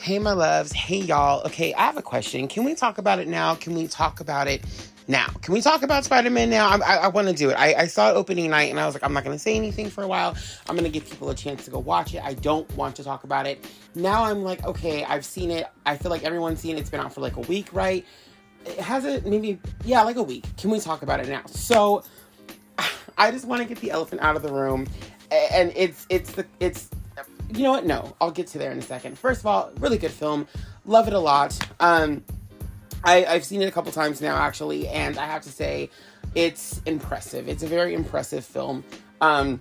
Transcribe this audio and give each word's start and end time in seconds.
Hey, 0.00 0.18
my 0.18 0.32
loves. 0.32 0.72
Hey, 0.72 0.96
y'all. 0.96 1.42
Okay, 1.44 1.74
I 1.74 1.82
have 1.82 1.98
a 1.98 2.02
question. 2.02 2.48
Can 2.48 2.64
we 2.64 2.74
talk 2.74 2.96
about 2.96 3.18
it 3.18 3.28
now? 3.28 3.54
Can 3.54 3.74
we 3.74 3.86
talk 3.86 4.20
about 4.20 4.48
it 4.48 4.64
now? 5.08 5.26
Can 5.42 5.52
we 5.52 5.60
talk 5.60 5.82
about 5.82 6.06
Spider 6.06 6.30
Man 6.30 6.48
now? 6.48 6.70
I, 6.70 6.78
I, 6.78 6.96
I 6.96 7.08
want 7.08 7.28
to 7.28 7.34
do 7.34 7.50
it. 7.50 7.52
I, 7.52 7.74
I 7.74 7.86
saw 7.86 8.08
it 8.08 8.14
opening 8.14 8.48
night 8.48 8.70
and 8.70 8.80
I 8.80 8.86
was 8.86 8.94
like, 8.94 9.04
I'm 9.04 9.12
not 9.12 9.24
going 9.24 9.36
to 9.36 9.38
say 9.38 9.54
anything 9.56 9.90
for 9.90 10.02
a 10.02 10.08
while. 10.08 10.34
I'm 10.66 10.74
going 10.74 10.90
to 10.90 10.90
give 10.90 11.08
people 11.08 11.28
a 11.28 11.34
chance 11.34 11.66
to 11.66 11.70
go 11.70 11.80
watch 11.80 12.14
it. 12.14 12.24
I 12.24 12.32
don't 12.32 12.68
want 12.76 12.96
to 12.96 13.04
talk 13.04 13.24
about 13.24 13.46
it. 13.46 13.62
Now 13.94 14.24
I'm 14.24 14.42
like, 14.42 14.64
okay, 14.64 15.04
I've 15.04 15.26
seen 15.26 15.50
it. 15.50 15.66
I 15.84 15.98
feel 15.98 16.10
like 16.10 16.24
everyone's 16.24 16.60
seen 16.60 16.78
it. 16.78 16.80
It's 16.80 16.88
been 16.88 17.00
out 17.00 17.12
for 17.12 17.20
like 17.20 17.36
a 17.36 17.40
week, 17.40 17.68
right? 17.70 18.02
It 18.64 18.78
has 18.78 19.04
it 19.04 19.26
maybe, 19.26 19.60
yeah, 19.84 20.00
like 20.02 20.16
a 20.16 20.22
week. 20.22 20.46
Can 20.56 20.70
we 20.70 20.80
talk 20.80 21.02
about 21.02 21.20
it 21.20 21.28
now? 21.28 21.42
So 21.44 22.04
I 23.18 23.30
just 23.30 23.44
want 23.44 23.60
to 23.60 23.68
get 23.68 23.76
the 23.82 23.90
elephant 23.90 24.22
out 24.22 24.34
of 24.34 24.40
the 24.40 24.50
room. 24.50 24.86
And 25.30 25.74
it's, 25.76 26.06
it's 26.08 26.32
the, 26.32 26.46
it's, 26.58 26.88
you 27.54 27.64
know 27.64 27.72
what? 27.72 27.86
No, 27.86 28.16
I'll 28.20 28.30
get 28.30 28.46
to 28.48 28.58
there 28.58 28.70
in 28.70 28.78
a 28.78 28.82
second. 28.82 29.18
First 29.18 29.40
of 29.40 29.46
all, 29.46 29.70
really 29.78 29.98
good 29.98 30.10
film. 30.10 30.46
Love 30.84 31.08
it 31.08 31.14
a 31.14 31.18
lot. 31.18 31.58
Um, 31.80 32.24
I, 33.04 33.24
I've 33.24 33.44
seen 33.44 33.62
it 33.62 33.66
a 33.66 33.70
couple 33.70 33.92
times 33.92 34.20
now, 34.20 34.36
actually, 34.36 34.88
and 34.88 35.18
I 35.18 35.26
have 35.26 35.42
to 35.42 35.50
say, 35.50 35.90
it's 36.34 36.80
impressive. 36.86 37.48
It's 37.48 37.62
a 37.62 37.66
very 37.66 37.94
impressive 37.94 38.44
film. 38.44 38.84
Um, 39.20 39.60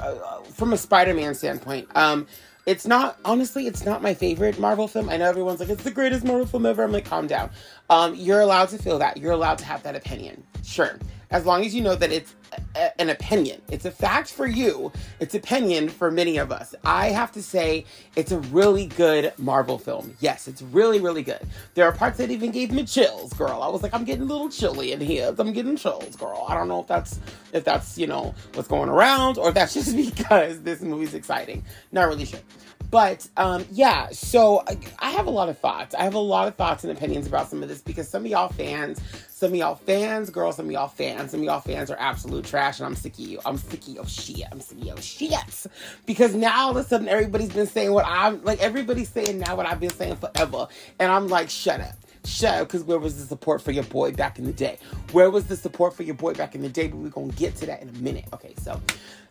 uh, 0.00 0.42
from 0.42 0.72
a 0.72 0.76
Spider-Man 0.76 1.34
standpoint, 1.34 1.88
um, 1.96 2.26
it's 2.66 2.86
not 2.86 3.18
honestly, 3.24 3.66
it's 3.66 3.84
not 3.84 4.02
my 4.02 4.12
favorite 4.12 4.58
Marvel 4.58 4.86
film. 4.86 5.08
I 5.08 5.16
know 5.16 5.28
everyone's 5.28 5.58
like, 5.58 5.70
it's 5.70 5.84
the 5.84 5.90
greatest 5.90 6.24
Marvel 6.24 6.46
film 6.46 6.66
ever. 6.66 6.84
I'm 6.84 6.92
like, 6.92 7.06
calm 7.06 7.26
down. 7.26 7.50
Um, 7.88 8.14
you're 8.14 8.40
allowed 8.40 8.68
to 8.68 8.78
feel 8.78 8.98
that. 8.98 9.16
You're 9.16 9.32
allowed 9.32 9.58
to 9.58 9.64
have 9.64 9.82
that 9.84 9.96
opinion. 9.96 10.44
Sure, 10.62 10.98
as 11.30 11.44
long 11.46 11.64
as 11.64 11.74
you 11.74 11.82
know 11.82 11.94
that 11.94 12.12
it's 12.12 12.34
a, 12.74 13.00
an 13.00 13.10
opinion. 13.10 13.60
It's 13.70 13.84
a 13.84 13.90
fact 13.90 14.32
for 14.32 14.46
you. 14.46 14.92
It's 15.20 15.34
opinion 15.34 15.88
for 15.88 16.10
many 16.10 16.38
of 16.38 16.50
us. 16.50 16.74
I 16.84 17.08
have 17.08 17.32
to 17.32 17.42
say, 17.42 17.84
it's 18.16 18.32
a 18.32 18.38
really 18.40 18.86
good 18.86 19.32
Marvel 19.38 19.78
film. 19.78 20.16
Yes, 20.20 20.48
it's 20.48 20.62
really, 20.62 21.00
really 21.00 21.22
good. 21.22 21.40
There 21.74 21.84
are 21.84 21.92
parts 21.92 22.18
that 22.18 22.30
even 22.30 22.50
gave 22.50 22.72
me 22.72 22.84
chills, 22.84 23.32
girl. 23.34 23.62
I 23.62 23.68
was 23.68 23.82
like, 23.82 23.94
I'm 23.94 24.04
getting 24.04 24.22
a 24.22 24.26
little 24.26 24.48
chilly 24.48 24.92
in 24.92 25.00
here. 25.00 25.34
I'm 25.38 25.52
getting 25.52 25.76
chills, 25.76 26.16
girl. 26.16 26.46
I 26.48 26.54
don't 26.54 26.68
know 26.68 26.80
if 26.80 26.86
that's 26.86 27.20
if 27.52 27.64
that's 27.64 27.98
you 27.98 28.06
know 28.06 28.34
what's 28.54 28.68
going 28.68 28.88
around 28.88 29.38
or 29.38 29.48
if 29.48 29.54
that's 29.54 29.74
just 29.74 29.96
because 30.16 30.62
this 30.62 30.80
movie's 30.80 31.14
exciting. 31.14 31.64
Not 31.92 32.08
really 32.08 32.24
sure. 32.24 32.40
But 32.90 33.28
um, 33.36 33.66
yeah, 33.70 34.08
so 34.12 34.64
I, 34.98 35.10
have 35.10 35.26
a 35.26 35.30
lot 35.30 35.48
of 35.48 35.58
thoughts. 35.58 35.94
I 35.94 36.04
have 36.04 36.14
a 36.14 36.18
lot 36.18 36.48
of 36.48 36.54
thoughts 36.54 36.84
and 36.84 36.96
opinions 36.96 37.26
about 37.26 37.50
some 37.50 37.62
of 37.62 37.68
this 37.68 37.82
because 37.82 38.08
some 38.08 38.24
of 38.24 38.30
y'all 38.30 38.48
fans, 38.48 39.00
some 39.28 39.50
of 39.50 39.56
y'all 39.56 39.74
fans, 39.74 40.30
girls, 40.30 40.56
some 40.56 40.66
of 40.66 40.72
y'all 40.72 40.88
fans, 40.88 41.32
some 41.32 41.40
of 41.40 41.44
y'all 41.44 41.60
fans 41.60 41.90
are 41.90 41.98
absolute 41.98 42.46
trash, 42.46 42.78
and 42.78 42.86
I'm 42.86 42.94
sick 42.94 43.14
of 43.14 43.20
you. 43.20 43.40
I'm 43.44 43.58
sick 43.58 43.82
of 43.98 44.08
shit. 44.08 44.44
I'm 44.50 44.60
sick 44.60 44.78
of 44.90 45.02
shit. 45.02 45.66
Because 46.06 46.34
now 46.34 46.66
all 46.66 46.70
of 46.70 46.76
a 46.76 46.84
sudden 46.84 47.08
everybody's 47.08 47.52
been 47.52 47.66
saying 47.66 47.92
what 47.92 48.06
I'm 48.06 48.42
like. 48.42 48.60
Everybody's 48.60 49.10
saying 49.10 49.38
now 49.38 49.54
what 49.54 49.66
I've 49.66 49.80
been 49.80 49.90
saying 49.90 50.16
forever, 50.16 50.68
and 50.98 51.12
I'm 51.12 51.28
like, 51.28 51.50
shut 51.50 51.80
up 51.80 51.94
shut 52.24 52.60
up 52.60 52.68
because 52.68 52.84
where 52.84 52.98
was 52.98 53.16
the 53.16 53.26
support 53.26 53.62
for 53.62 53.70
your 53.70 53.84
boy 53.84 54.12
back 54.12 54.38
in 54.38 54.44
the 54.44 54.52
day? 54.52 54.78
Where 55.12 55.30
was 55.30 55.46
the 55.46 55.56
support 55.56 55.94
for 55.94 56.02
your 56.02 56.14
boy 56.14 56.34
back 56.34 56.54
in 56.54 56.62
the 56.62 56.68
day? 56.68 56.88
But 56.88 56.98
we're 56.98 57.08
gonna 57.08 57.32
get 57.32 57.56
to 57.56 57.66
that 57.66 57.80
in 57.80 57.88
a 57.88 57.92
minute. 57.92 58.26
Okay, 58.32 58.54
so 58.58 58.80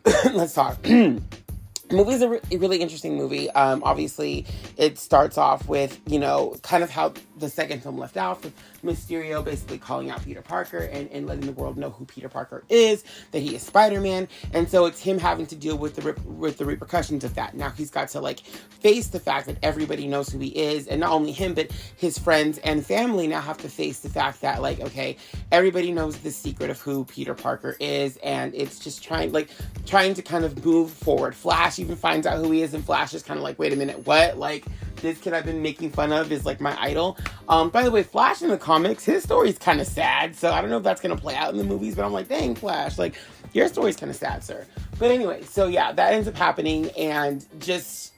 let's 0.34 0.54
talk. 0.54 0.78
Movie 1.92 2.14
is 2.14 2.22
a 2.22 2.30
re- 2.30 2.40
really 2.58 2.78
interesting 2.78 3.16
movie. 3.16 3.50
Um, 3.52 3.82
obviously, 3.84 4.46
it 4.78 4.98
starts 4.98 5.38
off 5.38 5.68
with, 5.68 6.00
you 6.06 6.20
know, 6.20 6.58
kind 6.62 6.84
of 6.84 6.90
how 6.90 7.14
the 7.38 7.50
second 7.50 7.84
film 7.84 7.98
left 7.98 8.18
off 8.18 8.44
with 8.44 8.54
Mysterio 8.84 9.44
basically 9.44 9.78
calling 9.78 10.10
out 10.10 10.24
Peter 10.24 10.42
Parker 10.42 10.80
and, 10.80 11.10
and 11.12 11.28
letting 11.28 11.46
the 11.46 11.52
world 11.52 11.78
know 11.78 11.90
who 11.90 12.06
Peter 12.06 12.30
Parker 12.30 12.64
is, 12.70 13.04
that 13.32 13.40
he 13.40 13.56
is 13.56 13.62
Spider 13.62 14.02
Man. 14.02 14.28
And 14.54 14.70
so 14.70 14.86
it's 14.86 15.02
him 15.02 15.18
having 15.18 15.46
to 15.48 15.56
deal 15.56 15.78
with 15.78 15.96
the, 15.96 16.02
rep- 16.02 16.26
with 16.26 16.58
the 16.58 16.66
repercussions 16.66 17.24
of 17.24 17.36
that. 17.36 17.56
Now 17.56 17.70
he's 17.70 17.92
got 17.92 18.10
to 18.10 18.22
like 18.22 18.40
face 18.40 19.08
the 19.08 19.20
fact 19.20 19.48
that 19.48 19.58
everybody 19.64 20.08
knows 20.08 20.30
who 20.30 20.40
he 20.40 20.50
is. 20.50 20.88
And 20.88 21.00
not 21.00 21.12
only 21.12 21.32
him, 21.32 21.54
but 21.54 21.72
his 21.96 22.18
friends 22.18 22.58
and 22.60 22.86
family 22.86 23.28
now 23.28 23.42
have 23.42 23.58
to 23.60 23.70
face 23.70 24.00
the 24.00 24.10
fact 24.10 24.42
that, 24.42 24.62
like, 24.62 24.80
okay, 24.80 25.18
everybody 25.52 25.92
knows 25.92 26.18
the 26.18 26.32
secret 26.32 26.70
of 26.70 26.80
who 26.80 27.06
Peter 27.06 27.34
Parker 27.34 27.76
is. 27.80 28.18
And 28.18 28.54
it's 28.56 28.80
just 28.80 29.04
trying, 29.04 29.32
like, 29.32 29.50
trying 29.86 30.14
to 30.16 30.22
kind 30.22 30.46
of 30.46 30.66
move 30.66 30.92
forward. 30.92 31.36
Flash 31.36 31.80
even 31.80 31.96
finds 31.96 32.28
out 32.28 32.38
who 32.38 32.52
he 32.52 32.62
is, 32.62 32.74
and 32.74 32.84
Flash 32.84 33.14
is 33.14 33.24
kind 33.24 33.38
of 33.38 33.44
like, 33.44 33.60
wait 33.60 33.74
a 33.74 33.76
minute, 33.76 34.06
what? 34.06 34.38
Like, 34.38 34.66
this 35.02 35.20
kid 35.20 35.34
I've 35.34 35.46
been 35.46 35.62
making 35.62 35.92
fun 35.92 36.12
of 36.12 36.32
is 36.32 36.46
like 36.46 36.62
my 36.62 36.80
idol. 36.82 37.18
Um, 37.50 37.70
by 37.70 37.84
the 37.84 37.92
way, 37.92 38.04
Flash 38.04 38.42
in 38.42 38.50
the 38.50 38.58
comics, 38.58 39.06
his 39.06 39.24
story's 39.24 39.58
kind 39.58 39.80
of 39.82 39.88
sad, 39.88 40.36
so 40.36 40.52
I 40.52 40.62
don't 40.62 40.70
know 40.70 40.78
if 40.78 40.84
that's 40.84 41.02
gonna 41.02 41.18
play 41.18 41.36
out 41.36 41.52
in 41.52 41.58
the 41.58 41.64
movies, 41.64 41.96
but 41.96 42.06
I'm 42.06 42.14
like, 42.14 42.28
dang, 42.28 42.56
Flash, 42.56 42.98
like, 42.98 43.16
your 43.54 43.68
story's 43.68 43.96
kind 43.96 44.10
of 44.10 44.16
sad, 44.16 44.44
sir. 44.44 44.66
But 45.00 45.12
anyway, 45.12 45.44
so 45.44 45.68
yeah, 45.68 45.92
that 45.92 46.14
ends 46.14 46.28
up 46.28 46.36
happening, 46.36 46.90
and 46.92 47.46
just 47.60 48.14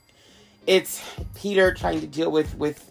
it's 0.67 1.03
Peter 1.35 1.73
trying 1.73 2.01
to 2.01 2.07
deal 2.07 2.31
with 2.31 2.55
with 2.57 2.88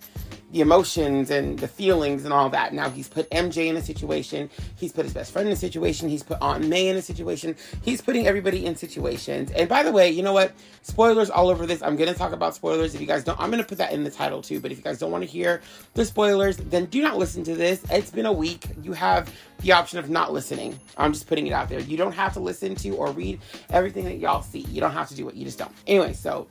the 0.53 0.61
emotions 0.61 1.31
and 1.31 1.59
the 1.59 1.69
feelings 1.69 2.25
and 2.25 2.33
all 2.33 2.49
that. 2.51 2.73
Now 2.73 2.89
he's 2.89 3.09
put 3.09 3.31
MJ 3.31 3.67
in 3.67 3.77
a 3.77 3.83
situation. 3.83 4.49
He's 4.77 4.93
put 4.93 5.05
his 5.05 5.13
best 5.13 5.33
friend 5.33 5.47
in 5.47 5.53
a 5.53 5.57
situation. 5.57 6.09
He's 6.09 6.23
put 6.23 6.39
Aunt 6.41 6.67
May 6.67 6.89
in 6.89 6.97
a 6.97 7.03
situation. 7.03 7.55
He's 7.83 8.01
putting 8.01 8.27
everybody 8.27 8.65
in 8.65 8.75
situations. 8.75 9.51
And 9.51 9.69
by 9.69 9.83
the 9.83 9.93
way, 9.93 10.11
you 10.11 10.23
know 10.23 10.33
what? 10.33 10.53
Spoilers 10.83 11.29
all 11.29 11.51
over 11.51 11.67
this. 11.67 11.83
I'm 11.83 11.97
going 11.97 12.11
to 12.11 12.19
talk 12.19 12.33
about 12.33 12.55
spoilers. 12.55 12.95
If 12.95 13.01
you 13.01 13.07
guys 13.07 13.25
don't, 13.25 13.39
I'm 13.39 13.51
going 13.51 13.63
to 13.63 13.69
put 13.69 13.79
that 13.79 13.93
in 13.93 14.05
the 14.05 14.11
title 14.11 14.41
too. 14.41 14.61
But 14.61 14.73
if 14.73 14.79
you 14.79 14.85
guys 14.85 14.99
don't 14.99 15.13
want 15.13 15.23
to 15.23 15.31
hear 15.31 15.61
the 15.95 16.05
spoilers, 16.05 16.57
then 16.57 16.87
do 16.87 17.03
not 17.03 17.19
listen 17.19 17.45
to 17.45 17.55
this. 17.55 17.83
It's 17.91 18.11
been 18.11 18.27
a 18.27 18.33
week. 18.33 18.65
You 18.83 18.95
have 18.95 19.33
the 19.61 19.73
option 19.73 19.99
of 19.99 20.09
not 20.09 20.33
listening. 20.33 20.79
I'm 20.97 21.13
just 21.13 21.27
putting 21.27 21.47
it 21.47 21.53
out 21.53 21.69
there. 21.69 21.81
You 21.81 21.97
don't 21.97 22.13
have 22.13 22.33
to 22.35 22.41
listen 22.41 22.75
to 22.77 22.91
or 22.91 23.11
read 23.11 23.41
everything 23.71 24.05
that 24.05 24.17
y'all 24.17 24.43
see. 24.43 24.61
You 24.61 24.81
don't 24.81 24.93
have 24.93 25.09
to 25.09 25.15
do 25.15 25.29
it. 25.29 25.35
You 25.35 25.45
just 25.45 25.59
don't. 25.59 25.73
Anyway, 25.87 26.15
so 26.15 26.47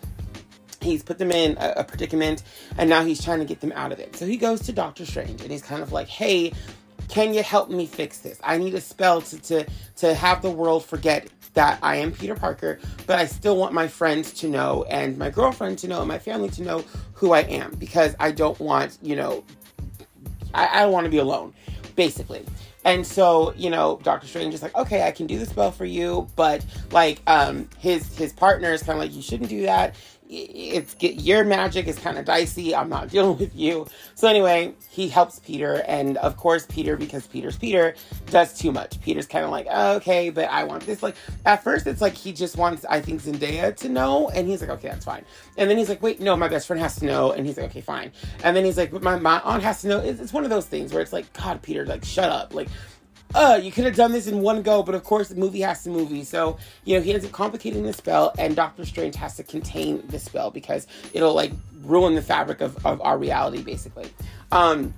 he's 0.81 1.03
put 1.03 1.17
them 1.17 1.31
in 1.31 1.57
a, 1.59 1.73
a, 1.77 1.83
predicament 1.83 2.43
and 2.77 2.89
now 2.89 3.03
he's 3.03 3.23
trying 3.23 3.39
to 3.39 3.45
get 3.45 3.61
them 3.61 3.71
out 3.75 3.91
of 3.91 3.99
it. 3.99 4.15
So 4.15 4.25
he 4.25 4.37
goes 4.37 4.61
to 4.61 4.73
Doctor 4.73 5.05
Strange 5.05 5.41
and 5.41 5.51
he's 5.51 5.61
kind 5.61 5.81
of 5.81 5.91
like, 5.91 6.07
hey, 6.07 6.53
can 7.07 7.33
you 7.33 7.43
help 7.43 7.69
me 7.69 7.85
fix 7.85 8.19
this? 8.19 8.39
I 8.43 8.57
need 8.57 8.73
a 8.73 8.81
spell 8.81 9.21
to, 9.21 9.39
to, 9.39 9.65
to 9.97 10.13
have 10.13 10.41
the 10.41 10.51
world 10.51 10.85
forget 10.85 11.29
that 11.53 11.79
I 11.81 11.95
am 11.97 12.11
Peter 12.11 12.35
Parker, 12.35 12.79
but 13.07 13.17
I 13.17 13.25
still 13.25 13.57
want 13.57 13.73
my 13.73 13.87
friends 13.87 14.31
to 14.35 14.49
know 14.49 14.83
and 14.89 15.17
my 15.17 15.29
girlfriend 15.29 15.79
to 15.79 15.87
know 15.87 15.99
and 15.99 16.07
my 16.07 16.19
family 16.19 16.49
to 16.49 16.61
know 16.61 16.83
who 17.13 17.31
I 17.31 17.39
am 17.41 17.73
because 17.79 18.15
I 18.19 18.31
don't 18.31 18.59
want, 18.59 18.97
you 19.01 19.15
know, 19.15 19.43
I, 20.53 20.67
I 20.67 20.81
don't 20.81 20.91
want 20.91 21.05
to 21.05 21.09
be 21.09 21.17
alone, 21.17 21.53
basically. 21.95 22.45
And 22.85 23.05
so, 23.05 23.53
you 23.57 23.69
know, 23.69 23.99
Doctor 24.03 24.27
Strange 24.27 24.53
is 24.53 24.61
like, 24.61 24.75
okay, 24.75 25.03
I 25.03 25.11
can 25.11 25.27
do 25.27 25.39
the 25.39 25.45
spell 25.45 25.71
for 25.71 25.83
you, 25.83 26.27
but 26.35 26.65
like, 26.91 27.21
um, 27.27 27.67
his 27.79 28.15
his 28.17 28.31
partner 28.31 28.71
is 28.71 28.83
kind 28.83 28.97
of 28.97 29.03
like, 29.03 29.13
you 29.13 29.21
shouldn't 29.21 29.49
do 29.49 29.63
that 29.63 29.95
it's 30.29 30.93
get 30.95 31.21
your 31.21 31.43
magic 31.43 31.87
is 31.87 31.97
kind 31.97 32.17
of 32.17 32.25
dicey. 32.25 32.75
I'm 32.75 32.89
not 32.89 33.09
dealing 33.11 33.37
with 33.37 33.55
you. 33.55 33.87
So 34.15 34.27
anyway, 34.27 34.73
he 34.89 35.07
helps 35.07 35.39
Peter, 35.39 35.83
and 35.87 36.17
of 36.17 36.37
course 36.37 36.65
Peter, 36.67 36.97
because 36.97 37.27
Peter's 37.27 37.57
Peter, 37.57 37.95
does 38.27 38.57
too 38.57 38.71
much. 38.71 38.99
Peter's 39.01 39.27
kind 39.27 39.45
of 39.45 39.51
like, 39.51 39.67
oh, 39.69 39.95
okay, 39.97 40.29
but 40.29 40.49
I 40.49 40.63
want 40.63 40.85
this. 40.85 41.01
Like 41.01 41.15
at 41.45 41.63
first, 41.63 41.87
it's 41.87 42.01
like 42.01 42.13
he 42.13 42.33
just 42.33 42.57
wants, 42.57 42.85
I 42.85 43.01
think 43.01 43.21
Zendaya 43.21 43.75
to 43.77 43.89
know, 43.89 44.29
and 44.29 44.47
he's 44.47 44.61
like, 44.61 44.69
okay, 44.71 44.89
that's 44.89 45.05
fine. 45.05 45.23
And 45.57 45.69
then 45.69 45.77
he's 45.77 45.89
like, 45.89 46.01
wait, 46.01 46.19
no, 46.19 46.35
my 46.35 46.47
best 46.47 46.67
friend 46.67 46.81
has 46.81 46.97
to 46.97 47.05
know, 47.05 47.31
and 47.31 47.45
he's 47.45 47.57
like, 47.57 47.67
okay, 47.67 47.81
fine. 47.81 48.11
And 48.43 48.55
then 48.55 48.65
he's 48.65 48.77
like, 48.77 48.91
my, 49.01 49.17
my 49.17 49.39
aunt 49.41 49.63
has 49.63 49.81
to 49.81 49.87
know. 49.87 49.99
It's, 49.99 50.19
it's 50.19 50.33
one 50.33 50.43
of 50.43 50.49
those 50.49 50.65
things 50.65 50.93
where 50.93 51.01
it's 51.01 51.13
like, 51.13 51.31
God, 51.33 51.61
Peter, 51.61 51.85
like 51.85 52.03
shut 52.03 52.29
up, 52.29 52.53
like 52.53 52.67
uh, 53.37 53.55
you 53.55 53.71
could 53.71 53.85
have 53.85 53.95
done 53.95 54.11
this 54.11 54.25
in 54.27 54.41
one 54.41 54.63
go, 54.63 54.81
but 54.81 54.95
of 54.95 55.03
course 55.03 55.29
the 55.29 55.35
movie 55.35 55.61
has 55.61 55.83
to 55.83 55.89
movie. 55.89 56.23
So, 56.23 56.57
you 56.85 56.97
know, 56.97 57.03
he 57.03 57.13
ends 57.13 57.25
up 57.25 57.31
complicating 57.31 57.83
the 57.83 57.93
spell 57.93 58.33
and 58.39 58.55
Doctor 58.55 58.83
Strange 58.83 59.15
has 59.15 59.35
to 59.37 59.43
contain 59.43 60.05
the 60.07 60.17
spell 60.17 60.49
because 60.49 60.87
it'll 61.13 61.35
like 61.35 61.51
ruin 61.83 62.15
the 62.15 62.21
fabric 62.21 62.61
of, 62.61 62.83
of 62.85 62.99
our 63.01 63.17
reality 63.17 63.61
basically. 63.61 64.09
Um, 64.51 64.93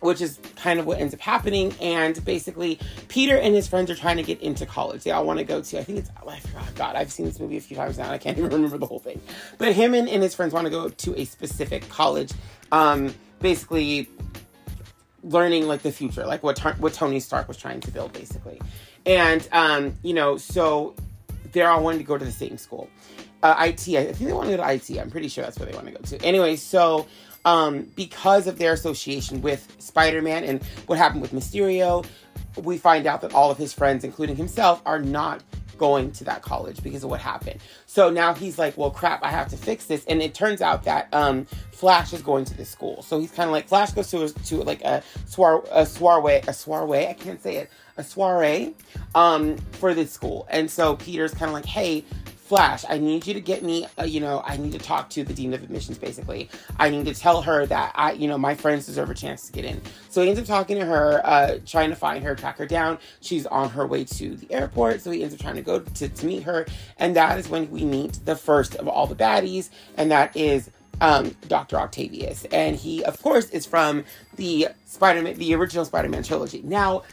which 0.00 0.20
is 0.20 0.40
kind 0.56 0.80
of 0.80 0.86
what 0.86 0.98
ends 0.98 1.14
up 1.14 1.20
happening. 1.20 1.72
And 1.80 2.22
basically, 2.24 2.80
Peter 3.06 3.38
and 3.38 3.54
his 3.54 3.68
friends 3.68 3.88
are 3.88 3.94
trying 3.94 4.16
to 4.16 4.24
get 4.24 4.40
into 4.42 4.66
college. 4.66 5.04
They 5.04 5.12
all 5.12 5.24
want 5.24 5.38
to 5.38 5.44
go 5.44 5.62
to, 5.62 5.78
I 5.78 5.84
think 5.84 5.98
it's, 5.98 6.10
oh, 6.22 6.28
I 6.28 6.40
forgot, 6.40 6.74
God, 6.74 6.96
I've 6.96 7.12
seen 7.12 7.24
this 7.24 7.38
movie 7.38 7.56
a 7.56 7.60
few 7.60 7.76
times 7.76 7.98
now. 7.98 8.10
I 8.10 8.18
can't 8.18 8.36
even 8.38 8.50
remember 8.50 8.78
the 8.78 8.86
whole 8.86 8.98
thing. 8.98 9.20
But 9.58 9.74
him 9.74 9.94
and, 9.94 10.08
and 10.08 10.20
his 10.20 10.34
friends 10.34 10.52
want 10.52 10.66
to 10.66 10.70
go 10.70 10.88
to 10.88 11.20
a 11.20 11.24
specific 11.24 11.88
college. 11.88 12.32
Um, 12.72 13.14
basically, 13.38 14.08
learning 15.22 15.66
like 15.66 15.82
the 15.82 15.92
future, 15.92 16.26
like 16.26 16.42
what 16.42 16.58
what 16.78 16.92
Tony 16.92 17.20
Stark 17.20 17.48
was 17.48 17.56
trying 17.56 17.80
to 17.80 17.90
build, 17.90 18.12
basically. 18.12 18.60
And 19.06 19.46
um, 19.52 19.94
you 20.02 20.14
know, 20.14 20.36
so 20.36 20.94
they're 21.52 21.68
all 21.68 21.82
wanting 21.82 22.00
to 22.00 22.06
go 22.06 22.18
to 22.18 22.24
the 22.24 22.32
same 22.32 22.58
school. 22.58 22.88
Uh, 23.42 23.56
IT, 23.66 23.88
I 23.88 24.04
think 24.12 24.18
they 24.18 24.32
want 24.32 24.48
to 24.50 24.56
go 24.56 24.62
to 24.62 24.72
IT. 24.72 25.00
I'm 25.00 25.10
pretty 25.10 25.28
sure 25.28 25.42
that's 25.42 25.58
where 25.58 25.66
they 25.66 25.74
want 25.74 25.86
to 25.86 25.92
go 25.92 26.00
to. 26.00 26.24
Anyway, 26.24 26.54
so 26.56 27.06
um, 27.44 27.88
because 27.96 28.46
of 28.46 28.58
their 28.58 28.72
association 28.72 29.42
with 29.42 29.74
Spider-Man 29.78 30.44
and 30.44 30.62
what 30.86 30.98
happened 30.98 31.22
with 31.22 31.32
Mysterio, 31.32 32.06
we 32.62 32.78
find 32.78 33.06
out 33.06 33.20
that 33.22 33.34
all 33.34 33.50
of 33.50 33.58
his 33.58 33.72
friends, 33.72 34.04
including 34.04 34.36
himself, 34.36 34.80
are 34.86 35.00
not 35.00 35.42
going 35.78 36.12
to 36.12 36.24
that 36.24 36.42
college 36.42 36.82
because 36.82 37.04
of 37.04 37.10
what 37.10 37.20
happened. 37.20 37.60
So 37.86 38.10
now 38.10 38.34
he's 38.34 38.58
like, 38.58 38.76
well, 38.76 38.90
crap, 38.90 39.22
I 39.22 39.30
have 39.30 39.48
to 39.48 39.56
fix 39.56 39.86
this. 39.86 40.04
And 40.06 40.22
it 40.22 40.34
turns 40.34 40.62
out 40.62 40.84
that 40.84 41.08
um, 41.12 41.46
Flash 41.72 42.12
is 42.12 42.22
going 42.22 42.44
to 42.46 42.56
this 42.56 42.68
school. 42.68 43.02
So 43.02 43.20
he's 43.20 43.32
kind 43.32 43.48
of 43.48 43.52
like, 43.52 43.68
Flash 43.68 43.92
goes 43.92 44.10
to, 44.10 44.28
to 44.28 44.56
like 44.62 44.82
a, 44.82 45.02
soir- 45.26 45.64
a 45.70 45.84
soiree, 45.86 46.40
a 46.46 46.52
soiree, 46.52 47.06
I 47.06 47.14
can't 47.14 47.42
say 47.42 47.56
it, 47.56 47.70
a 47.96 48.04
soiree 48.04 48.74
um, 49.14 49.56
for 49.72 49.94
this 49.94 50.10
school. 50.10 50.46
And 50.50 50.70
so 50.70 50.96
Peter's 50.96 51.34
kind 51.34 51.48
of 51.48 51.54
like, 51.54 51.66
hey, 51.66 52.04
Flash, 52.52 52.84
I 52.86 52.98
need 52.98 53.26
you 53.26 53.32
to 53.32 53.40
get 53.40 53.62
me, 53.62 53.86
uh, 53.98 54.04
you 54.04 54.20
know, 54.20 54.42
I 54.44 54.58
need 54.58 54.72
to 54.72 54.78
talk 54.78 55.08
to 55.08 55.24
the 55.24 55.32
Dean 55.32 55.54
of 55.54 55.62
Admissions, 55.62 55.96
basically. 55.96 56.50
I 56.78 56.90
need 56.90 57.06
to 57.06 57.14
tell 57.14 57.40
her 57.40 57.64
that 57.64 57.92
I, 57.94 58.12
you 58.12 58.28
know, 58.28 58.36
my 58.36 58.54
friends 58.54 58.84
deserve 58.84 59.08
a 59.08 59.14
chance 59.14 59.46
to 59.46 59.52
get 59.52 59.64
in. 59.64 59.80
So 60.10 60.20
he 60.20 60.28
ends 60.28 60.38
up 60.38 60.44
talking 60.44 60.78
to 60.78 60.84
her, 60.84 61.22
uh, 61.24 61.60
trying 61.64 61.88
to 61.88 61.96
find 61.96 62.22
her, 62.22 62.34
track 62.34 62.58
her 62.58 62.66
down. 62.66 62.98
She's 63.22 63.46
on 63.46 63.70
her 63.70 63.86
way 63.86 64.04
to 64.04 64.36
the 64.36 64.52
airport, 64.52 65.00
so 65.00 65.10
he 65.10 65.22
ends 65.22 65.32
up 65.34 65.40
trying 65.40 65.54
to 65.54 65.62
go 65.62 65.80
to, 65.80 66.08
to 66.10 66.26
meet 66.26 66.42
her. 66.42 66.66
And 66.98 67.16
that 67.16 67.38
is 67.38 67.48
when 67.48 67.70
we 67.70 67.86
meet 67.86 68.18
the 68.26 68.36
first 68.36 68.74
of 68.74 68.86
all 68.86 69.06
the 69.06 69.16
baddies, 69.16 69.70
and 69.96 70.10
that 70.10 70.36
is 70.36 70.70
um, 71.00 71.34
Dr. 71.48 71.78
Octavius. 71.78 72.44
And 72.52 72.76
he, 72.76 73.02
of 73.04 73.22
course, 73.22 73.48
is 73.48 73.64
from 73.64 74.04
the 74.36 74.68
Spider-Man, 74.84 75.38
the 75.38 75.54
original 75.54 75.86
Spider-Man 75.86 76.22
trilogy. 76.22 76.60
Now, 76.60 77.04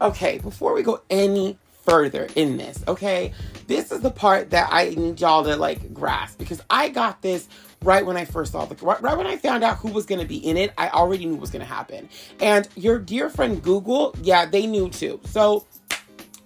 okay, 0.00 0.38
before 0.38 0.72
we 0.72 0.82
go 0.82 1.02
any 1.10 1.58
further 1.82 2.28
in 2.34 2.56
this, 2.56 2.82
okay? 2.88 3.32
This 3.66 3.92
is 3.92 4.00
the 4.00 4.10
part 4.10 4.50
that 4.50 4.68
I 4.70 4.90
need 4.90 5.20
y'all 5.20 5.44
to 5.44 5.56
like 5.56 5.92
grasp 5.92 6.38
because 6.38 6.62
I 6.70 6.88
got 6.88 7.22
this 7.22 7.48
right 7.82 8.04
when 8.04 8.16
I 8.16 8.24
first 8.24 8.52
saw 8.52 8.64
the 8.64 8.74
right, 8.84 9.16
when 9.16 9.26
I 9.26 9.36
found 9.36 9.64
out 9.64 9.78
who 9.78 9.90
was 9.90 10.06
going 10.06 10.20
to 10.20 10.26
be 10.26 10.36
in 10.36 10.56
it. 10.56 10.72
I 10.78 10.88
already 10.90 11.26
knew 11.26 11.32
what 11.32 11.40
was 11.40 11.50
going 11.50 11.60
to 11.60 11.72
happen. 11.72 12.08
And 12.40 12.68
your 12.76 12.98
dear 12.98 13.28
friend 13.28 13.62
Google, 13.62 14.14
yeah, 14.22 14.46
they 14.46 14.66
knew 14.66 14.88
too. 14.88 15.20
So 15.24 15.66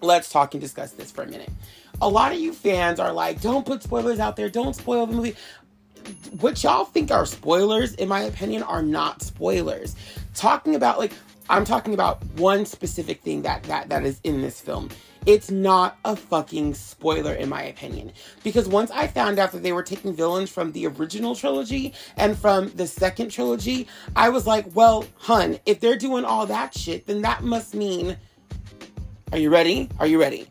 let's 0.01 0.31
talk 0.31 0.55
and 0.55 0.61
discuss 0.61 0.93
this 0.93 1.11
for 1.11 1.23
a 1.23 1.27
minute. 1.27 1.51
A 2.01 2.09
lot 2.09 2.33
of 2.33 2.39
you 2.39 2.53
fans 2.53 3.01
are 3.01 3.13
like, 3.13 3.41
don't 3.41 3.65
put 3.65 3.83
spoilers 3.83 4.19
out 4.19 4.37
there, 4.37 4.49
don't 4.49 4.77
spoil 4.77 5.07
the 5.07 5.15
movie. 5.15 5.35
What 6.39 6.63
y'all 6.63 6.85
think 6.85 7.11
are 7.11 7.27
spoilers, 7.27 7.95
in 7.95 8.09
my 8.09 8.21
opinion, 8.23 8.63
are 8.63 8.83
not 8.83 9.23
spoilers. 9.23 9.97
Talking 10.35 10.75
about 10.75 10.99
like 10.99 11.13
I'm 11.49 11.65
talking 11.65 11.95
about 11.95 12.25
one 12.37 12.67
specific 12.67 13.23
thing 13.23 13.43
that 13.43 13.63
that 13.65 13.89
that 13.89 14.05
is 14.05 14.21
in 14.25 14.43
this 14.43 14.61
film. 14.61 14.91
It's 15.27 15.51
not 15.51 15.99
a 16.05 16.17
fucking 16.17 16.75
spoiler 16.75 17.35
in 17.35 17.49
my 17.49 17.63
opinion 17.63 18.13
because 18.45 18.69
once 18.69 18.91
I 18.91 19.07
found 19.09 19.39
out 19.39 19.53
that 19.53 19.63
they 19.63 19.73
were 19.73 19.83
taking 19.83 20.15
villains 20.15 20.51
from 20.51 20.73
the 20.73 20.87
original 20.87 21.35
trilogy 21.35 21.95
and 22.17 22.39
from 22.39 22.71
the 22.71 22.87
second 22.87 23.31
trilogy, 23.31 23.89
I 24.15 24.29
was 24.31 24.47
like, 24.47 24.67
"Well, 24.75 25.05
hun, 25.19 25.59
if 25.67 25.81
they're 25.81 25.97
doing 25.97 26.25
all 26.25 26.47
that 26.47 26.77
shit, 26.77 27.07
then 27.07 27.23
that 27.23 27.43
must 27.43 27.75
mean 27.75 28.17
Are 29.33 29.39
you 29.39 29.51
ready? 29.51 29.89
Are 29.99 30.07
you 30.07 30.21
ready? 30.21 30.49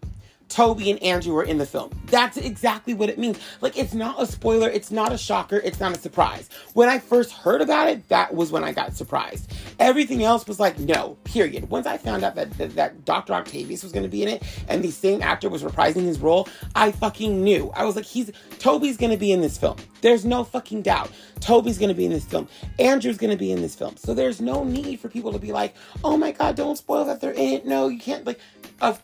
Tobey 0.55 0.89
and 0.89 1.03
Andrew 1.03 1.35
are 1.35 1.43
in 1.43 1.57
the 1.57 1.65
film. 1.65 1.91
That's 2.05 2.37
exactly 2.37 2.93
what 2.93 3.09
it 3.09 3.19
means. 3.19 3.37
Like, 3.59 3.77
it's 3.77 3.93
not 3.93 4.21
a 4.21 4.25
spoiler, 4.25 4.69
it's 4.69 4.89
not 4.89 5.11
a 5.11 5.17
shocker, 5.17 5.57
it's 5.57 5.81
not 5.81 5.93
a 5.93 5.99
surprise. 5.99 6.49
When 6.71 6.87
I 6.87 6.97
first 6.97 7.33
heard 7.33 7.61
about 7.61 7.89
it, 7.89 8.07
that 8.07 8.33
was 8.33 8.53
when 8.53 8.63
I 8.63 8.71
got 8.71 8.95
surprised. 8.95 9.51
Everything 9.79 10.23
else 10.23 10.47
was 10.47 10.57
like, 10.57 10.79
no, 10.79 11.17
period. 11.25 11.69
Once 11.69 11.85
I 11.85 11.97
found 11.97 12.23
out 12.23 12.35
that, 12.35 12.57
that, 12.57 12.73
that 12.75 13.03
Dr. 13.03 13.33
Octavius 13.33 13.83
was 13.83 13.91
gonna 13.91 14.07
be 14.07 14.23
in 14.23 14.29
it 14.29 14.43
and 14.69 14.81
the 14.81 14.91
same 14.91 15.21
actor 15.21 15.49
was 15.49 15.61
reprising 15.61 16.03
his 16.03 16.19
role, 16.19 16.47
I 16.73 16.93
fucking 16.93 17.43
knew. 17.43 17.69
I 17.75 17.83
was 17.83 17.97
like, 17.97 18.05
he's 18.05 18.31
Tobey's 18.57 18.95
gonna 18.95 19.17
be 19.17 19.33
in 19.33 19.41
this 19.41 19.57
film. 19.57 19.75
There's 19.99 20.23
no 20.23 20.45
fucking 20.45 20.83
doubt. 20.83 21.11
Tobey's 21.41 21.77
gonna 21.77 21.93
be 21.93 22.05
in 22.05 22.11
this 22.11 22.23
film. 22.23 22.47
Andrew's 22.79 23.17
gonna 23.17 23.35
be 23.35 23.51
in 23.51 23.61
this 23.61 23.75
film. 23.75 23.97
So 23.97 24.13
there's 24.13 24.39
no 24.39 24.63
need 24.63 25.01
for 25.01 25.09
people 25.09 25.33
to 25.33 25.39
be 25.39 25.51
like, 25.51 25.75
oh 26.01 26.15
my 26.15 26.31
god, 26.31 26.55
don't 26.55 26.77
spoil 26.77 27.03
that 27.03 27.19
they're 27.19 27.31
in 27.31 27.55
it. 27.55 27.65
No, 27.65 27.89
you 27.89 27.99
can't 27.99 28.25
like 28.25 28.39
of 28.79 29.01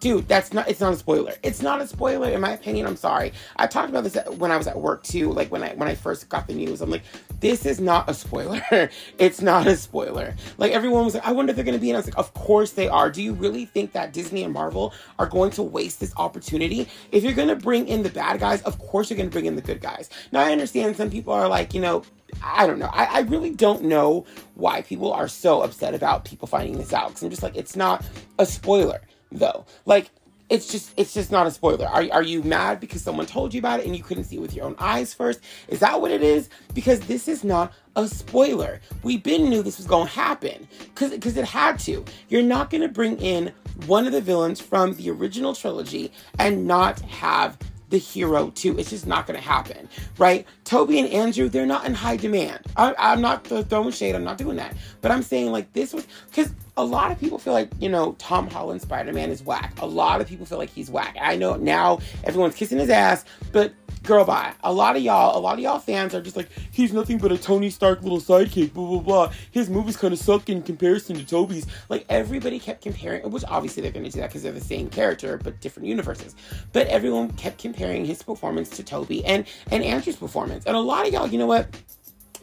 dude, 0.00 0.26
that's 0.26 0.52
not, 0.52 0.68
it's 0.68 0.80
not 0.80 0.92
a 0.92 0.96
spoiler. 0.96 1.34
It's 1.42 1.62
not 1.62 1.80
a 1.80 1.86
spoiler, 1.86 2.30
in 2.30 2.40
my 2.40 2.52
opinion. 2.52 2.86
I'm 2.86 2.96
sorry. 2.96 3.32
I 3.56 3.66
talked 3.66 3.90
about 3.90 4.02
this 4.04 4.16
when 4.38 4.50
I 4.50 4.56
was 4.56 4.66
at 4.66 4.78
work 4.78 5.02
too. 5.02 5.30
Like 5.30 5.52
when 5.52 5.62
I, 5.62 5.74
when 5.74 5.88
I 5.88 5.94
first 5.94 6.28
got 6.28 6.46
the 6.48 6.54
news, 6.54 6.80
I'm 6.80 6.90
like, 6.90 7.02
this 7.40 7.66
is 7.66 7.80
not 7.80 8.08
a 8.08 8.14
spoiler. 8.14 8.62
it's 9.18 9.40
not 9.40 9.66
a 9.66 9.76
spoiler. 9.76 10.34
Like 10.58 10.72
everyone 10.72 11.04
was 11.04 11.14
like, 11.14 11.26
I 11.26 11.32
wonder 11.32 11.50
if 11.50 11.56
they're 11.56 11.64
going 11.64 11.76
to 11.76 11.80
be. 11.80 11.90
And 11.90 11.96
I 11.96 12.00
was 12.00 12.06
like, 12.06 12.18
of 12.18 12.32
course 12.34 12.72
they 12.72 12.88
are. 12.88 13.10
Do 13.10 13.22
you 13.22 13.34
really 13.34 13.66
think 13.66 13.92
that 13.92 14.12
Disney 14.12 14.42
and 14.42 14.52
Marvel 14.52 14.94
are 15.18 15.26
going 15.26 15.50
to 15.52 15.62
waste 15.62 16.00
this 16.00 16.14
opportunity? 16.16 16.88
If 17.12 17.22
you're 17.22 17.34
going 17.34 17.48
to 17.48 17.56
bring 17.56 17.86
in 17.86 18.02
the 18.02 18.10
bad 18.10 18.40
guys, 18.40 18.62
of 18.62 18.78
course 18.78 19.10
you're 19.10 19.18
going 19.18 19.28
to 19.28 19.32
bring 19.32 19.46
in 19.46 19.56
the 19.56 19.62
good 19.62 19.80
guys. 19.80 20.08
Now 20.32 20.40
I 20.40 20.52
understand 20.52 20.96
some 20.96 21.10
people 21.10 21.32
are 21.32 21.48
like, 21.48 21.74
you 21.74 21.80
know, 21.80 22.02
I 22.42 22.66
don't 22.66 22.78
know. 22.78 22.90
I, 22.92 23.06
I, 23.06 23.20
really 23.22 23.50
don't 23.50 23.82
know 23.82 24.24
why 24.54 24.82
people 24.82 25.12
are 25.12 25.26
so 25.26 25.62
upset 25.62 25.94
about 25.94 26.24
people 26.24 26.46
finding 26.46 26.78
this 26.78 26.92
out. 26.92 27.08
Because 27.08 27.24
I'm 27.24 27.30
just 27.30 27.42
like, 27.42 27.56
it's 27.56 27.74
not 27.74 28.04
a 28.38 28.46
spoiler 28.46 29.00
though. 29.32 29.64
Like 29.86 30.10
it's 30.50 30.66
just 30.66 30.92
it's 30.96 31.14
just 31.14 31.30
not 31.30 31.46
a 31.46 31.50
spoiler. 31.50 31.86
Are, 31.86 32.04
are 32.12 32.22
you 32.22 32.42
mad 32.42 32.80
because 32.80 33.02
someone 33.02 33.26
told 33.26 33.54
you 33.54 33.60
about 33.60 33.80
it 33.80 33.86
and 33.86 33.96
you 33.96 34.02
couldn't 34.02 34.24
see 34.24 34.36
it 34.36 34.40
with 34.40 34.54
your 34.54 34.66
own 34.66 34.74
eyes 34.78 35.14
first? 35.14 35.40
Is 35.68 35.78
that 35.78 36.00
what 36.00 36.10
it 36.10 36.22
is? 36.22 36.50
Because 36.74 37.00
this 37.00 37.28
is 37.28 37.44
not 37.44 37.72
a 37.94 38.08
spoiler. 38.08 38.80
We 39.02 39.16
been 39.16 39.48
knew 39.48 39.62
this 39.62 39.78
was 39.78 39.86
gonna 39.86 40.10
happen 40.10 40.66
because 40.78 41.12
because 41.12 41.36
it 41.36 41.44
had 41.44 41.78
to. 41.80 42.04
You're 42.28 42.42
not 42.42 42.68
gonna 42.68 42.88
bring 42.88 43.16
in 43.18 43.52
one 43.86 44.06
of 44.06 44.12
the 44.12 44.20
villains 44.20 44.60
from 44.60 44.94
the 44.94 45.10
original 45.10 45.54
trilogy 45.54 46.12
and 46.38 46.66
not 46.66 47.00
have 47.00 47.56
the 47.90 47.98
hero 47.98 48.50
too. 48.50 48.78
It's 48.78 48.90
just 48.90 49.06
not 49.06 49.26
going 49.26 49.38
to 49.38 49.44
happen, 49.44 49.88
right? 50.16 50.46
Tobey 50.64 51.00
and 51.00 51.08
Andrew, 51.08 51.48
they're 51.48 51.66
not 51.66 51.84
in 51.84 51.92
high 51.92 52.16
demand. 52.16 52.60
I, 52.76 52.94
am 52.98 53.20
not 53.20 53.44
throwing 53.44 53.90
shade. 53.90 54.14
I'm 54.14 54.24
not 54.24 54.38
doing 54.38 54.56
that. 54.56 54.74
But 55.00 55.10
I'm 55.10 55.22
saying 55.22 55.52
like 55.52 55.72
this 55.72 55.92
was 55.92 56.06
because 56.28 56.52
a 56.76 56.84
lot 56.84 57.10
of 57.10 57.18
people 57.18 57.38
feel 57.38 57.52
like 57.52 57.70
you 57.80 57.88
know 57.88 58.12
Tom 58.18 58.48
Holland 58.48 58.82
Spider 58.82 59.12
Man 59.12 59.30
is 59.30 59.42
whack. 59.42 59.74
A 59.80 59.86
lot 59.86 60.20
of 60.20 60.28
people 60.28 60.46
feel 60.46 60.58
like 60.58 60.70
he's 60.70 60.90
whack. 60.90 61.16
I 61.20 61.36
know 61.36 61.56
now 61.56 62.00
everyone's 62.24 62.54
kissing 62.54 62.78
his 62.78 62.90
ass, 62.90 63.24
but 63.52 63.72
girl 64.02 64.24
bye. 64.24 64.52
A 64.64 64.72
lot 64.72 64.96
of 64.96 65.02
y'all, 65.02 65.36
a 65.36 65.40
lot 65.40 65.54
of 65.54 65.60
y'all 65.60 65.78
fans 65.78 66.14
are 66.14 66.22
just 66.22 66.36
like, 66.36 66.48
he's 66.72 66.92
nothing 66.92 67.18
but 67.18 67.32
a 67.32 67.38
Tony 67.38 67.70
Stark 67.70 68.02
little 68.02 68.20
sidekick, 68.20 68.72
blah 68.72 68.86
blah 68.86 69.00
blah. 69.00 69.32
His 69.50 69.68
movies 69.68 69.96
kind 69.96 70.12
of 70.12 70.18
suck 70.18 70.48
in 70.48 70.62
comparison 70.62 71.16
to 71.16 71.26
Tobey's. 71.26 71.66
Like 71.88 72.06
everybody 72.08 72.58
kept 72.58 72.82
comparing, 72.82 73.28
which 73.30 73.44
obviously 73.48 73.82
they're 73.82 73.92
gonna 73.92 74.10
do 74.10 74.20
that 74.20 74.28
because 74.28 74.42
they're 74.42 74.52
the 74.52 74.60
same 74.60 74.88
character 74.88 75.38
but 75.42 75.60
different 75.60 75.88
universes. 75.88 76.34
But 76.72 76.86
everyone 76.86 77.30
kept 77.32 77.58
comparing 77.58 78.04
his 78.04 78.22
performance 78.22 78.70
to 78.70 78.82
Tobey 78.82 79.24
and 79.24 79.44
and 79.70 79.82
Andrew's 79.82 80.16
performance. 80.16 80.64
And 80.66 80.76
a 80.76 80.80
lot 80.80 81.06
of 81.06 81.12
y'all, 81.12 81.26
you 81.26 81.38
know 81.38 81.46
what? 81.46 81.68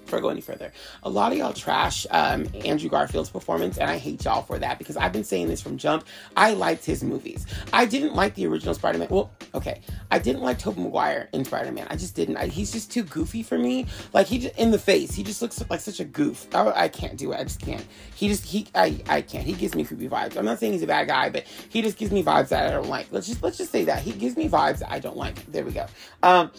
Before 0.07 0.19
I 0.19 0.21
go 0.21 0.30
any 0.30 0.42
further, 0.42 0.71
a 1.04 1.09
lot 1.09 1.31
of 1.31 1.38
y'all 1.38 1.54
trash 1.54 2.07
um, 2.12 2.48
Andrew 2.65 2.89
Garfield's 2.89 3.30
performance, 3.30 3.77
and 3.77 3.89
I 3.89 3.98
hate 3.98 4.24
y'all 4.25 4.42
for 4.42 4.57
that 4.57 4.80
because 4.80 4.98
I've 4.98 5.13
been 5.13 5.24
saying 5.24 5.48
this 5.50 5.62
from 5.62 5.77
jump. 5.77 6.06
I 6.36 6.54
liked 6.54 6.86
his 6.86 7.04
movies. 7.04 7.45
I 7.74 7.86
didn't 7.86 8.15
like 8.15 8.36
the 8.36 8.48
original 8.48 8.74
Spider 8.74 8.98
Man. 8.98 9.09
Well, 9.09 9.31
okay, 9.54 9.81
I 10.09 10.19
didn't 10.19 10.42
like 10.42 10.59
Tobey 10.59 10.81
Maguire 10.81 11.30
in 11.33 11.45
Spider 11.45 11.71
Man. 11.71 11.88
I 11.89 11.95
just 11.95 12.15
didn't. 12.15 12.38
I, 12.38 12.48
he's 12.48 12.71
just 12.71 12.92
too 12.92 13.04
goofy 13.04 13.44
for 13.44 13.57
me. 13.57 13.86
Like 14.13 14.27
he 14.27 14.39
just, 14.39 14.57
in 14.57 14.71
the 14.71 14.80
face, 14.80 15.13
he 15.13 15.24
just 15.24 15.42
looks 15.42 15.63
like 15.69 15.81
such 15.81 16.00
a 16.00 16.06
goof. 16.06 16.48
I, 16.56 16.83
I 16.83 16.88
can't 16.88 17.18
do 17.18 17.33
it. 17.33 17.39
I 17.39 17.44
just 17.44 17.60
can't. 17.60 17.86
He 18.15 18.27
just 18.30 18.45
he 18.45 18.68
I 18.74 19.01
I 19.10 19.21
can't. 19.21 19.45
He 19.45 19.53
gives 19.53 19.75
me 19.75 19.83
creepy 19.83 20.10
vibes. 20.10 20.38
I'm 20.38 20.45
not 20.45 20.60
saying 20.60 20.74
he's 20.74 20.83
a 20.83 20.88
bad 20.88 21.07
guy, 21.07 21.30
but 21.30 21.44
he 21.69 21.81
just 21.81 21.98
gives 21.98 22.12
me 22.12 22.24
vibes 22.24 22.50
that 22.50 22.68
I 22.68 22.71
don't 22.71 22.89
like. 22.89 23.07
Let's 23.12 23.27
just 23.27 23.44
let's 23.44 23.57
just 23.57 23.71
say 23.71 23.83
that 23.86 24.01
he 24.01 24.12
gives 24.12 24.38
me 24.38 24.48
vibes 24.50 24.81
I 24.88 25.00
don't 25.00 25.18
like. 25.18 25.45
There 25.51 25.63
we 25.63 25.71
go. 25.71 25.86
Um, 26.24 26.51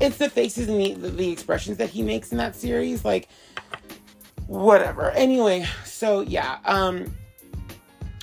it's 0.00 0.16
the 0.16 0.30
faces 0.30 0.68
and 0.68 0.80
the, 0.80 1.10
the, 1.10 1.30
expressions 1.30 1.76
that 1.78 1.90
he 1.90 2.02
makes 2.02 2.30
in 2.32 2.38
that 2.38 2.54
series. 2.54 3.04
Like, 3.04 3.28
whatever. 4.46 5.10
Anyway, 5.12 5.66
so 5.84 6.20
yeah, 6.20 6.58
um, 6.64 7.14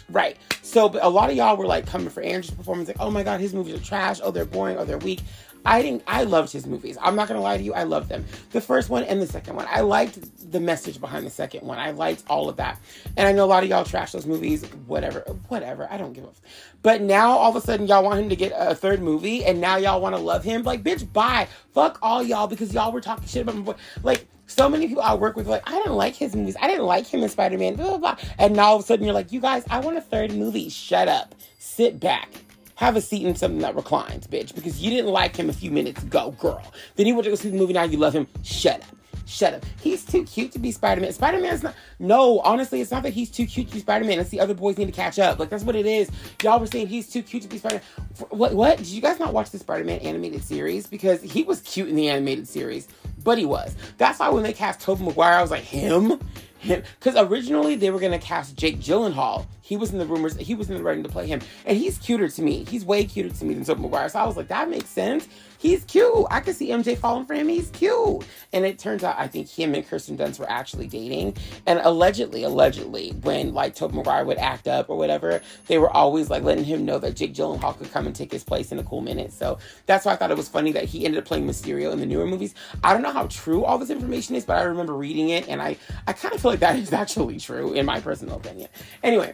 right. 0.10 0.38
So, 0.62 0.90
but 0.90 1.04
a 1.04 1.10
lot 1.10 1.30
of 1.30 1.36
y'all 1.36 1.58
were 1.58 1.66
like 1.66 1.86
coming 1.86 2.10
for 2.10 2.22
Andrew's 2.22 2.52
performance, 2.52 2.88
like, 2.88 2.98
oh 3.00 3.12
my 3.12 3.24
god, 3.24 3.40
his 3.40 3.54
movies 3.54 3.76
are 3.76 3.84
trash. 3.84 4.20
Oh, 4.24 4.32
they're 4.32 4.46
boring. 4.46 4.78
Oh, 4.78 4.86
they're 4.86 4.98
weak. 4.98 5.22
I 5.66 5.82
didn't. 5.82 6.04
I 6.08 6.24
loved 6.24 6.52
his 6.52 6.68
movies. 6.68 6.98
I'm 7.02 7.16
not 7.16 7.28
gonna 7.28 7.42
lie 7.42 7.58
to 7.58 7.64
you. 7.64 7.74
I 7.74 7.84
loved 7.84 8.10
them. 8.10 8.26
The 8.52 8.62
first 8.62 8.90
one 8.90 9.04
and 9.04 9.22
the 9.22 9.28
second 9.28 9.56
one. 9.56 9.66
I 9.70 9.82
liked 9.82 10.52
the 10.52 10.60
message 10.60 11.00
behind 11.00 11.26
the 11.26 11.32
second 11.32 11.66
one. 11.66 11.80
I 11.80 11.92
liked 11.92 12.24
all 12.28 12.50
of 12.50 12.58
that. 12.58 12.80
And 13.18 13.28
I 13.28 13.32
know 13.32 13.46
a 13.46 13.48
lot 13.48 13.64
of 13.64 13.70
y'all 13.70 13.84
trash 13.84 14.12
those 14.12 14.26
movies. 14.26 14.64
Whatever. 14.88 15.22
Whatever. 15.48 15.88
I 15.90 15.98
don't 15.98 16.14
give 16.14 16.26
a. 16.26 16.28
F- 16.28 16.42
but 16.82 17.02
now 17.02 17.32
all 17.32 17.50
of 17.50 17.56
a 17.56 17.62
sudden 17.62 17.88
y'all 17.88 18.04
want 18.04 18.20
him 18.20 18.30
to 18.30 18.36
get 18.36 18.54
a 18.56 18.76
third 18.76 19.02
movie, 19.02 19.44
and 19.44 19.60
now 19.60 19.78
y'all 19.78 20.02
want 20.02 20.16
to 20.16 20.22
love 20.22 20.44
him. 20.44 20.64
Like, 20.64 20.84
bitch, 20.84 21.12
bye. 21.12 21.48
Fuck 21.74 21.98
all 22.02 22.22
y'all 22.22 22.48
because 22.48 22.74
y'all 22.74 22.92
were 22.92 23.02
talking 23.02 23.28
shit 23.28 23.42
about 23.42 23.56
my 23.56 23.62
boy. 23.62 23.76
Like. 24.04 24.28
So 24.48 24.70
many 24.70 24.88
people 24.88 25.02
I 25.02 25.16
work 25.16 25.36
with 25.36 25.48
like, 25.48 25.68
I 25.68 25.72
didn't 25.72 25.96
like 25.96 26.14
his 26.14 26.36
movies. 26.36 26.56
I 26.62 26.68
didn't 26.68 26.86
like 26.86 27.08
him 27.08 27.24
in 27.24 27.30
Spider 27.30 27.58
Man, 27.58 27.74
blah, 27.74 27.98
blah, 27.98 27.98
blah. 27.98 28.18
And 28.38 28.56
now 28.56 28.66
all 28.66 28.76
of 28.76 28.84
a 28.84 28.86
sudden 28.86 29.04
you're 29.04 29.12
like, 29.16 29.32
you 29.32 29.40
guys, 29.40 29.64
I 29.72 29.80
want 29.80 29.98
a 29.98 30.02
third 30.02 30.34
movie. 30.34 30.70
Shut 30.70 31.08
up. 31.08 31.34
Sit 31.58 32.00
back 32.00 32.30
have 32.76 32.96
a 32.96 33.02
seat 33.02 33.26
in 33.26 33.36
something 33.36 33.60
that 33.60 33.76
reclines, 33.76 34.28
bitch, 34.28 34.54
because 34.54 34.82
you 34.82 34.90
didn't 34.90 35.12
like 35.12 35.36
him 35.36 35.50
a 35.50 35.54
few 35.54 35.72
minutes 35.72 36.04
ago, 36.04 36.32
girl. 36.40 36.74
Then 36.96 37.08
you 37.08 37.16
went 37.16 37.26
to 37.26 37.32
go 37.32 37.36
see 37.36 37.50
the 37.50 37.58
movie, 37.58 37.74
now 37.74 37.84
you 37.84 37.98
love 37.98 38.14
him. 38.14 38.28
Shut 38.44 38.82
up. 38.82 38.96
Shut 39.28 39.56
up. 39.56 39.66
He's 39.82 40.06
too 40.06 40.24
cute 40.24 40.52
to 40.52 40.60
be 40.60 40.72
Spider 40.72 41.02
Man. 41.02 41.12
Spider 41.12 41.40
Man's 41.40 41.64
not. 41.64 41.74
No, 41.98 42.42
honestly, 42.42 42.80
it's 42.80 42.92
not 42.92 43.02
that 43.04 43.14
he's 43.14 43.32
too 43.32 43.48
cute 43.48 43.68
to 43.70 43.74
be 43.74 43.80
Spider 43.80 44.06
Man. 44.06 44.20
It's 44.20 44.30
the 44.30 44.40
other 44.40 44.54
boys 44.54 44.78
need 44.78 44.86
to 44.86 44.92
catch 44.92 45.18
up. 45.18 45.40
Like, 45.40 45.50
that's 45.50 45.64
what 45.64 45.76
it 45.76 45.88
is. 45.88 46.12
Y'all 46.44 46.60
were 46.60 46.68
saying 46.68 46.88
he's 46.88 47.10
too 47.10 47.24
cute 47.24 47.42
to 47.42 47.50
be 47.50 47.58
Spider 47.58 47.76
Man. 47.76 48.28
What? 48.30 48.54
What? 48.54 48.78
Did 48.78 48.88
you 48.88 49.02
guys 49.02 49.18
not 49.18 49.34
watch 49.34 49.50
the 49.50 49.58
Spider 49.58 49.84
Man 49.84 50.00
animated 50.02 50.44
series? 50.44 50.86
Because 50.86 51.24
he 51.24 51.42
was 51.42 51.62
cute 51.62 51.90
in 51.90 51.96
the 51.96 52.08
animated 52.08 52.48
series, 52.48 52.88
but 53.24 53.40
he 53.40 53.46
was. 53.46 53.76
That's 53.98 54.20
why 54.20 54.30
when 54.30 54.44
they 54.44 54.54
cast 54.54 54.80
Tobey 54.82 55.04
Maguire, 55.04 55.34
I 55.34 55.42
was 55.42 55.50
like, 55.50 55.64
him? 55.64 56.20
him? 56.60 56.84
Because 57.00 57.16
originally 57.16 57.76
they 57.76 57.90
were 57.90 58.00
going 58.00 58.12
to 58.12 58.24
cast 58.24 58.56
Jake 58.56 58.80
Gyllenhaal. 58.80 59.48
He 59.66 59.78
was 59.78 59.92
in 59.92 59.98
the 59.98 60.06
rumors, 60.06 60.38
he 60.38 60.54
was 60.54 60.70
in 60.70 60.78
the 60.78 60.84
running 60.84 61.02
to 61.02 61.10
play 61.10 61.26
him. 61.26 61.42
And 61.66 61.76
he's 61.76 61.98
cuter 61.98 62.30
to 62.30 62.42
me. 62.44 62.66
He's 62.66 62.86
way 62.86 63.04
cuter 63.04 63.36
to 63.36 63.46
me 63.46 63.56
than 63.56 63.66
Tobey 63.66 63.82
Maguire. 63.82 64.08
So 64.10 64.20
I 64.20 64.26
was 64.26 64.38
like, 64.38 64.48
that 64.50 64.70
makes 64.70 64.90
sense. 64.90 65.28
He's 65.58 65.84
cute. 65.86 66.28
I 66.30 66.42
could 66.42 66.56
see 66.56 66.70
MJ 66.70 66.96
falling 66.96 67.26
for 67.26 67.34
him. 67.34 67.48
He's 67.48 67.72
cute. 67.72 68.24
And 68.54 68.64
it 68.64 68.78
turns 68.78 69.04
out 69.04 69.16
I 69.18 69.28
think 69.28 69.50
him 69.50 69.74
and 69.74 69.88
Kirsten 69.88 70.16
Dunst 70.16 70.38
were 70.38 70.48
actually 70.48 70.86
dating. 70.86 71.36
And 71.66 71.80
allegedly, 71.84 72.44
allegedly, 72.44 73.16
when 73.24 73.56
like 73.56 73.74
Tobey 73.74 73.96
Maguire 73.96 74.24
would 74.26 74.38
act 74.38 74.68
up 74.68 74.88
or 74.88 74.98
whatever, 74.98 75.42
they 75.66 75.80
were 75.80 75.90
always 75.90 76.30
like 76.30 76.44
letting 76.44 76.64
him 76.64 76.86
know 76.86 77.00
that 77.00 77.16
Jake 77.16 77.34
Gyllenhaal 77.34 77.76
could 77.76 77.92
come 77.92 78.06
and 78.06 78.16
take 78.16 78.32
his 78.32 78.44
place 78.44 78.72
in 78.72 78.78
a 78.78 78.84
cool 78.84 79.02
minute. 79.02 79.34
So 79.34 79.58
that's 79.88 80.06
why 80.06 80.14
I 80.14 80.16
thought 80.16 80.30
it 80.30 80.38
was 80.38 80.48
funny 80.48 80.72
that 80.74 80.86
he 80.86 81.06
ended 81.06 81.18
up 81.18 81.26
playing 81.26 81.48
Mysterio 81.48 81.92
in 81.92 82.00
the 82.00 82.06
newer 82.06 82.28
movies. 82.28 82.54
I 82.84 82.94
don't 82.94 83.02
know 83.02 83.12
how 83.12 83.26
true 83.26 83.66
all 83.66 83.80
this 83.80 83.90
information 83.90 84.36
is, 84.36 84.46
but 84.46 84.58
I 84.58 84.62
remember 84.62 84.94
reading 84.94 85.30
it 85.30 85.50
and 85.50 85.60
I, 85.60 85.78
I 86.06 86.14
kind 86.14 86.36
of 86.36 86.42
feel 86.42 86.52
like 86.52 86.60
that 86.60 86.78
is 86.78 86.94
actually 86.94 87.40
true 87.40 87.74
in 87.74 87.88
my 87.88 88.00
personal 88.00 88.36
opinion. 88.36 88.70
Anyway, 89.02 89.34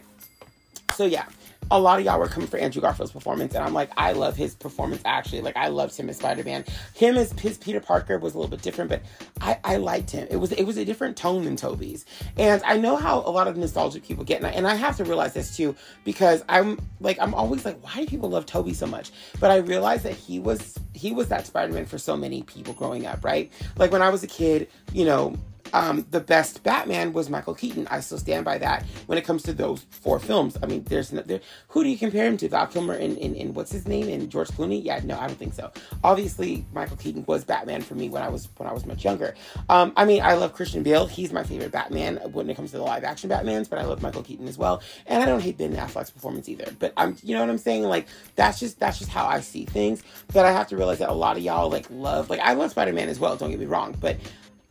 so 0.91 1.05
yeah, 1.05 1.25
a 1.71 1.79
lot 1.79 1.99
of 1.99 2.05
y'all 2.05 2.19
were 2.19 2.27
coming 2.27 2.49
for 2.49 2.57
Andrew 2.57 2.81
Garfield's 2.81 3.13
performance, 3.13 3.55
and 3.55 3.63
I'm 3.63 3.73
like, 3.73 3.89
I 3.95 4.11
love 4.11 4.35
his 4.35 4.55
performance 4.55 5.01
actually. 5.05 5.41
Like 5.41 5.55
I 5.55 5.69
loved 5.69 5.95
him 5.95 6.09
as 6.09 6.17
Spider 6.17 6.43
Man. 6.43 6.65
Him 6.93 7.15
as 7.15 7.31
his 7.33 7.57
Peter 7.57 7.79
Parker 7.79 8.19
was 8.19 8.35
a 8.35 8.37
little 8.37 8.51
bit 8.51 8.61
different, 8.61 8.89
but 8.89 9.01
I, 9.39 9.57
I 9.63 9.77
liked 9.77 10.11
him. 10.11 10.27
It 10.29 10.35
was 10.35 10.51
it 10.51 10.63
was 10.63 10.77
a 10.77 10.83
different 10.83 11.15
tone 11.15 11.45
than 11.45 11.55
Tobey's, 11.55 12.05
and 12.37 12.61
I 12.65 12.77
know 12.77 12.97
how 12.97 13.19
a 13.19 13.31
lot 13.31 13.47
of 13.47 13.55
nostalgic 13.55 14.03
people 14.03 14.25
get, 14.25 14.37
and 14.37 14.47
I, 14.47 14.51
and 14.51 14.67
I 14.67 14.75
have 14.75 14.97
to 14.97 15.05
realize 15.05 15.33
this 15.33 15.55
too 15.55 15.75
because 16.03 16.43
I'm 16.49 16.77
like 16.99 17.17
I'm 17.21 17.33
always 17.33 17.63
like, 17.63 17.81
why 17.81 17.95
do 17.95 18.05
people 18.05 18.29
love 18.29 18.45
Tobey 18.45 18.73
so 18.73 18.85
much? 18.85 19.11
But 19.39 19.51
I 19.51 19.57
realized 19.57 20.03
that 20.03 20.15
he 20.15 20.39
was 20.39 20.77
he 20.93 21.13
was 21.13 21.29
that 21.29 21.47
Spider 21.47 21.71
Man 21.71 21.85
for 21.85 21.97
so 21.97 22.17
many 22.17 22.43
people 22.43 22.73
growing 22.73 23.05
up, 23.05 23.23
right? 23.23 23.49
Like 23.77 23.91
when 23.93 24.01
I 24.01 24.09
was 24.09 24.23
a 24.23 24.27
kid, 24.27 24.67
you 24.91 25.05
know, 25.05 25.35
um, 25.73 26.05
the 26.11 26.19
best 26.19 26.63
Batman 26.63 27.13
was 27.13 27.29
Michael 27.29 27.55
Keaton. 27.55 27.87
I 27.89 27.99
still 27.99 28.17
stand 28.17 28.45
by 28.45 28.57
that 28.59 28.85
when 29.07 29.17
it 29.17 29.25
comes 29.25 29.43
to 29.43 29.53
those 29.53 29.85
four 29.89 30.19
films. 30.19 30.57
I 30.61 30.65
mean, 30.65 30.83
there's 30.83 31.11
no, 31.11 31.21
there, 31.21 31.41
who 31.69 31.83
do 31.83 31.89
you 31.89 31.97
compare 31.97 32.25
him 32.25 32.37
to? 32.37 32.49
Val 32.49 32.67
Kilmer 32.67 32.93
and, 32.93 33.17
and, 33.17 33.35
and 33.35 33.55
what's 33.55 33.71
his 33.71 33.87
name 33.87 34.09
and 34.09 34.29
George 34.29 34.49
Clooney? 34.49 34.83
Yeah, 34.83 34.99
no, 35.03 35.19
I 35.19 35.27
don't 35.27 35.37
think 35.37 35.53
so. 35.53 35.71
Obviously, 36.03 36.65
Michael 36.73 36.97
Keaton 36.97 37.23
was 37.27 37.43
Batman 37.43 37.81
for 37.81 37.95
me 37.95 38.09
when 38.09 38.23
I 38.23 38.29
was 38.29 38.49
when 38.57 38.67
I 38.67 38.73
was 38.73 38.85
much 38.85 39.03
younger. 39.03 39.35
Um, 39.69 39.93
I 39.95 40.05
mean, 40.05 40.21
I 40.21 40.33
love 40.33 40.53
Christian 40.53 40.83
Bale. 40.83 41.05
He's 41.05 41.31
my 41.31 41.43
favorite 41.43 41.71
Batman 41.71 42.17
when 42.31 42.49
it 42.49 42.55
comes 42.55 42.71
to 42.71 42.77
the 42.77 42.83
live 42.83 43.03
action 43.03 43.29
Batmans, 43.29 43.69
but 43.69 43.79
I 43.79 43.85
love 43.85 44.01
Michael 44.01 44.23
Keaton 44.23 44.47
as 44.47 44.57
well. 44.57 44.81
And 45.05 45.23
I 45.23 45.25
don't 45.25 45.41
hate 45.41 45.57
Ben 45.57 45.75
Affleck's 45.75 46.11
performance 46.11 46.49
either. 46.49 46.73
But 46.79 46.93
I'm, 46.97 47.17
you 47.23 47.35
know 47.35 47.41
what 47.41 47.49
I'm 47.49 47.57
saying? 47.57 47.83
Like 47.83 48.07
that's 48.35 48.59
just 48.59 48.79
that's 48.79 48.99
just 48.99 49.11
how 49.11 49.25
I 49.25 49.39
see 49.41 49.65
things. 49.65 50.03
But 50.33 50.45
I 50.45 50.51
have 50.51 50.67
to 50.67 50.77
realize 50.77 50.99
that 50.99 51.09
a 51.09 51.13
lot 51.13 51.37
of 51.37 51.43
y'all 51.43 51.69
like 51.69 51.87
love 51.89 52.29
like 52.29 52.39
I 52.39 52.53
love 52.53 52.71
Spider 52.71 52.93
Man 52.93 53.09
as 53.09 53.19
well. 53.19 53.35
Don't 53.35 53.51
get 53.51 53.59
me 53.59 53.65
wrong, 53.65 53.95
but 53.99 54.17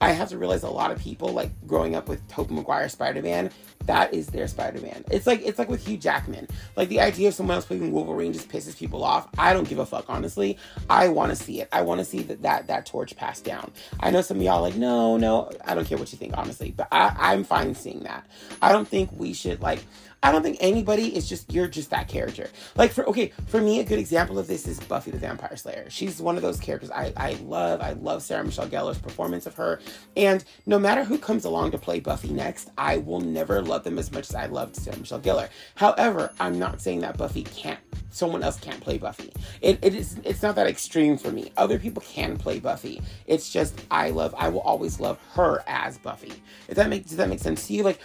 I 0.01 0.13
have 0.13 0.31
to 0.31 0.39
realize 0.39 0.63
a 0.63 0.71
lot 0.71 0.91
of 0.91 0.99
people 0.99 1.29
like 1.29 1.51
growing 1.67 1.95
up 1.95 2.09
with 2.09 2.27
Tobey 2.29 2.55
Maguire 2.55 2.89
Spider 2.89 3.21
Man, 3.23 3.51
that 3.85 4.15
is 4.15 4.29
their 4.29 4.49
Spider 4.49 4.81
Man. 4.81 5.05
It's 5.11 5.27
like 5.27 5.43
it's 5.45 5.59
like 5.59 5.69
with 5.69 5.87
Hugh 5.87 5.99
Jackman. 5.99 6.49
Like 6.77 6.89
the 6.89 7.01
idea 7.01 7.29
of 7.29 7.35
someone 7.35 7.57
else 7.57 7.67
playing 7.67 7.93
Wolverine 7.93 8.33
just 8.33 8.49
pisses 8.49 8.77
people 8.77 9.05
off. 9.05 9.29
I 9.37 9.53
don't 9.53 9.69
give 9.69 9.79
a 9.79 9.87
fuck, 9.87 10.07
honestly. 10.09 10.57
I 10.89 11.09
want 11.09 11.31
to 11.31 11.37
see 11.37 11.61
it. 11.61 11.69
I 11.73 11.83
want 11.83 11.99
to 11.99 12.05
see 12.05 12.23
that, 12.23 12.43
that 12.43 12.67
that 12.69 12.87
torch 12.87 13.17
passed 13.17 13.45
down. 13.45 13.73
I 14.01 14.11
know 14.11 14.23
some 14.23 14.39
of 14.39 14.43
y'all 14.43 14.63
like, 14.63 14.77
no, 14.77 15.17
no, 15.17 15.51
I 15.65 15.75
don't 15.75 15.87
care 15.87 15.99
what 15.99 16.13
you 16.13 16.19
think, 16.19 16.37
honestly, 16.37 16.73
but 16.75 16.89
I, 16.91 17.15
I'm 17.19 17.45
fine 17.45 17.75
seeing 17.75 18.05
that. 18.05 18.27
I 18.63 18.73
don't 18.73 18.89
think 18.89 19.11
we 19.13 19.35
should 19.35 19.61
like 19.61 19.85
I 20.23 20.33
don't 20.33 20.43
think 20.43 20.59
anybody 20.61 21.17
is 21.17 21.29
just 21.29 21.53
you're 21.53 21.67
just 21.67 21.91
that 21.91 22.09
character. 22.09 22.51
Like 22.77 22.93
for 22.93 23.09
okay, 23.09 23.33
for 23.47 23.61
me 23.61 23.81
a 23.81 23.85
good 23.85 23.99
example 23.99 24.39
of 24.39 24.47
this 24.47 24.69
is 24.69 24.79
Buffy 24.81 25.11
the 25.11 25.19
Vampire 25.19 25.57
Slayer. 25.57 25.87
She's 25.89 26.21
one 26.21 26.37
of 26.37 26.43
those 26.43 26.61
characters 26.61 26.91
I, 26.91 27.13
I 27.17 27.33
love. 27.45 27.81
I 27.81 27.93
love 27.93 28.23
Sarah 28.23 28.45
Michelle 28.45 28.69
Gellar's 28.69 28.99
performance 28.99 29.47
of 29.47 29.55
her. 29.55 29.81
And 30.17 30.45
no 30.67 30.79
matter 30.79 31.05
who 31.05 31.17
comes 31.17 31.47
along 31.47 31.71
to 31.71 31.79
play 31.79 32.01
Buffy 32.01 32.29
next, 32.29 32.71
I 32.77 32.99
will 32.99 33.21
never 33.21 33.63
love 33.63 33.83
them 33.83 33.99
as 33.99 34.13
much 34.13 34.29
as 34.29 34.35
I 34.35 34.47
loved 34.47 34.77
Sarah 34.77 34.99
Michelle 34.99 35.21
Gellar. 35.21 35.49
However, 35.77 36.33
I'm 36.39 36.59
not 36.59 36.83
saying 36.83 37.01
that 37.01 37.17
Buffy 37.17 37.45
can't 37.45 37.81
someone 38.11 38.43
else 38.43 38.59
can't 38.59 38.81
play 38.81 38.99
Buffy. 38.99 39.33
It, 39.63 39.79
it 39.81 39.95
is 39.95 40.19
it's 40.25 40.43
not 40.43 40.55
that 40.57 40.67
extreme 40.67 41.17
for 41.17 41.33
me. 41.33 41.51
Other 41.57 41.79
people 41.79 42.03
can 42.03 42.37
play 42.37 42.61
Buffy. 42.61 43.01
It's 43.27 43.51
just 43.51 43.75
I 43.91 44.11
love 44.11 44.35
I 44.37 44.51
will 44.51 44.61
always 44.61 45.01
love 45.01 45.19
her 45.33 45.65
as 45.67 45.97
Buffy. 45.97 46.35
If 46.69 46.77
that 46.77 46.91
makes 46.91 47.09
does 47.09 47.17
that 47.17 47.31
make 47.31 47.41
sense 47.41 47.67
to 47.69 47.73
you? 47.73 47.85
Like 47.85 48.01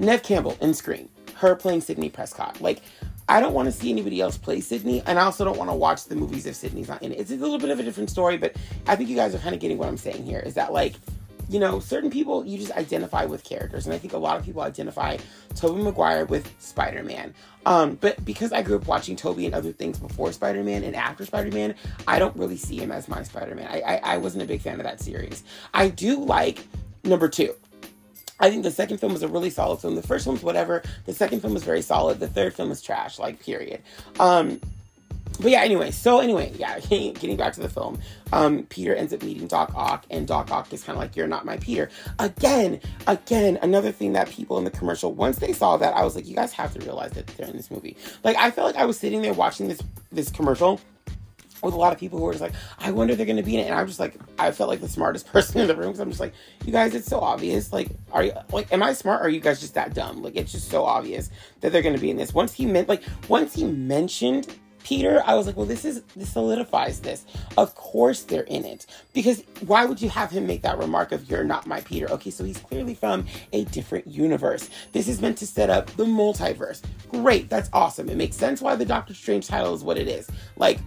Nev 0.00 0.24
Campbell 0.24 0.56
in 0.60 0.74
Scream 0.74 1.08
her 1.38 1.54
playing 1.54 1.80
Sidney 1.80 2.08
Prescott. 2.08 2.60
Like, 2.60 2.82
I 3.28 3.40
don't 3.40 3.52
want 3.52 3.66
to 3.66 3.72
see 3.72 3.90
anybody 3.90 4.20
else 4.20 4.38
play 4.38 4.60
Sidney, 4.60 5.02
and 5.06 5.18
I 5.18 5.22
also 5.22 5.44
don't 5.44 5.58
want 5.58 5.70
to 5.70 5.76
watch 5.76 6.04
the 6.04 6.16
movies 6.16 6.46
if 6.46 6.54
Sidney's 6.54 6.88
not 6.88 7.02
in 7.02 7.12
it. 7.12 7.20
It's 7.20 7.30
a 7.30 7.36
little 7.36 7.58
bit 7.58 7.70
of 7.70 7.78
a 7.78 7.82
different 7.82 8.10
story, 8.10 8.38
but 8.38 8.56
I 8.86 8.96
think 8.96 9.08
you 9.08 9.16
guys 9.16 9.34
are 9.34 9.38
kind 9.38 9.54
of 9.54 9.60
getting 9.60 9.78
what 9.78 9.88
I'm 9.88 9.96
saying 9.98 10.24
here. 10.24 10.40
Is 10.40 10.54
that 10.54 10.72
like, 10.72 10.94
you 11.48 11.60
know, 11.60 11.78
certain 11.78 12.10
people 12.10 12.44
you 12.44 12.58
just 12.58 12.72
identify 12.72 13.24
with 13.24 13.44
characters, 13.44 13.86
and 13.86 13.94
I 13.94 13.98
think 13.98 14.14
a 14.14 14.18
lot 14.18 14.38
of 14.38 14.44
people 14.44 14.62
identify 14.62 15.18
Tobey 15.54 15.82
Maguire 15.82 16.24
with 16.24 16.50
Spider 16.58 17.02
Man. 17.02 17.34
Um, 17.66 17.96
but 18.00 18.24
because 18.24 18.52
I 18.52 18.62
grew 18.62 18.76
up 18.76 18.86
watching 18.86 19.14
Tobey 19.14 19.46
and 19.46 19.54
other 19.54 19.72
things 19.72 19.98
before 19.98 20.32
Spider 20.32 20.64
Man 20.64 20.82
and 20.82 20.96
after 20.96 21.24
Spider 21.24 21.50
Man, 21.50 21.74
I 22.06 22.18
don't 22.18 22.36
really 22.36 22.56
see 22.56 22.78
him 22.78 22.90
as 22.90 23.08
my 23.08 23.22
Spider 23.22 23.54
Man. 23.54 23.68
I, 23.70 23.80
I 23.80 23.96
I 24.14 24.16
wasn't 24.16 24.42
a 24.42 24.46
big 24.46 24.62
fan 24.62 24.80
of 24.80 24.84
that 24.84 25.00
series. 25.00 25.44
I 25.74 25.88
do 25.88 26.24
like 26.24 26.66
number 27.04 27.28
two. 27.28 27.54
I 28.40 28.50
think 28.50 28.62
the 28.62 28.70
second 28.70 28.98
film 28.98 29.12
was 29.12 29.22
a 29.22 29.28
really 29.28 29.50
solid 29.50 29.80
film. 29.80 29.94
The 29.94 30.02
first 30.02 30.24
film 30.24 30.34
was 30.34 30.42
whatever. 30.42 30.82
The 31.06 31.14
second 31.14 31.40
film 31.40 31.54
was 31.54 31.64
very 31.64 31.82
solid. 31.82 32.20
The 32.20 32.28
third 32.28 32.54
film 32.54 32.68
was 32.68 32.80
trash, 32.82 33.18
like 33.18 33.42
period. 33.42 33.82
Um, 34.20 34.60
but 35.40 35.52
yeah, 35.52 35.60
anyway, 35.60 35.90
so 35.92 36.18
anyway, 36.18 36.52
yeah, 36.56 36.80
getting 36.80 37.36
back 37.36 37.52
to 37.54 37.60
the 37.60 37.68
film, 37.68 38.00
um, 38.32 38.64
Peter 38.64 38.94
ends 38.94 39.12
up 39.12 39.22
meeting 39.22 39.46
Doc 39.46 39.72
Ock, 39.74 40.04
and 40.10 40.26
Doc 40.26 40.50
Ock 40.50 40.72
is 40.72 40.82
kind 40.82 40.96
of 40.96 41.00
like, 41.00 41.16
"You're 41.16 41.28
not 41.28 41.44
my 41.44 41.56
Peter." 41.58 41.90
Again, 42.18 42.80
again, 43.06 43.58
another 43.62 43.92
thing 43.92 44.14
that 44.14 44.28
people 44.28 44.58
in 44.58 44.64
the 44.64 44.70
commercial, 44.70 45.12
once 45.12 45.38
they 45.38 45.52
saw 45.52 45.76
that, 45.76 45.94
I 45.94 46.02
was 46.02 46.16
like, 46.16 46.26
"You 46.26 46.34
guys 46.34 46.52
have 46.52 46.72
to 46.74 46.80
realize 46.80 47.12
that 47.12 47.26
they're 47.28 47.46
in 47.46 47.56
this 47.56 47.70
movie." 47.70 47.96
Like, 48.24 48.36
I 48.36 48.50
felt 48.50 48.66
like 48.66 48.82
I 48.82 48.86
was 48.86 48.98
sitting 48.98 49.22
there 49.22 49.34
watching 49.34 49.68
this 49.68 49.80
this 50.10 50.30
commercial, 50.30 50.80
with 51.62 51.74
a 51.74 51.76
lot 51.76 51.92
of 51.92 51.98
people 51.98 52.18
who 52.18 52.26
are 52.26 52.32
just 52.32 52.42
like, 52.42 52.54
I 52.78 52.90
wonder 52.90 53.12
if 53.12 53.18
they're 53.18 53.26
to 53.26 53.42
be 53.42 53.54
in 53.54 53.60
it. 53.60 53.66
And 53.66 53.74
I'm 53.74 53.86
just 53.86 54.00
like, 54.00 54.14
I 54.38 54.50
felt 54.52 54.68
like 54.70 54.80
the 54.80 54.88
smartest 54.88 55.26
person 55.32 55.60
in 55.60 55.66
the 55.66 55.76
room 55.76 55.88
because 55.88 56.00
I'm 56.00 56.10
just 56.10 56.20
like, 56.20 56.34
you 56.64 56.72
guys, 56.72 56.94
it's 56.94 57.06
so 57.08 57.20
obvious. 57.20 57.72
Like, 57.72 57.90
are 58.12 58.24
you 58.24 58.32
like, 58.52 58.72
am 58.72 58.82
I 58.82 58.92
smart? 58.92 59.22
Are 59.22 59.28
you 59.28 59.40
guys 59.40 59.60
just 59.60 59.74
that 59.74 59.94
dumb? 59.94 60.22
Like, 60.22 60.36
it's 60.36 60.52
just 60.52 60.70
so 60.70 60.84
obvious 60.84 61.30
that 61.60 61.72
they're 61.72 61.82
to 61.82 61.98
be 61.98 62.10
in 62.10 62.16
this. 62.16 62.34
Once 62.34 62.52
he 62.52 62.66
meant, 62.66 62.88
like, 62.88 63.02
once 63.28 63.54
he 63.54 63.64
mentioned 63.64 64.48
Peter, 64.88 65.22
I 65.26 65.34
was 65.34 65.46
like, 65.46 65.54
well, 65.54 65.66
this 65.66 65.84
is 65.84 66.02
this 66.16 66.32
solidifies 66.32 67.00
this. 67.00 67.26
Of 67.58 67.74
course 67.74 68.22
they're 68.22 68.44
in 68.44 68.64
it. 68.64 68.86
Because 69.12 69.42
why 69.66 69.84
would 69.84 70.00
you 70.00 70.08
have 70.08 70.30
him 70.30 70.46
make 70.46 70.62
that 70.62 70.78
remark 70.78 71.12
of 71.12 71.28
you're 71.30 71.44
not 71.44 71.66
my 71.66 71.82
Peter? 71.82 72.10
Okay, 72.10 72.30
so 72.30 72.42
he's 72.42 72.58
clearly 72.58 72.94
from 72.94 73.26
a 73.52 73.64
different 73.66 74.06
universe. 74.06 74.70
This 74.92 75.06
is 75.06 75.20
meant 75.20 75.36
to 75.38 75.46
set 75.46 75.68
up 75.68 75.88
the 75.96 76.06
multiverse. 76.06 76.82
Great, 77.08 77.50
that's 77.50 77.68
awesome. 77.74 78.08
It 78.08 78.16
makes 78.16 78.36
sense 78.36 78.62
why 78.62 78.76
the 78.76 78.86
Doctor 78.86 79.12
Strange 79.12 79.46
title 79.46 79.74
is 79.74 79.84
what 79.84 79.98
it 79.98 80.08
is. 80.08 80.26
Like, 80.56 80.78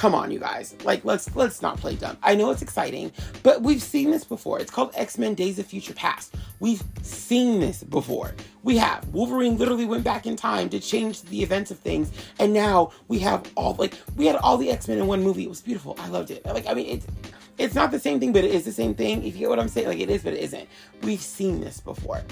come 0.00 0.14
on 0.14 0.30
you 0.30 0.38
guys. 0.38 0.74
Like 0.82 1.04
let's 1.04 1.36
let's 1.36 1.60
not 1.60 1.76
play 1.76 1.94
dumb. 1.94 2.16
I 2.22 2.34
know 2.34 2.50
it's 2.50 2.62
exciting 2.62 3.12
but 3.42 3.60
we've 3.60 3.82
seen 3.82 4.10
this 4.10 4.24
before. 4.24 4.58
It's 4.58 4.70
called 4.70 4.92
x-men 4.94 5.34
days 5.34 5.58
of 5.58 5.66
future 5.66 5.92
past. 5.92 6.34
We've 6.58 6.82
seen 7.02 7.60
this 7.60 7.82
before. 7.84 8.34
We 8.62 8.78
have. 8.78 9.06
Wolverine 9.08 9.58
literally 9.58 9.84
went 9.84 10.02
back 10.02 10.24
in 10.24 10.36
time 10.36 10.70
to 10.70 10.80
change 10.80 11.20
the 11.24 11.42
events 11.42 11.70
of 11.70 11.78
things 11.78 12.10
and 12.38 12.54
now 12.54 12.92
we 13.08 13.18
have 13.18 13.52
all 13.56 13.74
like 13.74 13.92
we 14.16 14.24
had 14.24 14.36
all 14.36 14.56
the 14.56 14.70
x-men 14.70 14.96
in 14.96 15.06
one 15.06 15.22
movie. 15.22 15.44
It 15.44 15.50
was 15.50 15.60
beautiful. 15.60 15.94
I 15.98 16.08
loved 16.08 16.30
it. 16.30 16.46
Like 16.46 16.66
i 16.66 16.72
mean 16.72 16.86
it's 16.86 17.06
it's 17.58 17.74
not 17.74 17.90
the 17.90 18.00
same 18.00 18.18
thing 18.20 18.32
but 18.32 18.42
it 18.42 18.54
is 18.54 18.64
the 18.64 18.72
same 18.72 18.94
thing 18.94 19.18
if 19.22 19.34
you 19.34 19.40
get 19.40 19.50
what 19.50 19.58
i'm 19.58 19.68
saying. 19.68 19.86
Like 19.86 20.00
it 20.00 20.08
is 20.08 20.22
but 20.22 20.32
it 20.32 20.40
isn't. 20.40 20.66
We've 21.02 21.20
seen 21.20 21.60
this 21.60 21.78
before 21.78 22.22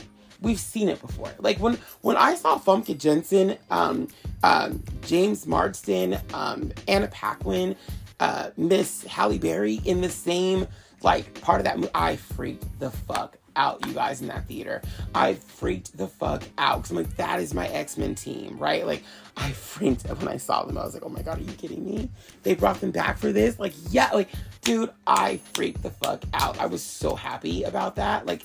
we've 0.41 0.61
seen 0.61 0.89
it 0.89 1.01
before. 1.01 1.33
Like 1.39 1.59
when 1.59 1.79
when 2.03 2.17
I 2.17 2.35
saw 2.35 2.59
Famke 2.59 2.97
Janssen, 2.99 3.57
um, 3.71 4.09
um, 4.43 4.83
James 5.03 5.47
Marsden, 5.47 6.19
um, 6.33 6.73
Anna 6.87 7.09
Paquin, 7.09 7.77
uh, 8.21 8.51
Miss 8.57 9.05
Halle 9.05 9.39
Berry 9.39 9.81
in 9.85 10.01
the 10.01 10.11
same 10.11 10.67
like 11.03 11.41
part 11.41 11.61
of 11.61 11.65
that 11.65 11.79
movie, 11.79 11.91
I 11.95 12.17
freaked 12.17 12.67
the 12.79 12.91
fuck 12.91 13.39
out, 13.59 13.85
you 13.87 13.93
guys, 13.93 14.21
in 14.23 14.29
that 14.29 14.47
theater. 14.47 14.81
I 15.15 15.35
freaked 15.35 15.97
the 15.97 16.07
fuck 16.07 16.45
out 16.57 16.79
because 16.79 16.91
I'm 16.91 16.97
like, 16.97 17.17
that 17.17 17.41
is 17.41 17.53
my 17.53 17.69
X 17.69 17.99
Men 17.99 18.15
team, 18.15 18.57
right? 18.59 18.87
Like, 18.87 19.03
I 19.37 19.51
freaked 19.53 20.09
when 20.09 20.29
I 20.29 20.39
saw 20.39 20.65
them. 20.65 20.79
I 20.79 20.85
was 20.85 20.95
like, 20.95 21.05
oh 21.05 21.09
my 21.09 21.23
god, 21.23 21.39
are 21.39 21.43
you 21.43 21.53
kidding 21.53 21.85
me? 21.85 22.09
They 22.43 22.55
brought 22.55 22.81
them 22.81 22.93
back 22.93 23.19
for 23.19 23.33
this? 23.33 23.59
Like, 23.59 23.75
yeah, 23.91 24.11
like, 24.13 24.29
dude, 24.63 24.91
I 25.07 25.39
freaked 25.53 25.83
the 25.83 25.91
fuck 25.91 26.23
out. 26.33 26.59
I 26.59 26.67
was 26.67 26.83
so 26.83 27.15
happy 27.15 27.65
about 27.65 27.97
that. 27.97 28.27
Like, 28.27 28.45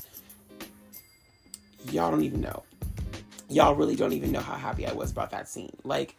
y'all 1.92 2.12
don't 2.12 2.24
even 2.24 2.42
know. 2.42 2.64
Y'all 3.50 3.76
really 3.76 3.96
don't 3.96 4.14
even 4.14 4.32
know 4.32 4.40
how 4.40 4.56
happy 4.56 4.88
I 4.88 4.94
was 4.94 5.12
about 5.12 5.32
that 5.32 5.48
scene. 5.48 5.76
Like, 5.84 6.16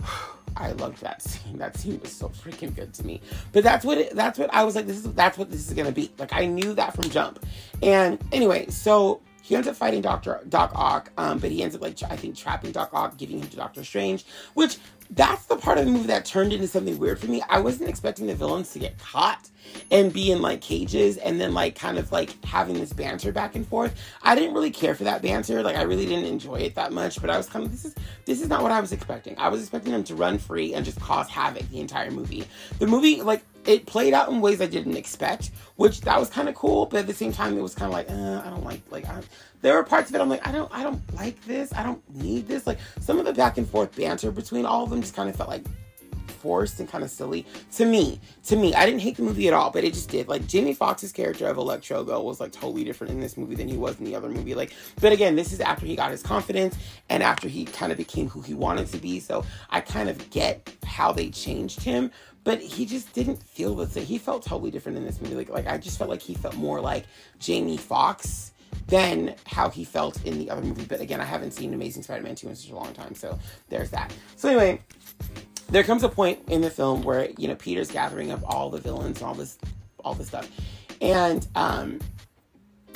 I 0.56 0.72
loved 0.72 1.00
that 1.00 1.22
scene. 1.22 1.58
That 1.58 1.76
scene 1.76 1.98
was 2.00 2.12
so 2.12 2.28
freaking 2.28 2.74
good 2.74 2.92
to 2.94 3.06
me. 3.06 3.20
But 3.52 3.64
that's 3.64 3.84
what 3.84 3.98
it, 3.98 4.14
that's 4.14 4.38
what 4.38 4.52
I 4.52 4.64
was 4.64 4.76
like. 4.76 4.86
This 4.86 4.98
is 4.98 5.12
that's 5.14 5.38
what 5.38 5.50
this 5.50 5.66
is 5.66 5.74
gonna 5.74 5.92
be. 5.92 6.10
Like 6.18 6.32
I 6.32 6.46
knew 6.46 6.74
that 6.74 6.94
from 6.94 7.08
jump. 7.10 7.44
And 7.82 8.18
anyway, 8.32 8.68
so 8.68 9.20
he 9.42 9.56
ends 9.56 9.66
up 9.66 9.76
fighting 9.76 10.02
Doctor 10.02 10.40
Doc 10.48 10.72
Ock, 10.74 11.10
um, 11.16 11.38
but 11.38 11.50
he 11.50 11.62
ends 11.62 11.74
up 11.74 11.80
like 11.80 12.00
I 12.04 12.16
think 12.16 12.36
trapping 12.36 12.72
Doc 12.72 12.90
Ock, 12.92 13.16
giving 13.16 13.40
him 13.40 13.48
to 13.48 13.56
Doctor 13.56 13.82
Strange, 13.82 14.24
which 14.54 14.78
that's 15.14 15.44
the 15.44 15.56
part 15.56 15.78
of 15.78 15.84
the 15.84 15.90
movie 15.90 16.06
that 16.06 16.24
turned 16.24 16.52
into 16.52 16.66
something 16.66 16.98
weird 16.98 17.18
for 17.18 17.26
me. 17.26 17.42
I 17.48 17.60
wasn't 17.60 17.90
expecting 17.90 18.26
the 18.26 18.34
villains 18.34 18.72
to 18.72 18.78
get 18.78 18.98
caught 18.98 19.50
and 19.90 20.12
be 20.12 20.32
in 20.32 20.40
like 20.40 20.62
cages 20.62 21.18
and 21.18 21.38
then 21.38 21.52
like 21.52 21.74
kind 21.74 21.98
of 21.98 22.10
like 22.10 22.42
having 22.44 22.74
this 22.74 22.94
banter 22.94 23.30
back 23.30 23.54
and 23.54 23.66
forth. 23.66 23.94
I 24.22 24.34
didn't 24.34 24.54
really 24.54 24.70
care 24.70 24.94
for 24.94 25.04
that 25.04 25.20
banter. 25.20 25.62
Like 25.62 25.76
I 25.76 25.82
really 25.82 26.06
didn't 26.06 26.24
enjoy 26.24 26.56
it 26.56 26.74
that 26.76 26.92
much, 26.92 27.20
but 27.20 27.28
I 27.28 27.36
was 27.36 27.48
kind 27.48 27.64
of 27.64 27.70
this 27.70 27.84
is 27.84 27.94
this 28.24 28.40
is 28.40 28.48
not 28.48 28.62
what 28.62 28.72
I 28.72 28.80
was 28.80 28.92
expecting. 28.92 29.36
I 29.38 29.48
was 29.48 29.60
expecting 29.60 29.92
them 29.92 30.04
to 30.04 30.14
run 30.14 30.38
free 30.38 30.72
and 30.72 30.84
just 30.84 30.98
cause 30.98 31.28
havoc 31.28 31.68
the 31.68 31.80
entire 31.80 32.10
movie. 32.10 32.44
The 32.78 32.86
movie 32.86 33.20
like 33.20 33.42
it 33.66 33.86
played 33.86 34.14
out 34.14 34.28
in 34.28 34.40
ways 34.40 34.60
I 34.60 34.66
didn't 34.66 34.96
expect, 34.96 35.50
which 35.76 36.00
that 36.02 36.18
was 36.18 36.28
kind 36.28 36.48
of 36.48 36.54
cool, 36.54 36.86
but 36.86 37.00
at 37.00 37.06
the 37.06 37.14
same 37.14 37.32
time 37.32 37.56
it 37.56 37.62
was 37.62 37.74
kind 37.74 37.88
of 37.88 37.92
like, 37.92 38.10
uh, 38.10 38.42
I 38.44 38.50
don't 38.50 38.64
like 38.64 38.80
like 38.90 39.06
I, 39.06 39.22
there 39.60 39.74
were 39.74 39.84
parts 39.84 40.10
of 40.10 40.16
it 40.16 40.20
I'm 40.20 40.28
like, 40.28 40.46
I 40.46 40.52
don't 40.52 40.70
I 40.74 40.82
don't 40.82 41.00
like 41.14 41.42
this. 41.44 41.72
I 41.72 41.82
don't 41.82 42.02
need 42.14 42.48
this. 42.48 42.66
Like 42.66 42.78
some 43.00 43.18
of 43.18 43.24
the 43.24 43.32
back 43.32 43.58
and 43.58 43.68
forth 43.68 43.96
banter 43.96 44.30
between 44.30 44.66
all 44.66 44.84
of 44.84 44.90
them 44.90 45.00
just 45.00 45.14
kind 45.14 45.28
of 45.28 45.36
felt 45.36 45.48
like 45.48 45.64
forced 46.42 46.80
and 46.80 46.88
kind 46.88 47.04
of 47.04 47.10
silly 47.10 47.46
to 47.72 47.86
me. 47.86 48.20
To 48.46 48.56
me, 48.56 48.74
I 48.74 48.84
didn't 48.84 49.00
hate 49.00 49.16
the 49.16 49.22
movie 49.22 49.46
at 49.46 49.54
all, 49.54 49.70
but 49.70 49.84
it 49.84 49.94
just 49.94 50.10
did. 50.10 50.28
Like 50.28 50.46
Jamie 50.46 50.74
Foxx's 50.74 51.12
character 51.12 51.46
of 51.46 51.56
Electro 51.56 52.02
Electrogo 52.04 52.24
was 52.24 52.40
like 52.40 52.52
totally 52.52 52.84
different 52.84 53.12
in 53.12 53.20
this 53.20 53.36
movie 53.36 53.54
than 53.54 53.68
he 53.68 53.76
was 53.76 53.98
in 53.98 54.04
the 54.04 54.16
other 54.16 54.28
movie. 54.28 54.54
Like, 54.54 54.72
but 55.00 55.12
again, 55.12 55.36
this 55.36 55.52
is 55.52 55.60
after 55.60 55.86
he 55.86 55.94
got 55.94 56.10
his 56.10 56.22
confidence 56.22 56.76
and 57.08 57.22
after 57.22 57.48
he 57.48 57.64
kind 57.64 57.92
of 57.92 57.98
became 57.98 58.28
who 58.28 58.40
he 58.40 58.54
wanted 58.54 58.88
to 58.88 58.98
be. 58.98 59.20
So 59.20 59.44
I 59.70 59.80
kind 59.80 60.08
of 60.08 60.30
get 60.30 60.74
how 60.84 61.12
they 61.12 61.30
changed 61.30 61.82
him 61.82 62.10
but 62.44 62.60
he 62.60 62.86
just 62.86 63.12
didn't 63.12 63.42
feel 63.42 63.74
the 63.74 63.86
same. 63.86 64.04
He 64.04 64.18
felt 64.18 64.44
totally 64.44 64.70
different 64.70 64.98
in 64.98 65.04
this 65.04 65.20
movie. 65.20 65.34
Like, 65.34 65.50
like 65.50 65.66
I 65.66 65.78
just 65.78 65.98
felt 65.98 66.10
like 66.10 66.22
he 66.22 66.34
felt 66.34 66.56
more 66.56 66.80
like 66.80 67.04
Jamie 67.38 67.76
Foxx 67.76 68.52
than 68.88 69.34
how 69.46 69.70
he 69.70 69.84
felt 69.84 70.24
in 70.24 70.38
the 70.38 70.50
other 70.50 70.62
movie. 70.62 70.84
But 70.84 71.00
again, 71.00 71.20
I 71.20 71.24
haven't 71.24 71.52
seen 71.52 71.72
Amazing 71.72 72.02
Spider-Man 72.02 72.34
2 72.34 72.48
in 72.48 72.56
such 72.56 72.70
a 72.70 72.74
long 72.74 72.92
time, 72.92 73.14
so 73.14 73.38
there's 73.68 73.90
that. 73.90 74.12
So 74.36 74.48
anyway, 74.48 74.80
there 75.70 75.82
comes 75.84 76.02
a 76.02 76.08
point 76.08 76.40
in 76.48 76.60
the 76.60 76.70
film 76.70 77.02
where 77.02 77.30
you 77.38 77.48
know 77.48 77.54
Peter's 77.54 77.90
gathering 77.90 78.30
up 78.30 78.40
all 78.44 78.70
the 78.70 78.78
villains 78.78 79.20
and 79.20 79.28
all 79.28 79.34
this 79.34 79.58
all 80.04 80.14
this 80.14 80.28
stuff, 80.28 80.50
and 81.00 81.46
um, 81.54 82.00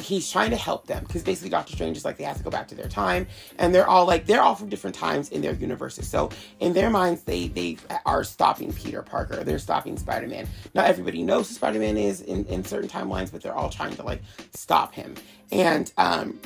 he's 0.01 0.31
trying 0.31 0.51
to 0.51 0.57
help 0.57 0.87
them 0.87 1.05
because 1.05 1.23
basically 1.23 1.51
Doctor 1.51 1.73
Strange 1.73 1.97
is 1.97 2.05
like 2.05 2.17
they 2.17 2.25
have 2.25 2.39
to 2.39 2.43
go 2.43 2.51
back 2.51 2.69
to 2.69 2.75
their 2.75 2.89
time, 2.89 3.27
and 3.59 3.75
they're 3.75 3.89
all 3.89 4.07
like 4.07 4.27
they're 4.27 4.43
all 4.43 4.55
from 4.55 4.69
different 4.69 4.97
times 4.97 5.31
in 5.31 5.43
their 5.43 5.55
universes. 5.55 6.09
So 6.09 6.31
in 6.61 6.73
their 6.73 6.91
minds, 6.91 7.23
they 7.23 7.49
they 7.49 7.77
are 8.05 8.25
stopping 8.25 8.73
Peter 8.73 9.03
Parker. 9.03 9.45
They're 9.45 9.59
stopping 9.59 9.97
Spider 9.97 10.29
Man. 10.29 10.47
Not 10.75 10.87
everybody 10.87 11.23
knows 11.23 11.49
who 11.49 11.55
Spider 11.55 11.79
Man 11.79 11.97
is 11.97 12.21
in 12.21 12.45
in 12.47 12.65
certain 12.65 12.89
timelines, 12.89 13.33
but 13.33 13.43
they're 13.43 13.55
all 13.55 13.71
trying 13.71 13.95
to 13.97 14.03
like 14.03 14.23
stop 14.55 14.95
him. 14.95 15.15
And 15.53 15.93
um, 15.97 16.41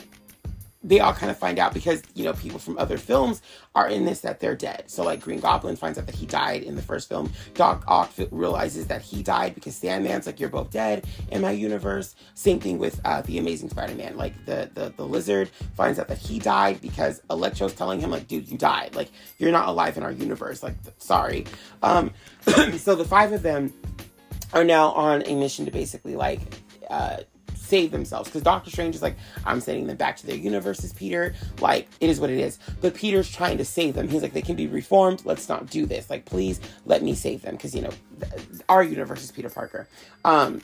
they 0.82 1.00
all 1.00 1.12
kind 1.12 1.30
of 1.30 1.38
find 1.38 1.58
out 1.58 1.74
because 1.74 2.02
you 2.14 2.24
know 2.24 2.32
people 2.32 2.58
from 2.58 2.78
other 2.78 2.96
films 2.96 3.42
are 3.74 3.88
in 3.88 4.04
this 4.04 4.20
that 4.20 4.40
they're 4.40 4.56
dead. 4.56 4.84
So 4.86 5.02
like 5.04 5.20
Green 5.20 5.40
Goblin 5.40 5.76
finds 5.76 5.98
out 5.98 6.06
that 6.06 6.14
he 6.14 6.26
died 6.26 6.62
in 6.62 6.74
the 6.74 6.82
first 6.82 7.08
film. 7.08 7.32
Doc 7.54 7.84
Ock 7.86 8.12
realizes 8.30 8.86
that 8.86 9.02
he 9.02 9.22
died 9.22 9.54
because 9.54 9.78
Sandman's 9.78 10.26
like 10.26 10.40
you're 10.40 10.48
both 10.48 10.70
dead 10.70 11.06
in 11.30 11.42
my 11.42 11.50
universe. 11.50 12.14
Same 12.34 12.60
thing 12.60 12.78
with 12.78 13.00
uh, 13.04 13.20
the 13.22 13.38
Amazing 13.38 13.68
Spider-Man. 13.70 14.16
Like 14.16 14.46
the, 14.46 14.70
the 14.74 14.92
the 14.96 15.06
lizard 15.06 15.50
finds 15.74 15.98
out 15.98 16.08
that 16.08 16.18
he 16.18 16.38
died 16.38 16.80
because 16.80 17.20
Electro's 17.30 17.74
telling 17.74 18.00
him 18.00 18.10
like 18.10 18.26
dude 18.26 18.48
you 18.48 18.56
died 18.56 18.94
like 18.94 19.10
you're 19.38 19.52
not 19.52 19.68
alive 19.68 19.96
in 19.96 20.02
our 20.02 20.12
universe 20.12 20.62
like 20.62 20.76
sorry. 20.98 21.44
Um, 21.82 22.12
so 22.78 22.94
the 22.94 23.04
five 23.04 23.32
of 23.32 23.42
them 23.42 23.72
are 24.54 24.64
now 24.64 24.92
on 24.92 25.22
a 25.26 25.34
mission 25.34 25.66
to 25.66 25.70
basically 25.70 26.16
like. 26.16 26.40
Uh, 26.88 27.18
save 27.70 27.92
themselves 27.92 28.28
because 28.28 28.42
Doctor 28.42 28.70
Strange 28.70 28.94
is 28.94 29.02
like, 29.02 29.16
I'm 29.46 29.60
sending 29.60 29.86
them 29.86 29.96
back 29.96 30.16
to 30.18 30.26
their 30.26 30.36
universes, 30.36 30.92
Peter. 30.92 31.34
Like, 31.60 31.88
it 32.00 32.10
is 32.10 32.20
what 32.20 32.30
it 32.30 32.38
is. 32.38 32.58
But 32.80 32.94
Peter's 32.94 33.30
trying 33.30 33.58
to 33.58 33.64
save 33.64 33.94
them. 33.94 34.08
He's 34.08 34.22
like, 34.22 34.32
they 34.32 34.42
can 34.42 34.56
be 34.56 34.66
reformed. 34.66 35.22
Let's 35.24 35.48
not 35.48 35.70
do 35.70 35.86
this. 35.86 36.10
Like, 36.10 36.24
please 36.24 36.60
let 36.84 37.02
me 37.02 37.14
save 37.14 37.42
them 37.42 37.54
because, 37.54 37.74
you 37.74 37.82
know, 37.82 37.90
our 38.68 38.82
universe 38.82 39.22
is 39.22 39.30
Peter 39.30 39.48
Parker. 39.48 39.88
Um, 40.24 40.60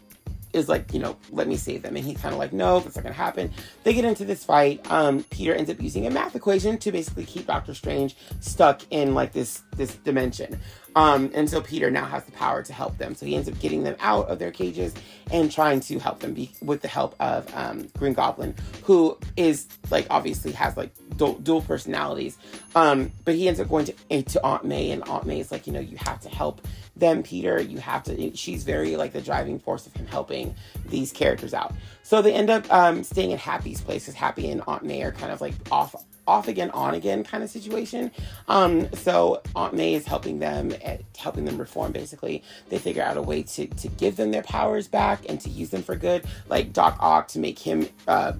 is 0.52 0.68
like, 0.68 0.92
you 0.92 0.98
know, 0.98 1.16
let 1.30 1.46
me 1.46 1.56
save 1.56 1.82
them. 1.82 1.96
And 1.96 2.04
he's 2.04 2.18
kind 2.18 2.32
of 2.32 2.38
like, 2.38 2.52
no, 2.52 2.80
that's 2.80 2.96
not 2.96 3.02
gonna 3.02 3.14
happen. 3.14 3.52
They 3.84 3.92
get 3.92 4.04
into 4.04 4.24
this 4.24 4.44
fight. 4.44 4.80
Um, 4.90 5.22
Peter 5.24 5.54
ends 5.54 5.70
up 5.70 5.80
using 5.80 6.06
a 6.06 6.10
math 6.10 6.34
equation 6.34 6.78
to 6.78 6.92
basically 6.92 7.24
keep 7.24 7.46
Doctor 7.46 7.74
Strange 7.74 8.16
stuck 8.40 8.82
in 8.90 9.14
like 9.14 9.32
this 9.32 9.62
this 9.76 9.94
dimension. 9.96 10.58
Um, 10.96 11.30
and 11.34 11.48
so 11.48 11.60
Peter 11.60 11.90
now 11.90 12.06
has 12.06 12.24
the 12.24 12.32
power 12.32 12.62
to 12.62 12.72
help 12.72 12.96
them. 12.96 13.14
So 13.14 13.26
he 13.26 13.36
ends 13.36 13.48
up 13.48 13.58
getting 13.60 13.84
them 13.84 13.96
out 14.00 14.28
of 14.28 14.38
their 14.38 14.50
cages 14.50 14.94
and 15.30 15.52
trying 15.52 15.80
to 15.80 15.98
help 15.98 16.20
them 16.20 16.32
be 16.32 16.50
with 16.62 16.80
the 16.80 16.88
help 16.88 17.14
of 17.20 17.54
um, 17.54 17.88
Green 17.98 18.14
Goblin, 18.14 18.54
who 18.82 19.18
is 19.36 19.68
like 19.90 20.06
obviously 20.08 20.52
has 20.52 20.74
like 20.74 20.90
dual, 21.18 21.34
dual 21.34 21.60
personalities. 21.60 22.38
Um, 22.74 23.12
but 23.26 23.34
he 23.34 23.46
ends 23.46 23.60
up 23.60 23.68
going 23.68 23.84
to 23.84 23.94
eh, 24.10 24.22
to 24.22 24.42
Aunt 24.42 24.64
May, 24.64 24.90
and 24.90 25.02
Aunt 25.04 25.26
May 25.26 25.38
is 25.38 25.52
like, 25.52 25.66
you 25.66 25.72
know, 25.74 25.80
you 25.80 25.98
have 25.98 26.20
to 26.20 26.30
help 26.30 26.66
them, 26.96 27.22
Peter. 27.22 27.60
You 27.60 27.76
have 27.76 28.02
to. 28.04 28.34
She's 28.34 28.64
very 28.64 28.96
like 28.96 29.12
the 29.12 29.20
driving 29.20 29.58
force 29.58 29.86
of 29.86 29.92
him 29.92 30.06
helping 30.06 30.54
these 30.86 31.12
characters 31.12 31.52
out. 31.52 31.74
So 32.04 32.22
they 32.22 32.32
end 32.32 32.48
up 32.48 32.72
um, 32.72 33.04
staying 33.04 33.34
at 33.34 33.38
Happy's 33.38 33.82
place 33.82 34.04
because 34.04 34.14
Happy 34.14 34.48
and 34.48 34.62
Aunt 34.66 34.82
May 34.82 35.02
are 35.02 35.12
kind 35.12 35.30
of 35.30 35.42
like 35.42 35.54
off 35.70 35.94
off 36.26 36.48
again, 36.48 36.70
on 36.70 36.94
again 36.94 37.24
kind 37.24 37.42
of 37.42 37.50
situation. 37.50 38.10
Um, 38.48 38.92
so 38.94 39.42
Aunt 39.54 39.74
May 39.74 39.94
is 39.94 40.06
helping 40.06 40.38
them, 40.38 40.72
at, 40.84 41.02
helping 41.16 41.44
them 41.44 41.58
reform. 41.58 41.92
Basically, 41.92 42.42
they 42.68 42.78
figure 42.78 43.02
out 43.02 43.16
a 43.16 43.22
way 43.22 43.42
to 43.42 43.66
to 43.66 43.88
give 43.88 44.16
them 44.16 44.30
their 44.30 44.42
powers 44.42 44.88
back 44.88 45.22
and 45.28 45.40
to 45.40 45.50
use 45.50 45.70
them 45.70 45.82
for 45.82 45.96
good, 45.96 46.24
like 46.48 46.72
Doc 46.72 46.96
Ock 47.00 47.28
to 47.28 47.38
make 47.38 47.58
him. 47.58 47.88
Uh, 48.06 48.32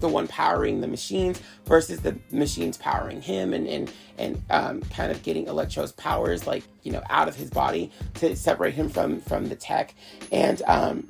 the 0.00 0.08
one 0.08 0.28
powering 0.28 0.80
the 0.80 0.86
machines 0.86 1.40
versus 1.64 2.00
the 2.00 2.16
machines 2.30 2.76
powering 2.76 3.20
him 3.20 3.54
and 3.54 3.66
and 3.66 3.92
and 4.18 4.42
um, 4.50 4.82
kind 4.82 5.10
of 5.10 5.22
getting 5.22 5.46
Electro's 5.46 5.92
powers 5.92 6.46
like 6.46 6.64
you 6.82 6.92
know 6.92 7.02
out 7.08 7.28
of 7.28 7.34
his 7.34 7.50
body 7.50 7.90
to 8.14 8.36
separate 8.36 8.74
him 8.74 8.88
from 8.88 9.20
from 9.20 9.48
the 9.48 9.56
tech 9.56 9.94
and 10.32 10.62
um, 10.66 11.08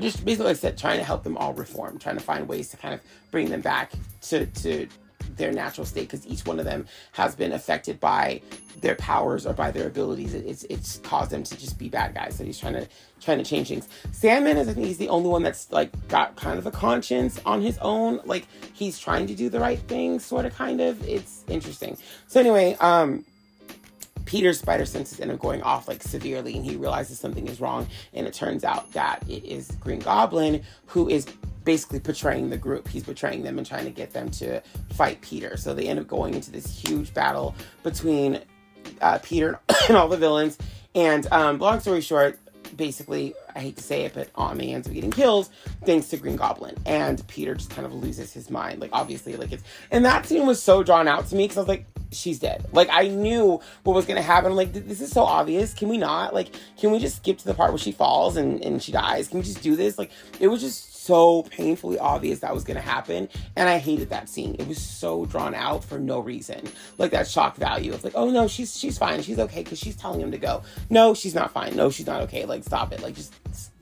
just 0.00 0.24
basically 0.24 0.46
like 0.46 0.56
I 0.56 0.60
said 0.60 0.78
trying 0.78 0.98
to 0.98 1.04
help 1.04 1.24
them 1.24 1.36
all 1.36 1.52
reform 1.52 1.98
trying 1.98 2.16
to 2.16 2.22
find 2.22 2.48
ways 2.48 2.70
to 2.70 2.76
kind 2.76 2.94
of 2.94 3.00
bring 3.30 3.50
them 3.50 3.60
back 3.60 3.92
to 4.22 4.46
to 4.46 4.88
their 5.36 5.52
natural 5.52 5.86
state 5.86 6.02
because 6.02 6.26
each 6.26 6.44
one 6.44 6.58
of 6.58 6.64
them 6.64 6.86
has 7.12 7.34
been 7.34 7.52
affected 7.52 8.00
by 8.00 8.40
their 8.80 8.94
powers 8.96 9.46
or 9.46 9.52
by 9.54 9.70
their 9.70 9.86
abilities. 9.86 10.34
It, 10.34 10.46
it's 10.46 10.64
it's 10.64 10.98
caused 10.98 11.30
them 11.30 11.42
to 11.44 11.56
just 11.56 11.78
be 11.78 11.88
bad 11.88 12.14
guys. 12.14 12.36
So 12.36 12.44
he's 12.44 12.58
trying 12.58 12.74
to 12.74 12.88
trying 13.20 13.38
to 13.38 13.44
change 13.44 13.68
things. 13.68 13.88
Sandman 14.12 14.56
is 14.56 14.68
I 14.68 14.72
think 14.74 14.86
he's 14.86 14.98
the 14.98 15.08
only 15.08 15.28
one 15.28 15.42
that's 15.42 15.70
like 15.72 15.90
got 16.08 16.36
kind 16.36 16.58
of 16.58 16.66
a 16.66 16.70
conscience 16.70 17.40
on 17.46 17.62
his 17.62 17.78
own. 17.78 18.20
Like 18.24 18.46
he's 18.74 18.98
trying 18.98 19.26
to 19.28 19.34
do 19.34 19.48
the 19.48 19.60
right 19.60 19.78
thing, 19.80 20.18
sort 20.18 20.46
of 20.46 20.54
kind 20.54 20.80
of. 20.80 21.06
It's 21.08 21.44
interesting. 21.48 21.98
So 22.26 22.40
anyway, 22.40 22.76
um 22.80 23.24
Peter's 24.26 24.58
spider 24.58 24.84
senses 24.84 25.18
end 25.20 25.30
up 25.30 25.38
going 25.38 25.62
off 25.62 25.88
like 25.88 26.02
severely 26.02 26.54
and 26.56 26.64
he 26.64 26.76
realizes 26.76 27.18
something 27.18 27.48
is 27.48 27.60
wrong 27.60 27.86
and 28.12 28.26
it 28.26 28.34
turns 28.34 28.64
out 28.64 28.92
that 28.92 29.22
it 29.28 29.44
is 29.44 29.70
Green 29.80 30.00
Goblin 30.00 30.62
who 30.86 31.08
is 31.08 31.26
basically 31.64 31.98
betraying 31.98 32.48
the 32.48 32.56
group. 32.56 32.88
He's 32.88 33.02
betraying 33.02 33.42
them 33.42 33.58
and 33.58 33.66
trying 33.66 33.84
to 33.84 33.90
get 33.90 34.12
them 34.12 34.30
to 34.32 34.62
fight 34.94 35.20
Peter. 35.20 35.56
So 35.56 35.74
they 35.74 35.88
end 35.88 35.98
up 35.98 36.06
going 36.06 36.34
into 36.34 36.50
this 36.50 36.66
huge 36.66 37.12
battle 37.12 37.54
between 37.82 38.40
uh, 39.02 39.18
Peter 39.22 39.60
and 39.88 39.96
all 39.96 40.08
the 40.08 40.16
villains. 40.16 40.56
And 40.94 41.26
um, 41.30 41.58
long 41.58 41.80
story 41.80 42.00
short, 42.00 42.38
basically, 42.76 43.34
I 43.54 43.60
hate 43.60 43.76
to 43.76 43.82
say 43.82 44.04
it, 44.04 44.14
but 44.14 44.30
Aunt 44.36 44.56
May 44.56 44.72
ends 44.72 44.88
up 44.88 44.94
getting 44.94 45.10
killed 45.10 45.50
thanks 45.84 46.08
to 46.08 46.16
Green 46.16 46.36
Goblin. 46.36 46.76
And 46.86 47.26
Peter 47.26 47.54
just 47.54 47.70
kind 47.70 47.84
of 47.84 47.92
loses 47.92 48.32
his 48.32 48.48
mind. 48.48 48.80
Like, 48.80 48.90
obviously, 48.92 49.36
like 49.36 49.52
it's. 49.52 49.64
And 49.90 50.04
that 50.04 50.24
scene 50.24 50.46
was 50.46 50.62
so 50.62 50.82
drawn 50.82 51.08
out 51.08 51.26
to 51.28 51.36
me 51.36 51.44
because 51.44 51.58
I 51.58 51.60
was 51.60 51.68
like, 51.68 51.86
she's 52.16 52.38
dead. 52.38 52.66
Like 52.72 52.88
I 52.90 53.08
knew 53.08 53.60
what 53.84 53.94
was 53.94 54.06
gonna 54.06 54.22
happen. 54.22 54.50
I'm 54.50 54.56
like, 54.56 54.72
this 54.72 55.00
is 55.00 55.10
so 55.10 55.24
obvious. 55.24 55.74
Can 55.74 55.88
we 55.88 55.98
not? 55.98 56.34
Like, 56.34 56.54
can 56.78 56.90
we 56.90 56.98
just 56.98 57.16
skip 57.16 57.38
to 57.38 57.44
the 57.44 57.54
part 57.54 57.70
where 57.70 57.78
she 57.78 57.92
falls 57.92 58.36
and, 58.36 58.62
and 58.64 58.82
she 58.82 58.92
dies? 58.92 59.28
Can 59.28 59.38
we 59.38 59.44
just 59.44 59.62
do 59.62 59.76
this? 59.76 59.98
Like, 59.98 60.10
it 60.40 60.48
was 60.48 60.60
just 60.60 60.96
so 61.06 61.44
painfully 61.44 61.98
obvious 61.98 62.40
that 62.40 62.52
was 62.52 62.64
to 62.64 62.80
happen. 62.80 63.28
And 63.54 63.68
I 63.68 63.78
hated 63.78 64.10
that 64.10 64.28
scene. 64.28 64.56
It 64.58 64.66
was 64.66 64.80
so 64.80 65.24
drawn 65.24 65.54
out 65.54 65.84
for 65.84 65.98
no 65.98 66.18
reason. 66.18 66.66
Like 66.98 67.12
that 67.12 67.28
shock 67.28 67.56
value 67.56 67.94
of 67.94 68.02
like, 68.02 68.14
oh 68.16 68.30
no, 68.30 68.48
she's 68.48 68.76
she's 68.76 68.98
fine. 68.98 69.22
She's 69.22 69.38
okay 69.38 69.62
because 69.62 69.78
she's 69.78 69.96
telling 69.96 70.20
him 70.20 70.32
to 70.32 70.38
go. 70.38 70.62
No, 70.90 71.14
she's 71.14 71.34
not 71.34 71.52
fine. 71.52 71.76
No, 71.76 71.90
she's 71.90 72.06
not 72.06 72.22
okay. 72.22 72.44
Like 72.44 72.64
stop 72.64 72.92
it. 72.92 73.02
Like 73.02 73.14
just 73.14 73.32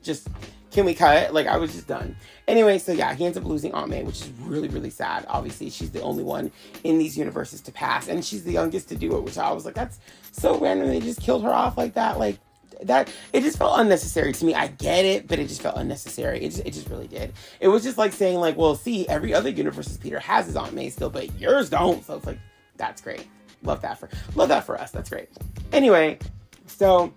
just 0.02 0.28
can 0.74 0.84
we 0.84 0.92
cut? 0.92 1.32
Like 1.32 1.46
I 1.46 1.56
was 1.56 1.72
just 1.72 1.86
done. 1.86 2.16
Anyway, 2.48 2.78
so 2.78 2.92
yeah, 2.92 3.14
he 3.14 3.24
ends 3.24 3.38
up 3.38 3.44
losing 3.44 3.72
Aunt 3.72 3.88
May, 3.88 4.02
which 4.02 4.20
is 4.20 4.30
really, 4.40 4.68
really 4.68 4.90
sad. 4.90 5.24
Obviously, 5.28 5.70
she's 5.70 5.92
the 5.92 6.02
only 6.02 6.24
one 6.24 6.50
in 6.82 6.98
these 6.98 7.16
universes 7.16 7.60
to 7.62 7.72
pass, 7.72 8.08
and 8.08 8.24
she's 8.24 8.42
the 8.42 8.52
youngest 8.52 8.88
to 8.88 8.96
do 8.96 9.16
it, 9.16 9.22
which 9.22 9.38
I 9.38 9.52
was 9.52 9.64
like, 9.64 9.74
that's 9.74 10.00
so 10.32 10.58
random. 10.58 10.88
They 10.88 11.00
just 11.00 11.20
killed 11.20 11.44
her 11.44 11.52
off 11.52 11.78
like 11.78 11.94
that. 11.94 12.18
Like, 12.18 12.38
that 12.82 13.08
it 13.32 13.42
just 13.42 13.56
felt 13.56 13.78
unnecessary 13.78 14.32
to 14.32 14.44
me. 14.44 14.52
I 14.52 14.66
get 14.66 15.04
it, 15.04 15.28
but 15.28 15.38
it 15.38 15.46
just 15.46 15.62
felt 15.62 15.76
unnecessary. 15.76 16.44
It 16.44 16.50
just 16.50 16.66
it 16.66 16.72
just 16.72 16.88
really 16.88 17.06
did. 17.06 17.32
It 17.60 17.68
was 17.68 17.84
just 17.84 17.96
like 17.96 18.12
saying 18.12 18.40
like, 18.40 18.56
well, 18.56 18.74
see, 18.74 19.08
every 19.08 19.32
other 19.32 19.48
universe's 19.48 19.96
Peter 19.96 20.18
has 20.18 20.46
his 20.46 20.56
Aunt 20.56 20.74
May 20.74 20.90
still, 20.90 21.08
but 21.08 21.38
yours 21.38 21.70
don't. 21.70 22.04
So 22.04 22.16
it's 22.16 22.26
like 22.26 22.38
that's 22.76 23.00
great. 23.00 23.28
Love 23.62 23.80
that 23.82 24.00
for 24.00 24.08
love 24.34 24.48
that 24.48 24.64
for 24.66 24.78
us. 24.78 24.90
That's 24.90 25.08
great. 25.08 25.28
Anyway, 25.72 26.18
so 26.66 27.14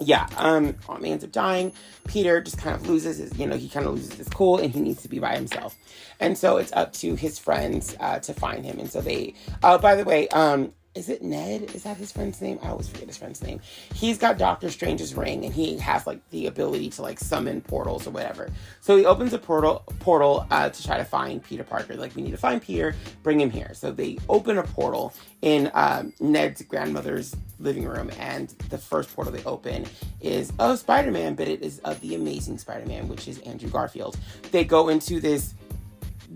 yeah, 0.00 0.26
um, 0.36 0.74
Aunt 0.88 1.02
May 1.02 1.12
ends 1.12 1.24
up 1.24 1.32
dying. 1.32 1.72
Peter 2.08 2.40
just 2.40 2.58
kind 2.58 2.74
of 2.74 2.88
loses 2.88 3.18
his, 3.18 3.38
you 3.38 3.46
know, 3.46 3.56
he 3.56 3.68
kind 3.68 3.86
of 3.86 3.94
loses 3.94 4.14
his 4.14 4.28
cool 4.28 4.58
and 4.58 4.72
he 4.72 4.80
needs 4.80 5.02
to 5.02 5.08
be 5.08 5.18
by 5.18 5.34
himself. 5.34 5.76
And 6.18 6.36
so 6.36 6.56
it's 6.56 6.72
up 6.72 6.92
to 6.94 7.14
his 7.14 7.38
friends 7.38 7.96
uh, 8.00 8.18
to 8.20 8.34
find 8.34 8.64
him. 8.64 8.78
And 8.78 8.90
so 8.90 9.00
they, 9.00 9.34
uh, 9.62 9.78
by 9.78 9.94
the 9.94 10.04
way, 10.04 10.28
um, 10.28 10.72
is 10.94 11.08
it 11.08 11.22
Ned? 11.22 11.74
Is 11.74 11.84
that 11.84 11.96
his 11.96 12.10
friend's 12.10 12.40
name? 12.40 12.58
I 12.62 12.68
always 12.68 12.88
forget 12.88 13.06
his 13.06 13.16
friend's 13.16 13.42
name. 13.42 13.60
He's 13.94 14.18
got 14.18 14.38
Doctor 14.38 14.70
Strange's 14.70 15.14
ring 15.14 15.44
and 15.44 15.54
he 15.54 15.78
has 15.78 16.04
like 16.04 16.18
the 16.30 16.46
ability 16.46 16.90
to 16.90 17.02
like 17.02 17.20
summon 17.20 17.60
portals 17.60 18.08
or 18.08 18.10
whatever. 18.10 18.50
So 18.80 18.96
he 18.96 19.06
opens 19.06 19.32
a 19.32 19.38
portal 19.38 19.84
portal 20.00 20.46
uh, 20.50 20.68
to 20.70 20.84
try 20.84 20.96
to 20.98 21.04
find 21.04 21.42
Peter 21.44 21.62
Parker. 21.62 21.94
Like 21.94 22.16
we 22.16 22.22
need 22.22 22.32
to 22.32 22.36
find 22.36 22.60
Peter, 22.60 22.96
bring 23.22 23.40
him 23.40 23.50
here. 23.50 23.70
So 23.74 23.92
they 23.92 24.18
open 24.28 24.58
a 24.58 24.64
portal 24.64 25.14
in 25.42 25.70
um, 25.74 26.12
Ned's 26.18 26.62
grandmother's 26.62 27.36
living 27.60 27.84
room, 27.84 28.10
and 28.18 28.48
the 28.70 28.78
first 28.78 29.14
portal 29.14 29.32
they 29.32 29.44
open 29.44 29.86
is 30.20 30.52
of 30.58 30.78
Spider 30.78 31.12
Man, 31.12 31.34
but 31.34 31.46
it 31.46 31.62
is 31.62 31.78
of 31.80 32.00
the 32.00 32.14
Amazing 32.16 32.58
Spider 32.58 32.86
Man, 32.86 33.06
which 33.06 33.28
is 33.28 33.38
Andrew 33.40 33.70
Garfield. 33.70 34.18
They 34.50 34.64
go 34.64 34.88
into 34.88 35.20
this 35.20 35.54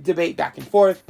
debate 0.03 0.37
back 0.37 0.59
and 0.59 0.67
forth 0.67 1.03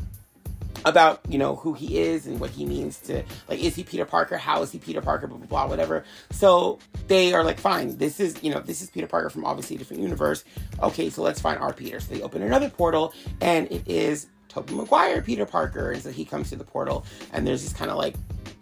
about 0.85 1.21
you 1.29 1.39
know 1.39 1.57
who 1.57 1.73
he 1.73 1.99
is 1.99 2.27
and 2.27 2.39
what 2.41 2.51
he 2.51 2.65
means 2.65 2.99
to 2.99 3.23
like 3.49 3.61
is 3.61 3.75
he 3.75 3.85
Peter 3.85 4.05
Parker? 4.05 4.37
How 4.37 4.63
is 4.63 4.73
he 4.73 4.79
Peter 4.79 5.01
Parker? 5.01 5.27
Blah 5.27 5.39
blah 5.39 5.47
blah 5.47 5.67
whatever. 5.67 6.05
So 6.31 6.79
they 7.09 7.33
are 7.33 7.45
like 7.45 7.59
fine 7.59 7.97
this 7.97 8.21
is 8.21 8.43
you 8.43 8.53
know 8.53 8.61
this 8.61 8.83
is 8.83 8.91
Peter 8.91 9.07
Parker 9.07 9.31
from 9.31 9.45
obviously 9.45 9.77
a 9.77 9.79
different 9.79 10.03
universe. 10.03 10.45
Okay 10.83 11.11
so 11.11 11.23
let's 11.23 11.41
find 11.41 11.59
our 11.59 11.73
Peter. 11.73 12.01
So 12.01 12.15
they 12.15 12.23
open 12.23 12.43
another 12.43 12.69
portal 12.69 13.15
and 13.41 13.71
it 13.71 13.87
is 13.87 14.27
Tobey 14.49 14.75
Maguire 14.75 15.23
Peter 15.23 15.47
Parker. 15.47 15.93
And 15.93 16.03
so 16.03 16.11
he 16.11 16.25
comes 16.25 16.51
to 16.51 16.57
the 16.57 16.65
portal 16.65 17.05
and 17.33 17.47
there's 17.47 17.63
this 17.63 17.73
kind 17.73 17.91
of 17.91 17.97
like 17.97 18.15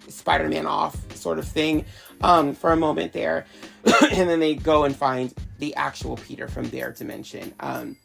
Spider-Man 0.09 0.67
off 0.67 0.97
sort 1.17 1.39
of 1.39 1.47
thing 1.47 1.85
um, 2.21 2.55
for 2.55 2.73
a 2.73 2.77
moment 2.77 3.13
there. 3.13 3.47
And 4.13 4.29
then 4.29 4.41
they 4.41 4.55
go 4.55 4.85
and 4.85 4.95
find 4.95 5.33
the 5.59 5.75
actual 5.75 6.17
Peter 6.17 6.47
from 6.47 6.69
their 6.69 6.93
dimension. 6.93 7.55
Um, 7.61 7.97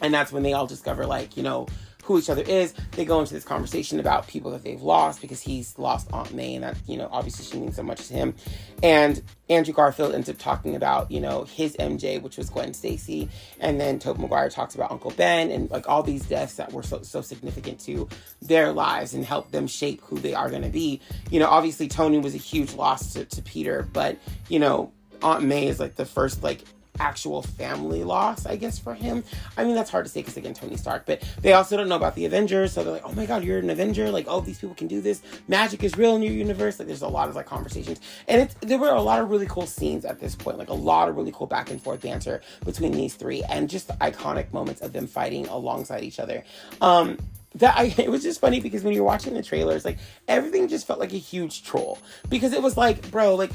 and 0.00 0.12
that's 0.12 0.32
when 0.32 0.42
they 0.42 0.52
all 0.52 0.66
discover 0.66 1.06
like 1.06 1.36
you 1.36 1.42
know 1.42 1.66
who 2.06 2.18
each 2.18 2.30
other 2.30 2.42
is. 2.42 2.72
They 2.92 3.04
go 3.04 3.18
into 3.18 3.34
this 3.34 3.44
conversation 3.44 3.98
about 3.98 4.28
people 4.28 4.52
that 4.52 4.62
they've 4.62 4.80
lost 4.80 5.20
because 5.20 5.40
he's 5.40 5.76
lost 5.76 6.08
Aunt 6.12 6.32
May, 6.32 6.54
and 6.54 6.62
that, 6.62 6.76
you 6.86 6.96
know, 6.96 7.08
obviously 7.10 7.44
she 7.44 7.58
means 7.58 7.74
so 7.74 7.82
much 7.82 8.06
to 8.08 8.14
him. 8.14 8.34
And 8.82 9.20
Andrew 9.50 9.74
Garfield 9.74 10.14
ends 10.14 10.28
up 10.28 10.38
talking 10.38 10.76
about, 10.76 11.10
you 11.10 11.20
know, 11.20 11.44
his 11.44 11.76
MJ, 11.76 12.22
which 12.22 12.36
was 12.36 12.48
Gwen 12.48 12.74
Stacy. 12.74 13.28
And 13.58 13.80
then 13.80 13.98
Tobey 13.98 14.22
Maguire 14.22 14.50
talks 14.50 14.76
about 14.76 14.92
Uncle 14.92 15.10
Ben 15.12 15.50
and 15.50 15.68
like 15.70 15.88
all 15.88 16.02
these 16.02 16.26
deaths 16.26 16.54
that 16.54 16.72
were 16.72 16.84
so, 16.84 17.02
so 17.02 17.20
significant 17.22 17.80
to 17.80 18.08
their 18.40 18.72
lives 18.72 19.12
and 19.12 19.24
help 19.24 19.50
them 19.50 19.66
shape 19.66 20.00
who 20.02 20.18
they 20.18 20.34
are 20.34 20.48
going 20.48 20.62
to 20.62 20.68
be. 20.68 21.00
You 21.30 21.40
know, 21.40 21.48
obviously 21.48 21.88
Tony 21.88 22.18
was 22.18 22.34
a 22.34 22.38
huge 22.38 22.74
loss 22.74 23.14
to, 23.14 23.24
to 23.24 23.42
Peter, 23.42 23.88
but, 23.92 24.16
you 24.48 24.60
know, 24.60 24.92
Aunt 25.22 25.42
May 25.44 25.66
is 25.66 25.80
like 25.80 25.96
the 25.96 26.06
first 26.06 26.42
like 26.42 26.62
actual 26.98 27.42
family 27.42 28.04
loss, 28.04 28.46
I 28.46 28.56
guess, 28.56 28.78
for 28.78 28.94
him. 28.94 29.24
I 29.56 29.64
mean, 29.64 29.74
that's 29.74 29.90
hard 29.90 30.04
to 30.04 30.10
say 30.10 30.20
because, 30.20 30.36
again, 30.36 30.54
Tony 30.54 30.76
Stark, 30.76 31.06
but 31.06 31.22
they 31.40 31.52
also 31.52 31.76
don't 31.76 31.88
know 31.88 31.96
about 31.96 32.14
the 32.14 32.24
Avengers. 32.24 32.72
So 32.72 32.82
they're 32.82 32.92
like, 32.92 33.04
oh 33.04 33.12
my 33.12 33.26
God, 33.26 33.44
you're 33.44 33.58
an 33.58 33.70
Avenger. 33.70 34.10
Like, 34.10 34.26
oh, 34.28 34.40
these 34.40 34.58
people 34.58 34.74
can 34.74 34.86
do 34.86 35.00
this. 35.00 35.22
Magic 35.48 35.82
is 35.82 35.96
real 35.96 36.16
in 36.16 36.22
your 36.22 36.32
universe. 36.32 36.78
Like, 36.78 36.88
there's 36.88 37.02
a 37.02 37.08
lot 37.08 37.28
of 37.28 37.36
like 37.36 37.46
conversations. 37.46 38.00
And 38.28 38.42
it's, 38.42 38.54
there 38.60 38.78
were 38.78 38.90
a 38.90 39.02
lot 39.02 39.20
of 39.20 39.30
really 39.30 39.46
cool 39.46 39.66
scenes 39.66 40.04
at 40.04 40.20
this 40.20 40.34
point, 40.34 40.58
like 40.58 40.68
a 40.68 40.74
lot 40.74 41.08
of 41.08 41.16
really 41.16 41.32
cool 41.32 41.46
back 41.46 41.70
and 41.70 41.80
forth 41.80 42.02
banter 42.02 42.42
between 42.64 42.92
these 42.92 43.14
three 43.14 43.42
and 43.44 43.68
just 43.68 43.88
iconic 43.98 44.52
moments 44.52 44.80
of 44.80 44.92
them 44.92 45.06
fighting 45.06 45.46
alongside 45.48 46.02
each 46.02 46.20
other. 46.20 46.44
Um, 46.80 47.18
that 47.56 47.76
I 47.76 47.84
it 47.98 48.10
was 48.10 48.22
just 48.22 48.40
funny 48.40 48.60
because 48.60 48.84
when 48.84 48.94
you're 48.94 49.04
watching 49.04 49.34
the 49.34 49.42
trailers, 49.42 49.84
like 49.84 49.98
everything 50.28 50.68
just 50.68 50.86
felt 50.86 51.00
like 51.00 51.12
a 51.12 51.18
huge 51.18 51.64
troll 51.64 51.98
because 52.28 52.52
it 52.52 52.62
was 52.62 52.76
like, 52.76 53.10
bro, 53.10 53.34
like 53.34 53.50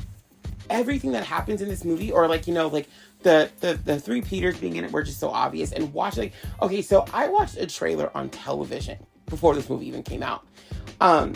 everything 0.69 1.11
that 1.11 1.25
happens 1.25 1.61
in 1.61 1.69
this 1.69 1.83
movie, 1.83 2.11
or 2.11 2.27
like 2.27 2.47
you 2.47 2.53
know, 2.53 2.67
like 2.67 2.87
the, 3.23 3.51
the 3.59 3.73
the 3.73 3.99
three 3.99 4.21
Peters 4.21 4.57
being 4.57 4.75
in 4.75 4.85
it 4.85 4.91
were 4.91 5.03
just 5.03 5.19
so 5.19 5.29
obvious. 5.29 5.71
And 5.71 5.93
watch 5.93 6.17
like 6.17 6.33
okay, 6.61 6.81
so 6.81 7.05
I 7.13 7.27
watched 7.27 7.57
a 7.57 7.67
trailer 7.67 8.15
on 8.15 8.29
television 8.29 8.97
before 9.27 9.55
this 9.55 9.69
movie 9.69 9.87
even 9.87 10.03
came 10.03 10.23
out. 10.23 10.45
Um, 10.99 11.33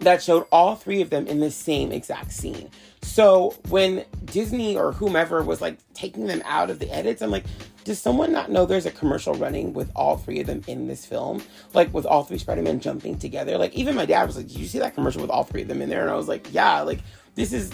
that 0.00 0.22
showed 0.22 0.46
all 0.50 0.76
three 0.76 1.02
of 1.02 1.10
them 1.10 1.26
in 1.26 1.40
the 1.40 1.50
same 1.50 1.92
exact 1.92 2.32
scene. 2.32 2.70
So 3.02 3.54
when 3.68 4.04
Disney 4.24 4.76
or 4.76 4.92
whomever 4.92 5.42
was 5.42 5.60
like 5.60 5.78
taking 5.94 6.26
them 6.26 6.42
out 6.44 6.70
of 6.70 6.78
the 6.78 6.90
edits, 6.90 7.22
I'm 7.22 7.30
like, 7.30 7.44
does 7.84 7.98
someone 7.98 8.32
not 8.32 8.50
know 8.50 8.66
there's 8.66 8.86
a 8.86 8.90
commercial 8.90 9.34
running 9.34 9.72
with 9.72 9.90
all 9.94 10.16
three 10.16 10.40
of 10.40 10.46
them 10.46 10.62
in 10.66 10.86
this 10.86 11.04
film? 11.06 11.42
Like 11.74 11.92
with 11.92 12.06
all 12.06 12.24
three 12.24 12.38
Spider-Man 12.38 12.80
jumping 12.80 13.18
together. 13.18 13.58
Like 13.58 13.74
even 13.74 13.94
my 13.94 14.06
dad 14.06 14.26
was 14.26 14.36
like, 14.36 14.48
Did 14.48 14.58
you 14.58 14.66
see 14.66 14.78
that 14.78 14.94
commercial 14.94 15.22
with 15.22 15.30
all 15.30 15.44
three 15.44 15.62
of 15.62 15.68
them 15.68 15.82
in 15.82 15.88
there? 15.88 16.02
And 16.02 16.10
I 16.10 16.14
was 16.14 16.28
like, 16.28 16.52
Yeah, 16.52 16.80
like 16.82 17.00
this 17.34 17.52
is 17.52 17.70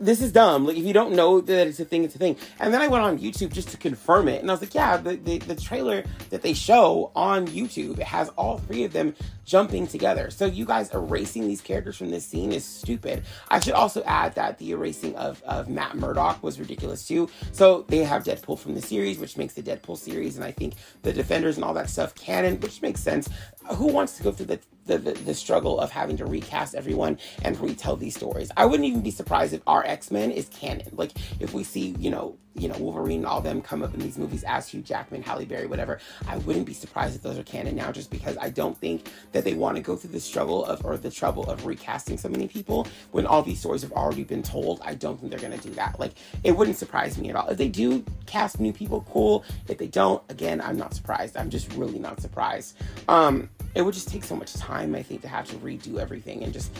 this 0.00 0.22
is 0.22 0.32
dumb. 0.32 0.66
Like, 0.66 0.76
if 0.76 0.84
you 0.84 0.92
don't 0.92 1.14
know 1.14 1.40
that 1.40 1.66
it's 1.66 1.78
a 1.78 1.84
thing, 1.84 2.04
it's 2.04 2.14
a 2.14 2.18
thing. 2.18 2.36
And 2.58 2.72
then 2.72 2.80
I 2.80 2.88
went 2.88 3.04
on 3.04 3.18
YouTube 3.18 3.52
just 3.52 3.68
to 3.68 3.76
confirm 3.76 4.28
it. 4.28 4.40
And 4.40 4.50
I 4.50 4.54
was 4.54 4.62
like, 4.62 4.74
yeah, 4.74 4.96
the, 4.96 5.16
the, 5.16 5.38
the 5.38 5.54
trailer 5.54 6.04
that 6.30 6.42
they 6.42 6.54
show 6.54 7.12
on 7.14 7.46
YouTube, 7.46 7.98
has 8.00 8.28
all 8.30 8.58
three 8.58 8.84
of 8.84 8.92
them 8.92 9.14
jumping 9.50 9.84
together. 9.84 10.30
So 10.30 10.46
you 10.46 10.64
guys 10.64 10.94
erasing 10.94 11.48
these 11.48 11.60
characters 11.60 11.96
from 11.96 12.10
this 12.10 12.24
scene 12.24 12.52
is 12.52 12.64
stupid. 12.64 13.24
I 13.48 13.58
should 13.58 13.74
also 13.74 14.00
add 14.04 14.36
that 14.36 14.58
the 14.58 14.70
erasing 14.70 15.16
of, 15.16 15.42
of 15.42 15.68
Matt 15.68 15.96
Murdock 15.96 16.40
was 16.40 16.60
ridiculous 16.60 17.06
too. 17.06 17.28
So 17.50 17.84
they 17.88 18.04
have 18.04 18.22
Deadpool 18.22 18.60
from 18.60 18.74
the 18.74 18.82
series, 18.82 19.18
which 19.18 19.36
makes 19.36 19.54
the 19.54 19.62
Deadpool 19.62 19.98
series, 19.98 20.36
and 20.36 20.44
I 20.44 20.52
think 20.52 20.74
the 21.02 21.12
Defenders 21.12 21.56
and 21.56 21.64
all 21.64 21.74
that 21.74 21.90
stuff 21.90 22.14
canon, 22.14 22.60
which 22.60 22.80
makes 22.80 23.00
sense. 23.00 23.28
Who 23.74 23.88
wants 23.88 24.16
to 24.18 24.22
go 24.22 24.30
through 24.30 24.46
the 24.46 24.60
the, 24.86 24.98
the, 24.98 25.12
the, 25.12 25.34
struggle 25.34 25.78
of 25.78 25.92
having 25.92 26.16
to 26.16 26.26
recast 26.26 26.74
everyone 26.74 27.16
and 27.42 27.58
retell 27.60 27.94
these 27.94 28.16
stories. 28.16 28.50
I 28.56 28.66
wouldn't 28.66 28.88
even 28.88 29.02
be 29.02 29.12
surprised 29.12 29.52
if 29.52 29.60
our 29.68 29.86
X-Men 29.86 30.32
is 30.32 30.48
canon. 30.48 30.88
Like 30.92 31.12
if 31.38 31.54
we 31.54 31.62
see, 31.62 31.94
you 31.98 32.10
know, 32.10 32.36
you 32.60 32.68
know, 32.68 32.76
Wolverine 32.78 33.18
and 33.18 33.26
all 33.26 33.40
them 33.40 33.62
come 33.62 33.82
up 33.82 33.94
in 33.94 34.00
these 34.00 34.18
movies 34.18 34.44
as 34.44 34.68
Hugh 34.68 34.82
Jackman, 34.82 35.22
Halle 35.22 35.46
Berry, 35.46 35.66
whatever. 35.66 35.98
I 36.28 36.36
wouldn't 36.38 36.66
be 36.66 36.74
surprised 36.74 37.16
if 37.16 37.22
those 37.22 37.38
are 37.38 37.42
canon 37.42 37.74
now 37.74 37.90
just 37.90 38.10
because 38.10 38.36
I 38.38 38.50
don't 38.50 38.76
think 38.76 39.10
that 39.32 39.44
they 39.44 39.54
want 39.54 39.76
to 39.76 39.82
go 39.82 39.96
through 39.96 40.10
the 40.10 40.20
struggle 40.20 40.64
of 40.66 40.84
or 40.84 40.96
the 40.98 41.10
trouble 41.10 41.44
of 41.48 41.64
recasting 41.64 42.18
so 42.18 42.28
many 42.28 42.48
people 42.48 42.86
when 43.12 43.24
all 43.26 43.42
these 43.42 43.60
stories 43.60 43.80
have 43.82 43.92
already 43.92 44.24
been 44.24 44.42
told. 44.42 44.82
I 44.84 44.94
don't 44.94 45.18
think 45.18 45.30
they're 45.30 45.40
gonna 45.40 45.56
do 45.56 45.70
that. 45.70 45.98
Like 45.98 46.12
it 46.44 46.52
wouldn't 46.52 46.76
surprise 46.76 47.16
me 47.16 47.30
at 47.30 47.36
all. 47.36 47.48
If 47.48 47.56
they 47.56 47.68
do 47.68 48.04
cast 48.26 48.60
new 48.60 48.72
people, 48.72 49.06
cool. 49.10 49.44
If 49.66 49.78
they 49.78 49.86
don't, 49.86 50.22
again, 50.28 50.60
I'm 50.60 50.76
not 50.76 50.92
surprised. 50.92 51.38
I'm 51.38 51.48
just 51.48 51.72
really 51.72 51.98
not 51.98 52.20
surprised. 52.20 52.76
Um, 53.08 53.48
it 53.74 53.82
would 53.82 53.94
just 53.94 54.08
take 54.08 54.24
so 54.24 54.36
much 54.36 54.52
time, 54.54 54.94
I 54.94 55.02
think, 55.02 55.22
to 55.22 55.28
have 55.28 55.46
to 55.46 55.56
redo 55.56 55.98
everything 55.98 56.44
and 56.44 56.52
just 56.52 56.70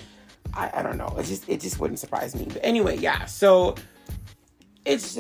I, 0.53 0.71
I 0.75 0.83
don't 0.83 0.99
know. 0.99 1.15
It 1.19 1.25
just 1.25 1.49
it 1.49 1.61
just 1.61 1.81
wouldn't 1.81 1.99
surprise 1.99 2.35
me. 2.35 2.47
But 2.49 2.61
anyway, 2.63 2.99
yeah. 2.99 3.25
So 3.25 3.77
it's 4.85 5.19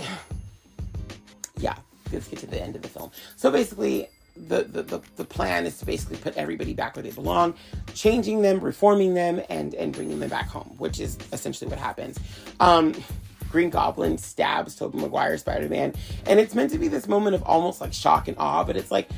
yeah. 1.60 1.76
Let's 2.12 2.26
get 2.28 2.40
to 2.40 2.46
the 2.46 2.60
end 2.60 2.74
of 2.74 2.82
the 2.82 2.88
film. 2.88 3.10
So 3.36 3.50
basically, 3.50 4.08
the, 4.36 4.62
the, 4.64 4.82
the, 4.82 5.00
the 5.16 5.24
plan 5.24 5.66
is 5.66 5.78
to 5.78 5.86
basically 5.86 6.16
put 6.16 6.36
everybody 6.36 6.74
back 6.74 6.96
where 6.96 7.02
they 7.02 7.10
belong, 7.10 7.54
changing 7.94 8.42
them, 8.42 8.60
reforming 8.60 9.14
them, 9.14 9.40
and 9.48 9.74
and 9.74 9.92
bringing 9.92 10.18
them 10.18 10.30
back 10.30 10.48
home, 10.48 10.74
which 10.78 11.00
is 11.00 11.18
essentially 11.32 11.68
what 11.68 11.78
happens. 11.78 12.18
Um, 12.58 12.94
Green 13.50 13.70
Goblin 13.70 14.16
stabs 14.18 14.76
Tobey 14.76 14.98
Maguire 14.98 15.36
Spider 15.38 15.68
Man, 15.68 15.94
and 16.26 16.40
it's 16.40 16.54
meant 16.54 16.70
to 16.72 16.78
be 16.78 16.88
this 16.88 17.08
moment 17.08 17.34
of 17.34 17.42
almost 17.42 17.80
like 17.80 17.92
shock 17.92 18.28
and 18.28 18.36
awe, 18.38 18.64
but 18.64 18.76
it's 18.76 18.90
like 18.90 19.08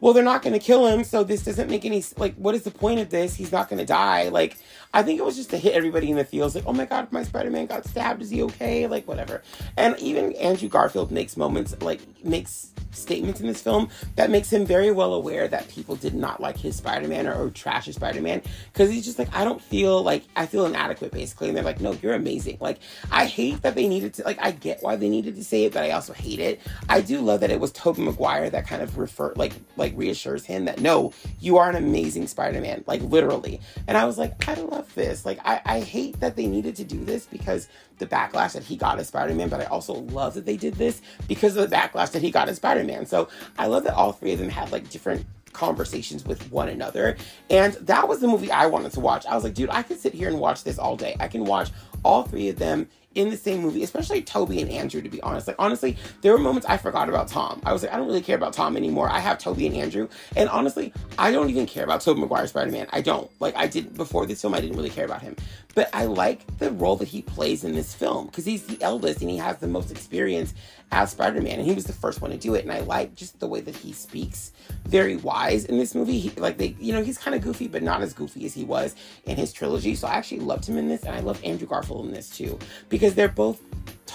well, 0.00 0.12
they're 0.12 0.24
not 0.24 0.42
going 0.42 0.52
to 0.52 0.58
kill 0.58 0.86
him, 0.86 1.02
so 1.04 1.24
this 1.24 1.44
doesn't 1.44 1.68
make 1.68 1.84
any 1.84 2.04
like. 2.16 2.34
What 2.36 2.54
is 2.54 2.62
the 2.62 2.70
point 2.70 3.00
of 3.00 3.10
this? 3.10 3.34
He's 3.34 3.50
not 3.50 3.68
going 3.68 3.78
to 3.80 3.86
die. 3.86 4.28
Like, 4.28 4.56
I 4.94 5.02
think 5.02 5.18
it 5.18 5.24
was 5.24 5.36
just 5.36 5.50
to 5.50 5.58
hit 5.58 5.74
everybody 5.74 6.10
in 6.10 6.16
the 6.16 6.24
feels. 6.24 6.54
Like, 6.54 6.64
oh 6.66 6.72
my 6.72 6.84
god, 6.84 7.10
my 7.12 7.24
Spider 7.24 7.50
Man 7.50 7.66
got 7.66 7.84
stabbed. 7.84 8.22
Is 8.22 8.30
he 8.30 8.42
okay? 8.44 8.86
Like, 8.86 9.08
whatever. 9.08 9.42
And 9.76 9.98
even 9.98 10.32
Andrew 10.34 10.68
Garfield 10.68 11.10
makes 11.10 11.36
moments 11.36 11.74
like 11.82 12.00
makes 12.24 12.72
statements 12.90 13.40
in 13.40 13.46
this 13.46 13.62
film 13.62 13.88
that 14.16 14.30
makes 14.30 14.52
him 14.52 14.64
very 14.64 14.90
well 14.90 15.14
aware 15.14 15.48
that 15.48 15.68
people 15.68 15.96
did 15.96 16.14
not 16.14 16.40
like 16.40 16.56
his 16.56 16.76
Spider-Man 16.76 17.26
or, 17.26 17.34
or 17.34 17.50
trash 17.50 17.86
his 17.86 17.96
Spider-Man 17.96 18.42
because 18.72 18.90
he's 18.90 19.04
just 19.04 19.18
like 19.18 19.34
I 19.34 19.44
don't 19.44 19.60
feel 19.60 20.02
like 20.02 20.24
I 20.36 20.46
feel 20.46 20.66
inadequate 20.66 21.12
basically 21.12 21.48
and 21.48 21.56
they're 21.56 21.64
like 21.64 21.80
no 21.80 21.92
you're 22.02 22.14
amazing 22.14 22.58
like 22.60 22.80
I 23.10 23.26
hate 23.26 23.62
that 23.62 23.74
they 23.74 23.88
needed 23.88 24.14
to 24.14 24.24
like 24.24 24.38
I 24.40 24.50
get 24.52 24.82
why 24.82 24.96
they 24.96 25.08
needed 25.08 25.36
to 25.36 25.44
say 25.44 25.64
it 25.64 25.72
but 25.72 25.84
I 25.84 25.90
also 25.90 26.12
hate 26.12 26.40
it 26.40 26.60
I 26.88 27.00
do 27.00 27.20
love 27.20 27.40
that 27.40 27.50
it 27.50 27.60
was 27.60 27.72
Tobey 27.72 28.02
Maguire 28.02 28.50
that 28.50 28.66
kind 28.66 28.82
of 28.82 28.98
refer 28.98 29.32
like 29.36 29.52
like 29.76 29.87
reassures 29.96 30.44
him 30.44 30.64
that 30.64 30.80
no 30.80 31.12
you 31.40 31.56
are 31.56 31.68
an 31.68 31.76
amazing 31.76 32.26
Spider-Man 32.26 32.84
like 32.86 33.02
literally 33.02 33.60
and 33.86 33.96
I 33.96 34.04
was 34.04 34.18
like 34.18 34.48
I 34.48 34.54
love 34.54 34.94
this 34.94 35.24
like 35.24 35.38
I, 35.44 35.60
I 35.64 35.80
hate 35.80 36.20
that 36.20 36.36
they 36.36 36.46
needed 36.46 36.76
to 36.76 36.84
do 36.84 37.04
this 37.04 37.26
because 37.26 37.68
the 37.98 38.06
backlash 38.06 38.52
that 38.52 38.62
he 38.62 38.76
got 38.76 38.98
as 38.98 39.08
Spider-Man, 39.08 39.48
but 39.48 39.60
I 39.60 39.64
also 39.64 39.94
love 39.94 40.34
that 40.34 40.46
they 40.46 40.56
did 40.56 40.74
this 40.74 41.02
because 41.26 41.56
of 41.56 41.68
the 41.68 41.74
backlash 41.74 42.12
that 42.12 42.22
he 42.22 42.30
got 42.30 42.48
as 42.48 42.56
Spider-Man. 42.56 43.06
So 43.06 43.28
I 43.58 43.66
love 43.66 43.84
that 43.84 43.94
all 43.94 44.12
three 44.12 44.32
of 44.32 44.38
them 44.38 44.48
had 44.48 44.72
like 44.72 44.88
different 44.90 45.26
conversations 45.52 46.24
with 46.24 46.50
one 46.52 46.68
another. 46.68 47.16
And 47.50 47.74
that 47.74 48.06
was 48.08 48.20
the 48.20 48.28
movie 48.28 48.50
I 48.50 48.66
wanted 48.66 48.92
to 48.92 49.00
watch. 49.00 49.26
I 49.26 49.34
was 49.34 49.44
like, 49.44 49.54
dude, 49.54 49.70
I 49.70 49.82
could 49.82 49.98
sit 49.98 50.14
here 50.14 50.28
and 50.28 50.38
watch 50.38 50.64
this 50.64 50.78
all 50.78 50.96
day. 50.96 51.16
I 51.20 51.28
can 51.28 51.44
watch 51.44 51.70
all 52.04 52.22
three 52.22 52.48
of 52.48 52.58
them 52.58 52.88
in 53.18 53.30
the 53.30 53.36
same 53.36 53.60
movie, 53.60 53.82
especially 53.82 54.22
Tobey 54.22 54.62
and 54.62 54.70
Andrew, 54.70 55.02
to 55.02 55.08
be 55.08 55.20
honest. 55.22 55.48
Like, 55.48 55.56
honestly, 55.58 55.96
there 56.22 56.30
were 56.30 56.38
moments 56.38 56.68
I 56.68 56.76
forgot 56.76 57.08
about 57.08 57.26
Tom. 57.26 57.60
I 57.66 57.72
was 57.72 57.82
like, 57.82 57.92
I 57.92 57.96
don't 57.96 58.06
really 58.06 58.22
care 58.22 58.36
about 58.36 58.52
Tom 58.52 58.76
anymore. 58.76 59.10
I 59.10 59.18
have 59.18 59.38
Tobey 59.38 59.66
and 59.66 59.74
Andrew. 59.74 60.08
And 60.36 60.48
honestly, 60.48 60.92
I 61.18 61.32
don't 61.32 61.50
even 61.50 61.66
care 61.66 61.82
about 61.82 62.00
Tobey 62.00 62.20
Maguire 62.20 62.46
Spider 62.46 62.70
Man. 62.70 62.86
I 62.90 63.00
don't. 63.00 63.28
Like, 63.40 63.56
I 63.56 63.66
did 63.66 63.94
before 63.94 64.24
this 64.24 64.40
film, 64.40 64.54
I 64.54 64.60
didn't 64.60 64.76
really 64.76 64.88
care 64.88 65.04
about 65.04 65.20
him. 65.20 65.34
But 65.74 65.90
I 65.92 66.04
like 66.06 66.58
the 66.58 66.70
role 66.70 66.96
that 66.96 67.08
he 67.08 67.22
plays 67.22 67.64
in 67.64 67.74
this 67.74 67.92
film 67.92 68.26
because 68.26 68.44
he's 68.44 68.64
the 68.64 68.80
eldest 68.80 69.20
and 69.20 69.30
he 69.30 69.36
has 69.36 69.58
the 69.58 69.68
most 69.68 69.90
experience 69.90 70.54
as 70.92 71.10
Spider 71.10 71.42
Man. 71.42 71.58
And 71.58 71.66
he 71.66 71.74
was 71.74 71.84
the 71.84 71.92
first 71.92 72.20
one 72.20 72.30
to 72.30 72.36
do 72.36 72.54
it. 72.54 72.62
And 72.62 72.72
I 72.72 72.80
like 72.80 73.16
just 73.16 73.40
the 73.40 73.48
way 73.48 73.60
that 73.62 73.74
he 73.74 73.92
speaks. 73.92 74.52
Very 74.86 75.16
wise 75.16 75.64
in 75.64 75.76
this 75.78 75.94
movie. 75.94 76.18
He, 76.18 76.30
like, 76.40 76.58
they, 76.58 76.76
you 76.78 76.92
know, 76.92 77.02
he's 77.02 77.18
kind 77.18 77.34
of 77.34 77.42
goofy, 77.42 77.66
but 77.66 77.82
not 77.82 78.00
as 78.00 78.12
goofy 78.12 78.46
as 78.46 78.54
he 78.54 78.64
was 78.64 78.94
in 79.24 79.36
his 79.36 79.52
trilogy. 79.52 79.94
So 79.96 80.06
I 80.06 80.14
actually 80.14 80.40
loved 80.40 80.66
him 80.66 80.78
in 80.78 80.88
this. 80.88 81.02
And 81.02 81.14
I 81.14 81.20
love 81.20 81.40
Andrew 81.44 81.66
Garfield 81.66 82.06
in 82.06 82.12
this 82.12 82.30
too 82.30 82.58
because 82.88 83.07
they're 83.14 83.28
both 83.28 83.60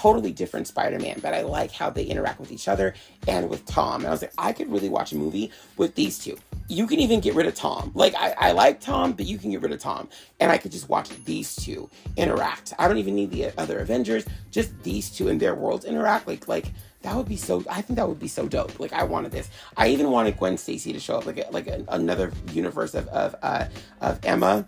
totally 0.04 0.32
different 0.32 0.66
Spider-Man, 0.66 1.20
but 1.22 1.32
I 1.32 1.42
like 1.42 1.72
how 1.72 1.88
they 1.88 2.04
interact 2.04 2.38
with 2.38 2.52
each 2.52 2.68
other 2.68 2.92
and 3.26 3.48
with 3.48 3.64
Tom. 3.64 4.02
And 4.02 4.08
I 4.08 4.10
was 4.10 4.20
like, 4.20 4.34
I 4.36 4.52
could 4.52 4.70
really 4.70 4.90
watch 4.90 5.12
a 5.12 5.16
movie 5.16 5.50
with 5.78 5.94
these 5.94 6.18
two. 6.18 6.36
You 6.68 6.86
can 6.86 6.98
even 6.98 7.20
get 7.20 7.34
rid 7.34 7.46
of 7.46 7.54
Tom. 7.54 7.90
Like 7.94 8.14
I, 8.14 8.34
I 8.36 8.52
like 8.52 8.80
Tom, 8.80 9.12
but 9.12 9.24
you 9.24 9.38
can 9.38 9.50
get 9.50 9.62
rid 9.62 9.72
of 9.72 9.78
Tom. 9.80 10.10
And 10.40 10.52
I 10.52 10.58
could 10.58 10.72
just 10.72 10.90
watch 10.90 11.08
these 11.24 11.56
two 11.56 11.88
interact. 12.16 12.74
I 12.78 12.86
don't 12.86 12.98
even 12.98 13.14
need 13.14 13.30
the 13.30 13.50
other 13.58 13.78
Avengers, 13.78 14.26
just 14.50 14.78
these 14.82 15.08
two 15.08 15.28
and 15.28 15.40
their 15.40 15.54
worlds 15.54 15.86
interact. 15.86 16.26
Like 16.26 16.48
like 16.48 16.66
that 17.00 17.14
would 17.14 17.28
be 17.28 17.36
so 17.36 17.62
i 17.68 17.82
think 17.82 17.98
that 17.98 18.08
would 18.08 18.18
be 18.18 18.26
so 18.26 18.48
dope 18.48 18.80
like 18.80 18.94
i 18.94 19.04
wanted 19.04 19.30
this 19.30 19.50
i 19.76 19.88
even 19.88 20.10
wanted 20.10 20.38
gwen 20.38 20.56
stacy 20.56 20.90
to 20.90 20.98
show 20.98 21.18
up 21.18 21.26
like 21.26 21.36
a, 21.36 21.46
like 21.50 21.66
a, 21.66 21.84
another 21.88 22.32
universe 22.52 22.94
of 22.94 23.06
of 23.08 23.36
uh 23.42 23.66
of 24.00 24.18
emma 24.24 24.66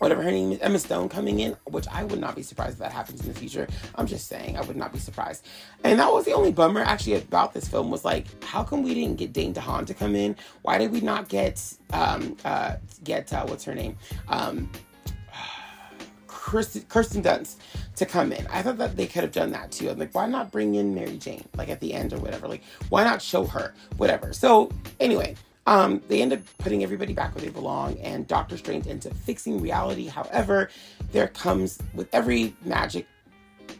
whatever 0.00 0.22
her 0.22 0.30
name 0.30 0.50
is, 0.52 0.58
Emma 0.60 0.78
Stone 0.78 1.10
coming 1.10 1.40
in, 1.40 1.54
which 1.66 1.86
I 1.88 2.04
would 2.04 2.18
not 2.18 2.34
be 2.34 2.42
surprised 2.42 2.72
if 2.72 2.78
that 2.78 2.90
happens 2.90 3.20
in 3.20 3.28
the 3.28 3.34
future. 3.34 3.68
I'm 3.94 4.06
just 4.06 4.28
saying, 4.28 4.56
I 4.56 4.62
would 4.62 4.76
not 4.76 4.92
be 4.92 4.98
surprised. 4.98 5.46
And 5.84 6.00
that 6.00 6.10
was 6.10 6.24
the 6.24 6.32
only 6.32 6.52
bummer 6.52 6.80
actually 6.80 7.14
about 7.14 7.52
this 7.52 7.68
film 7.68 7.90
was 7.90 8.04
like, 8.04 8.26
how 8.42 8.64
come 8.64 8.82
we 8.82 8.94
didn't 8.94 9.16
get 9.16 9.34
Dane 9.34 9.52
DeHaan 9.52 9.86
to 9.86 9.94
come 9.94 10.16
in? 10.16 10.36
Why 10.62 10.78
did 10.78 10.90
we 10.90 11.00
not 11.02 11.28
get 11.28 11.62
um 11.92 12.36
uh 12.44 12.76
get 13.04 13.32
uh, 13.32 13.44
what's 13.46 13.64
her 13.64 13.74
name 13.74 13.96
um 14.28 14.70
Kirsten, 16.26 16.82
Kirsten 16.88 17.22
Dunst 17.22 17.56
to 17.96 18.06
come 18.06 18.32
in. 18.32 18.46
I 18.46 18.62
thought 18.62 18.78
that 18.78 18.96
they 18.96 19.06
could 19.06 19.22
have 19.22 19.32
done 19.32 19.50
that 19.50 19.70
too. 19.70 19.90
I'm 19.90 19.98
like, 19.98 20.14
why 20.14 20.26
not 20.26 20.50
bring 20.50 20.76
in 20.76 20.94
Mary 20.94 21.18
Jane, 21.18 21.44
like 21.56 21.68
at 21.68 21.80
the 21.80 21.92
end 21.92 22.14
or 22.14 22.18
whatever? 22.18 22.48
Like, 22.48 22.62
why 22.88 23.04
not 23.04 23.20
show 23.20 23.44
her, 23.44 23.74
whatever? 23.98 24.32
So, 24.32 24.70
anyway, 24.98 25.36
um, 25.66 26.02
they 26.08 26.22
end 26.22 26.32
up 26.32 26.40
putting 26.58 26.82
everybody 26.82 27.12
back 27.12 27.34
where 27.34 27.44
they 27.44 27.50
belong, 27.50 27.98
and 27.98 28.26
Doctor 28.26 28.56
Strange 28.56 28.86
ends 28.86 29.06
up 29.06 29.14
fixing 29.14 29.60
reality. 29.60 30.06
However, 30.06 30.70
there 31.12 31.28
comes 31.28 31.78
with 31.94 32.08
every 32.12 32.54
magic, 32.64 33.06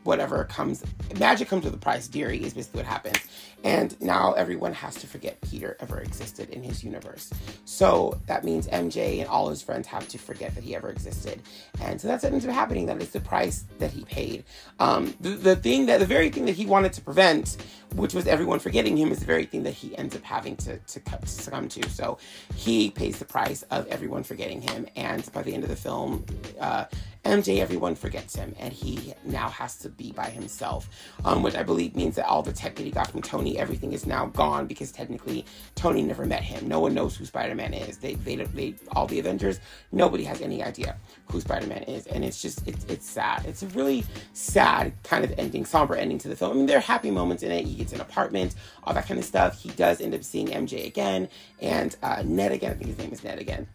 whatever 0.04 0.44
comes, 0.44 0.84
magic 1.18 1.48
comes 1.48 1.64
with 1.64 1.74
a 1.74 1.78
price. 1.78 2.08
Deary 2.08 2.42
is 2.42 2.54
basically 2.54 2.78
what 2.78 2.86
happens. 2.86 3.18
And 3.62 4.00
now 4.00 4.32
everyone 4.32 4.72
has 4.72 4.94
to 4.96 5.06
forget 5.06 5.40
Peter 5.42 5.76
ever 5.80 6.00
existed 6.00 6.48
in 6.50 6.62
his 6.62 6.82
universe. 6.82 7.30
So 7.66 8.18
that 8.26 8.42
means 8.42 8.66
MJ 8.68 9.20
and 9.20 9.28
all 9.28 9.50
his 9.50 9.60
friends 9.60 9.86
have 9.88 10.08
to 10.08 10.18
forget 10.18 10.54
that 10.54 10.64
he 10.64 10.74
ever 10.74 10.88
existed. 10.88 11.42
And 11.82 12.00
so 12.00 12.08
that's 12.08 12.24
what 12.24 12.32
ends 12.32 12.46
up 12.46 12.52
happening. 12.52 12.86
That 12.86 13.02
is 13.02 13.10
the 13.10 13.20
price 13.20 13.64
that 13.78 13.90
he 13.90 14.04
paid. 14.04 14.44
Um, 14.78 15.14
the, 15.20 15.30
the 15.30 15.56
thing 15.56 15.86
that, 15.86 15.98
the 16.00 16.06
very 16.06 16.30
thing 16.30 16.46
that 16.46 16.54
he 16.54 16.64
wanted 16.64 16.94
to 16.94 17.02
prevent, 17.02 17.58
which 17.96 18.14
was 18.14 18.26
everyone 18.26 18.60
forgetting 18.60 18.96
him, 18.96 19.12
is 19.12 19.18
the 19.18 19.26
very 19.26 19.44
thing 19.44 19.62
that 19.64 19.74
he 19.74 19.96
ends 19.98 20.16
up 20.16 20.22
having 20.22 20.56
to, 20.56 20.78
to, 20.78 21.00
to 21.00 21.26
succumb 21.26 21.68
to. 21.68 21.88
So 21.90 22.16
he 22.54 22.90
pays 22.90 23.18
the 23.18 23.26
price 23.26 23.62
of 23.64 23.86
everyone 23.88 24.22
forgetting 24.22 24.62
him. 24.62 24.86
And 24.96 25.30
by 25.32 25.42
the 25.42 25.52
end 25.52 25.64
of 25.64 25.68
the 25.68 25.76
film, 25.76 26.24
uh, 26.58 26.86
MJ, 27.24 27.58
everyone 27.58 27.94
forgets 27.94 28.34
him, 28.34 28.54
and 28.58 28.72
he 28.72 29.12
now 29.24 29.50
has 29.50 29.76
to 29.76 29.90
be 29.90 30.10
by 30.12 30.30
himself, 30.30 30.88
um, 31.26 31.42
which 31.42 31.54
I 31.54 31.62
believe 31.62 31.94
means 31.94 32.16
that 32.16 32.26
all 32.26 32.42
the 32.42 32.52
tech 32.52 32.76
that 32.76 32.82
he 32.82 32.90
got 32.90 33.10
from 33.10 33.20
Tony 33.20 33.58
everything 33.58 33.92
is 33.92 34.06
now 34.06 34.26
gone 34.26 34.66
because 34.66 34.90
technically 34.90 35.44
Tony 35.74 36.02
never 36.02 36.24
met 36.24 36.42
him. 36.42 36.66
No 36.66 36.80
one 36.80 36.94
knows 36.94 37.16
who 37.16 37.26
Spider 37.26 37.54
Man 37.54 37.74
is. 37.74 37.98
They, 37.98 38.14
they, 38.14 38.36
they, 38.36 38.74
all 38.92 39.06
the 39.06 39.18
Avengers, 39.18 39.60
nobody 39.92 40.24
has 40.24 40.40
any 40.40 40.64
idea 40.64 40.96
who 41.30 41.40
Spider 41.42 41.66
Man 41.66 41.82
is, 41.82 42.06
and 42.06 42.24
it's 42.24 42.40
just, 42.40 42.66
it's, 42.66 42.84
it's 42.86 43.08
sad. 43.08 43.44
It's 43.44 43.62
a 43.62 43.68
really 43.68 44.02
sad 44.32 44.94
kind 45.02 45.22
of 45.22 45.34
ending, 45.38 45.66
somber 45.66 45.96
ending 45.96 46.18
to 46.18 46.28
the 46.28 46.36
film. 46.36 46.52
I 46.52 46.54
mean, 46.54 46.66
there 46.66 46.78
are 46.78 46.80
happy 46.80 47.10
moments 47.10 47.42
in 47.42 47.52
it. 47.52 47.66
He 47.66 47.74
gets 47.74 47.92
an 47.92 48.00
apartment, 48.00 48.54
all 48.84 48.94
that 48.94 49.06
kind 49.06 49.20
of 49.20 49.26
stuff. 49.26 49.60
He 49.60 49.68
does 49.70 50.00
end 50.00 50.14
up 50.14 50.24
seeing 50.24 50.48
MJ 50.48 50.86
again 50.86 51.28
and 51.60 51.94
uh, 52.02 52.22
Ned 52.24 52.52
again. 52.52 52.70
I 52.70 52.74
think 52.74 52.86
his 52.86 52.98
name 52.98 53.12
is 53.12 53.22
Ned 53.22 53.38
again. 53.38 53.66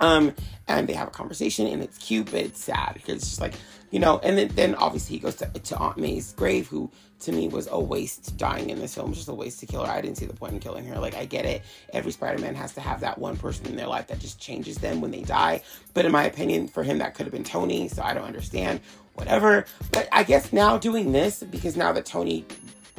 Um, 0.00 0.34
and 0.66 0.88
they 0.88 0.92
have 0.92 1.08
a 1.08 1.12
conversation, 1.12 1.66
and 1.66 1.82
it's 1.82 1.98
cute, 1.98 2.26
but 2.26 2.40
it's 2.40 2.62
sad 2.62 2.92
because 2.94 3.16
it's 3.16 3.28
just 3.28 3.40
like, 3.40 3.54
you 3.90 3.98
know. 3.98 4.20
And 4.22 4.38
then, 4.38 4.48
then 4.48 4.74
obviously 4.74 5.16
he 5.16 5.20
goes 5.20 5.36
to, 5.36 5.46
to 5.46 5.76
Aunt 5.76 5.96
May's 5.96 6.32
grave, 6.34 6.68
who 6.68 6.90
to 7.20 7.32
me 7.32 7.48
was 7.48 7.68
a 7.70 7.80
waste 7.80 8.36
dying 8.36 8.70
in 8.70 8.78
this 8.78 8.94
film, 8.94 9.12
just 9.12 9.28
a 9.28 9.34
waste 9.34 9.58
to 9.60 9.66
kill 9.66 9.84
her. 9.84 9.90
I 9.90 10.00
didn't 10.00 10.18
see 10.18 10.26
the 10.26 10.34
point 10.34 10.52
in 10.52 10.60
killing 10.60 10.84
her. 10.86 10.98
Like, 11.00 11.16
I 11.16 11.24
get 11.24 11.44
it. 11.46 11.62
Every 11.92 12.12
Spider 12.12 12.40
Man 12.40 12.54
has 12.54 12.74
to 12.74 12.80
have 12.80 13.00
that 13.00 13.18
one 13.18 13.36
person 13.36 13.66
in 13.66 13.76
their 13.76 13.88
life 13.88 14.06
that 14.08 14.20
just 14.20 14.40
changes 14.40 14.78
them 14.78 15.00
when 15.00 15.10
they 15.10 15.22
die. 15.22 15.62
But 15.94 16.04
in 16.04 16.12
my 16.12 16.24
opinion, 16.24 16.68
for 16.68 16.82
him, 16.82 16.98
that 16.98 17.14
could 17.14 17.26
have 17.26 17.32
been 17.32 17.44
Tony, 17.44 17.88
so 17.88 18.02
I 18.02 18.14
don't 18.14 18.24
understand. 18.24 18.80
Whatever. 19.14 19.64
But 19.90 20.08
I 20.12 20.22
guess 20.22 20.52
now 20.52 20.78
doing 20.78 21.10
this, 21.10 21.42
because 21.42 21.76
now 21.76 21.90
that 21.90 22.06
Tony 22.06 22.44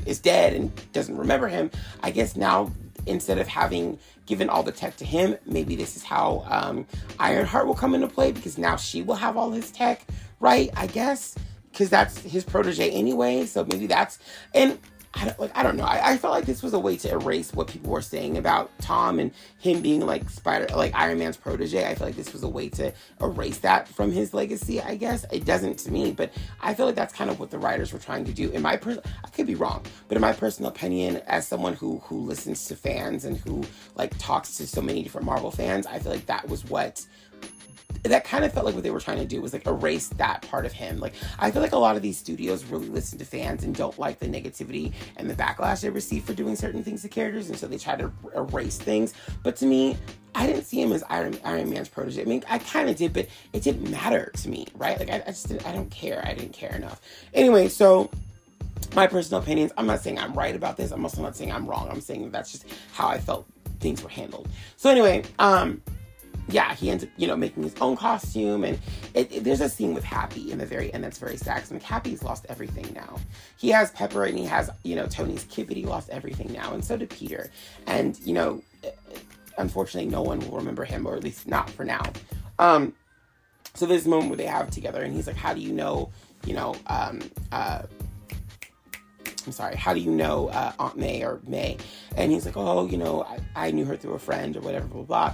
is 0.05 0.19
dead 0.19 0.53
and 0.53 0.91
doesn't 0.91 1.15
remember 1.15 1.47
him, 1.47 1.71
I 2.03 2.11
guess 2.11 2.35
now 2.35 2.71
instead 3.09 3.37
of 3.37 3.47
having 3.47 3.99
given 4.25 4.49
all 4.49 4.63
the 4.63 4.71
tech 4.71 4.95
to 4.97 5.05
him, 5.05 5.35
maybe 5.45 5.75
this 5.75 5.97
is 5.97 6.03
how 6.03 6.45
um, 6.49 6.85
Ironheart 7.19 7.67
will 7.67 7.75
come 7.75 7.95
into 7.95 8.07
play 8.07 8.31
because 8.31 8.57
now 8.57 8.75
she 8.75 9.01
will 9.01 9.15
have 9.15 9.35
all 9.35 9.51
his 9.51 9.71
tech, 9.71 10.05
right? 10.39 10.69
I 10.75 10.87
guess 10.87 11.35
because 11.71 11.89
that's 11.89 12.19
his 12.19 12.43
protege 12.43 12.89
anyway. 12.89 13.45
So 13.45 13.65
maybe 13.65 13.87
that's 13.87 14.19
and 14.53 14.77
I 15.15 15.25
don't 15.25 15.39
like 15.39 15.51
I 15.57 15.63
don't 15.63 15.75
know. 15.75 15.85
I, 15.85 16.11
I, 16.11 16.17
felt 16.17 16.33
like 16.33 16.45
this 16.45 16.61
was 16.61 16.73
a 16.73 16.79
way 16.79 16.95
to 16.97 17.11
erase 17.11 17.51
what 17.51 17.67
people 17.67 17.91
were 17.91 18.01
saying 18.01 18.37
about 18.37 18.69
Tom 18.79 19.19
and 19.19 19.31
him 19.57 19.81
being 19.81 20.05
like 20.05 20.29
Spider 20.29 20.67
like 20.75 20.93
Iron 20.93 21.17
Man's 21.17 21.35
protege. 21.35 21.83
I 21.83 21.95
feel 21.95 22.05
like 22.05 22.15
this 22.15 22.31
was 22.31 22.43
a 22.43 22.47
way 22.47 22.69
to 22.69 22.93
erase 23.19 23.57
that 23.59 23.87
from 23.87 24.11
his 24.11 24.35
legacy, 24.35 24.79
I 24.79 24.95
guess. 24.95 25.25
It 25.31 25.45
doesn't 25.45 25.79
to 25.79 25.91
me, 25.91 26.11
but 26.11 26.31
I 26.61 26.75
feel 26.75 26.85
like 26.85 26.95
that's 26.95 27.13
kind 27.13 27.31
of 27.31 27.39
what 27.39 27.49
the 27.49 27.57
writers 27.57 27.91
were 27.91 27.97
trying 27.97 28.23
to 28.25 28.31
do. 28.31 28.51
In 28.51 28.61
my 28.61 28.77
per- 28.77 29.01
I 29.23 29.29
could 29.29 29.47
be 29.47 29.55
wrong, 29.55 29.83
but 30.07 30.15
in 30.15 30.21
my 30.21 30.33
personal 30.33 30.69
opinion, 30.69 31.17
as 31.25 31.47
someone 31.47 31.73
who 31.73 31.99
who 32.05 32.19
listens 32.19 32.65
to 32.65 32.75
fans 32.75 33.25
and 33.25 33.37
who 33.37 33.63
like 33.95 34.15
talks 34.19 34.57
to 34.57 34.67
so 34.67 34.81
many 34.81 35.01
different 35.01 35.25
Marvel 35.25 35.49
fans, 35.49 35.87
I 35.87 35.97
feel 35.97 36.11
like 36.11 36.27
that 36.27 36.47
was 36.47 36.65
what 36.65 37.03
that 38.03 38.23
kind 38.23 38.45
of 38.45 38.53
felt 38.53 38.65
like 38.65 38.75
what 38.75 38.83
they 38.83 38.91
were 38.91 38.99
trying 38.99 39.17
to 39.17 39.25
do 39.25 39.41
was 39.41 39.51
like 39.51 39.67
erase 39.67 40.07
that 40.09 40.41
part 40.49 40.65
of 40.65 40.71
him. 40.71 40.99
Like 40.99 41.13
I 41.37 41.51
feel 41.51 41.61
like 41.61 41.73
a 41.73 41.77
lot 41.77 41.95
of 41.95 42.01
these 42.01 42.17
studios 42.17 42.63
really 42.65 42.87
listen 42.87 43.19
to 43.19 43.25
fans 43.25 43.63
and 43.63 43.75
don't 43.75 43.97
like 43.99 44.19
the 44.19 44.27
negativity 44.27 44.93
and 45.17 45.29
the 45.29 45.35
backlash 45.35 45.81
they 45.81 45.89
receive 45.89 46.23
for 46.23 46.33
doing 46.33 46.55
certain 46.55 46.83
things 46.83 47.01
to 47.01 47.09
characters, 47.09 47.49
and 47.49 47.57
so 47.57 47.67
they 47.67 47.77
try 47.77 47.95
to 47.95 48.11
erase 48.35 48.77
things. 48.77 49.13
But 49.43 49.55
to 49.57 49.65
me, 49.65 49.97
I 50.35 50.47
didn't 50.47 50.63
see 50.63 50.81
him 50.81 50.91
as 50.91 51.03
Iron, 51.09 51.37
Iron 51.43 51.69
Man's 51.69 51.89
protege. 51.89 52.21
I 52.21 52.25
mean, 52.25 52.43
I 52.49 52.59
kind 52.59 52.89
of 52.89 52.95
did, 52.95 53.13
but 53.13 53.27
it 53.53 53.63
didn't 53.63 53.89
matter 53.89 54.31
to 54.37 54.49
me, 54.49 54.67
right? 54.75 54.97
Like 54.99 55.09
I, 55.09 55.23
I 55.25 55.31
just 55.31 55.47
didn't, 55.47 55.65
I 55.65 55.73
don't 55.73 55.89
care. 55.89 56.23
I 56.25 56.33
didn't 56.33 56.53
care 56.53 56.75
enough. 56.75 57.01
Anyway, 57.33 57.67
so 57.67 58.09
my 58.95 59.07
personal 59.07 59.41
opinions. 59.41 59.71
I'm 59.77 59.85
not 59.85 60.01
saying 60.01 60.19
I'm 60.19 60.33
right 60.33 60.55
about 60.55 60.77
this. 60.77 60.91
I'm 60.91 61.03
also 61.03 61.21
not 61.21 61.35
saying 61.35 61.51
I'm 61.51 61.65
wrong. 61.67 61.89
I'm 61.89 62.01
saying 62.01 62.31
that's 62.31 62.51
just 62.51 62.65
how 62.93 63.07
I 63.07 63.19
felt 63.19 63.45
things 63.79 64.03
were 64.03 64.09
handled. 64.09 64.47
So 64.77 64.89
anyway, 64.89 65.23
um, 65.37 65.81
yeah, 66.51 66.73
he 66.73 66.89
ends 66.89 67.03
up, 67.03 67.09
you 67.17 67.27
know, 67.27 67.35
making 67.35 67.63
his 67.63 67.75
own 67.81 67.95
costume. 67.95 68.63
And 68.63 68.79
it, 69.13 69.31
it, 69.31 69.43
there's 69.43 69.61
a 69.61 69.69
scene 69.69 69.93
with 69.93 70.03
Happy 70.03 70.51
in 70.51 70.57
the 70.57 70.65
very 70.65 70.93
end 70.93 71.03
that's 71.03 71.17
very 71.17 71.37
sad 71.37 71.69
like, 71.71 71.83
Happy's 71.83 72.23
lost 72.23 72.45
everything 72.49 72.91
now. 72.93 73.17
He 73.57 73.69
has 73.69 73.91
Pepper 73.91 74.25
and 74.25 74.37
he 74.37 74.45
has, 74.45 74.69
you 74.83 74.95
know, 74.95 75.05
Tony's 75.07 75.43
kid, 75.45 75.67
but 75.67 75.77
he 75.77 75.83
lost 75.83 76.09
everything 76.09 76.51
now. 76.51 76.73
And 76.73 76.83
so 76.83 76.97
did 76.97 77.09
Peter. 77.09 77.51
And, 77.87 78.19
you 78.23 78.33
know, 78.33 78.61
unfortunately, 79.57 80.09
no 80.09 80.21
one 80.21 80.39
will 80.39 80.57
remember 80.57 80.85
him, 80.85 81.05
or 81.05 81.15
at 81.15 81.23
least 81.23 81.47
not 81.47 81.69
for 81.69 81.83
now. 81.83 82.03
Um, 82.57 82.93
so 83.75 83.85
there's 83.85 84.05
a 84.05 84.09
moment 84.09 84.29
where 84.29 84.37
they 84.37 84.45
have 84.45 84.71
together, 84.71 85.03
and 85.03 85.13
he's 85.13 85.27
like, 85.27 85.35
How 85.35 85.53
do 85.53 85.61
you 85.61 85.71
know, 85.71 86.11
you 86.45 86.53
know, 86.53 86.75
um, 86.87 87.21
uh, 87.51 87.83
I'm 89.45 89.51
sorry, 89.51 89.75
how 89.75 89.93
do 89.93 89.99
you 89.99 90.11
know 90.11 90.49
uh, 90.49 90.73
Aunt 90.79 90.97
May 90.97 91.23
or 91.23 91.39
May? 91.47 91.77
And 92.15 92.31
he's 92.31 92.45
like, 92.45 92.57
oh, 92.57 92.85
you 92.87 92.97
know, 92.97 93.23
I, 93.23 93.67
I 93.67 93.71
knew 93.71 93.85
her 93.85 93.95
through 93.95 94.13
a 94.13 94.19
friend 94.19 94.55
or 94.55 94.59
whatever, 94.61 94.85
blah, 94.85 95.03
blah 95.03 95.33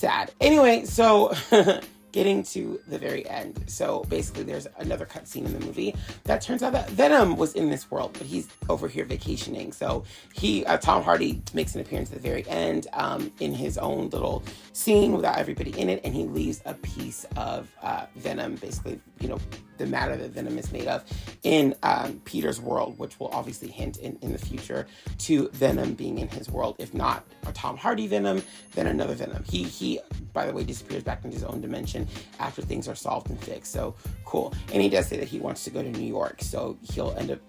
sad. 0.00 0.32
Anyway, 0.40 0.84
so 0.86 1.34
getting 2.12 2.42
to 2.42 2.80
the 2.88 2.98
very 2.98 3.28
end. 3.28 3.62
So 3.66 4.04
basically, 4.08 4.44
there's 4.44 4.66
another 4.78 5.06
cutscene 5.06 5.46
in 5.46 5.52
the 5.52 5.64
movie 5.64 5.94
that 6.24 6.40
turns 6.40 6.62
out 6.62 6.72
that 6.72 6.90
Venom 6.90 7.36
was 7.36 7.54
in 7.54 7.70
this 7.70 7.90
world, 7.90 8.12
but 8.14 8.26
he's 8.26 8.48
over 8.68 8.88
here 8.88 9.04
vacationing. 9.04 9.72
So 9.72 10.04
he, 10.34 10.64
uh, 10.66 10.78
Tom 10.78 11.02
Hardy, 11.02 11.42
makes 11.54 11.74
an 11.74 11.80
appearance 11.80 12.10
at 12.10 12.16
the 12.16 12.28
very 12.28 12.46
end 12.48 12.86
um, 12.92 13.32
in 13.40 13.52
his 13.52 13.78
own 13.78 14.10
little 14.10 14.42
scene 14.72 15.12
without 15.12 15.38
everybody 15.38 15.78
in 15.78 15.88
it, 15.88 16.00
and 16.04 16.14
he 16.14 16.24
leaves 16.24 16.62
a 16.64 16.74
piece 16.74 17.26
of 17.36 17.68
uh, 17.82 18.06
Venom, 18.16 18.56
basically, 18.56 19.00
you 19.20 19.28
know, 19.28 19.38
the 19.80 19.86
matter 19.86 20.14
that 20.14 20.30
Venom 20.30 20.58
is 20.58 20.70
made 20.72 20.86
of, 20.86 21.02
in 21.42 21.74
um, 21.82 22.20
Peter's 22.26 22.60
world, 22.60 22.98
which 22.98 23.18
will 23.18 23.28
obviously 23.28 23.68
hint 23.68 23.96
in, 23.96 24.16
in 24.20 24.30
the 24.30 24.38
future 24.38 24.86
to 25.18 25.48
Venom 25.54 25.94
being 25.94 26.18
in 26.18 26.28
his 26.28 26.50
world. 26.50 26.76
If 26.78 26.92
not 26.92 27.24
a 27.46 27.52
Tom 27.52 27.78
Hardy 27.78 28.06
Venom, 28.06 28.42
then 28.74 28.86
another 28.86 29.14
Venom. 29.14 29.42
He 29.44 29.64
he, 29.64 29.98
by 30.34 30.44
the 30.46 30.52
way, 30.52 30.64
disappears 30.64 31.02
back 31.02 31.24
into 31.24 31.34
his 31.34 31.44
own 31.44 31.62
dimension 31.62 31.99
after 32.38 32.62
things 32.62 32.88
are 32.88 32.94
solved 32.94 33.30
and 33.30 33.40
fixed. 33.40 33.72
So 33.72 33.94
cool. 34.24 34.54
And 34.72 34.82
he 34.82 34.88
does 34.88 35.06
say 35.06 35.16
that 35.18 35.28
he 35.28 35.38
wants 35.38 35.64
to 35.64 35.70
go 35.70 35.82
to 35.82 35.90
New 35.90 36.06
York, 36.06 36.42
so 36.42 36.76
he'll 36.92 37.14
end 37.18 37.32
up 37.32 37.40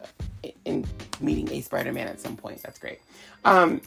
in 0.66 0.86
meeting 1.20 1.52
a 1.52 1.62
Spider-Man 1.62 2.08
at 2.08 2.20
some 2.20 2.36
point. 2.36 2.62
That's 2.64 2.80
great. 2.80 3.00
Um, 3.46 3.82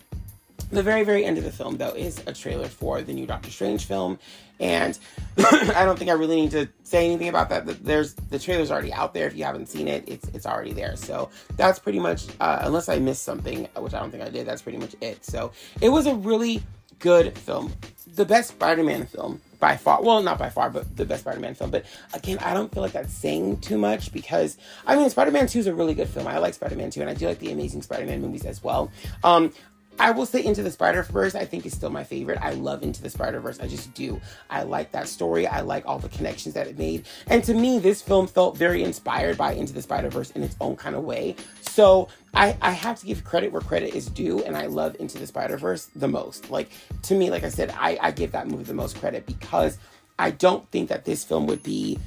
the 0.70 0.82
very 0.82 1.04
very 1.04 1.24
end 1.24 1.38
of 1.38 1.44
the 1.44 1.52
film 1.52 1.76
though 1.76 1.94
is 1.94 2.22
a 2.26 2.32
trailer 2.32 2.68
for 2.68 3.02
the 3.02 3.12
new 3.12 3.26
doctor 3.26 3.50
strange 3.50 3.84
film 3.84 4.18
and 4.60 4.98
i 5.38 5.84
don't 5.84 5.98
think 5.98 6.10
i 6.10 6.14
really 6.14 6.36
need 6.36 6.50
to 6.50 6.68
say 6.82 7.04
anything 7.06 7.28
about 7.28 7.48
that 7.48 7.84
there's 7.84 8.14
the 8.14 8.38
trailer's 8.38 8.70
already 8.70 8.92
out 8.92 9.14
there 9.14 9.26
if 9.26 9.36
you 9.36 9.44
haven't 9.44 9.68
seen 9.68 9.88
it 9.88 10.04
it's 10.06 10.28
it's 10.28 10.46
already 10.46 10.72
there 10.72 10.96
so 10.96 11.28
that's 11.56 11.78
pretty 11.78 11.98
much 11.98 12.26
uh, 12.40 12.60
unless 12.62 12.88
i 12.88 12.98
missed 12.98 13.24
something 13.24 13.68
which 13.76 13.94
i 13.94 14.00
don't 14.00 14.10
think 14.10 14.22
i 14.22 14.28
did 14.28 14.46
that's 14.46 14.62
pretty 14.62 14.78
much 14.78 14.94
it 15.00 15.24
so 15.24 15.52
it 15.80 15.88
was 15.88 16.06
a 16.06 16.14
really 16.14 16.62
good 16.98 17.36
film 17.38 17.72
the 18.14 18.24
best 18.24 18.50
spider-man 18.50 19.06
film 19.06 19.40
by 19.64 19.78
far 19.78 20.02
well 20.02 20.22
not 20.22 20.38
by 20.38 20.50
far 20.50 20.68
but 20.68 20.94
the 20.94 21.06
best 21.06 21.22
spider-man 21.22 21.54
film. 21.54 21.70
But 21.70 21.86
again 22.12 22.38
i 22.40 22.52
don't 22.52 22.70
feel 22.70 22.82
like 22.82 22.92
that's 22.92 23.14
saying 23.14 23.60
too 23.60 23.78
much 23.78 24.12
because 24.12 24.58
i 24.86 24.94
mean 24.94 25.08
spider-man 25.08 25.46
2 25.46 25.58
is 25.58 25.66
a 25.66 25.74
really 25.74 25.94
good 25.94 26.08
film. 26.08 26.26
I 26.26 26.36
like 26.36 26.52
spider-man 26.52 26.90
2 26.90 27.00
and 27.00 27.08
i 27.08 27.14
do 27.14 27.26
like 27.26 27.38
the 27.38 27.50
amazing 27.50 27.80
spider-man 27.80 28.20
movies 28.20 28.44
as 28.44 28.62
well. 28.62 28.92
Um 29.22 29.54
I 29.98 30.10
will 30.10 30.26
say 30.26 30.44
Into 30.44 30.62
the 30.62 30.70
Spider 30.70 31.02
Verse, 31.04 31.34
I 31.34 31.44
think 31.44 31.64
is 31.64 31.72
still 31.72 31.90
my 31.90 32.04
favorite. 32.04 32.38
I 32.42 32.52
love 32.52 32.82
Into 32.82 33.00
the 33.00 33.10
Spider 33.10 33.40
Verse. 33.40 33.60
I 33.60 33.68
just 33.68 33.94
do. 33.94 34.20
I 34.50 34.64
like 34.64 34.90
that 34.92 35.08
story. 35.08 35.46
I 35.46 35.60
like 35.60 35.86
all 35.86 35.98
the 35.98 36.08
connections 36.08 36.54
that 36.54 36.66
it 36.66 36.78
made. 36.78 37.06
And 37.28 37.44
to 37.44 37.54
me, 37.54 37.78
this 37.78 38.02
film 38.02 38.26
felt 38.26 38.56
very 38.56 38.82
inspired 38.82 39.38
by 39.38 39.52
Into 39.52 39.72
the 39.72 39.82
Spider 39.82 40.10
Verse 40.10 40.30
in 40.32 40.42
its 40.42 40.56
own 40.60 40.76
kind 40.76 40.96
of 40.96 41.04
way. 41.04 41.36
So 41.62 42.08
I, 42.34 42.56
I 42.60 42.72
have 42.72 42.98
to 43.00 43.06
give 43.06 43.24
credit 43.24 43.52
where 43.52 43.62
credit 43.62 43.94
is 43.94 44.06
due, 44.06 44.42
and 44.42 44.56
I 44.56 44.66
love 44.66 44.96
Into 44.98 45.18
the 45.18 45.26
Spider 45.26 45.56
Verse 45.56 45.86
the 45.94 46.08
most. 46.08 46.50
Like, 46.50 46.70
to 47.02 47.14
me, 47.14 47.30
like 47.30 47.44
I 47.44 47.48
said, 47.48 47.72
I, 47.78 47.96
I 48.00 48.10
give 48.10 48.32
that 48.32 48.48
movie 48.48 48.64
the 48.64 48.74
most 48.74 48.98
credit 48.98 49.26
because 49.26 49.78
I 50.18 50.30
don't 50.30 50.68
think 50.70 50.88
that 50.88 51.04
this 51.04 51.24
film 51.24 51.46
would 51.46 51.62
be 51.62 51.98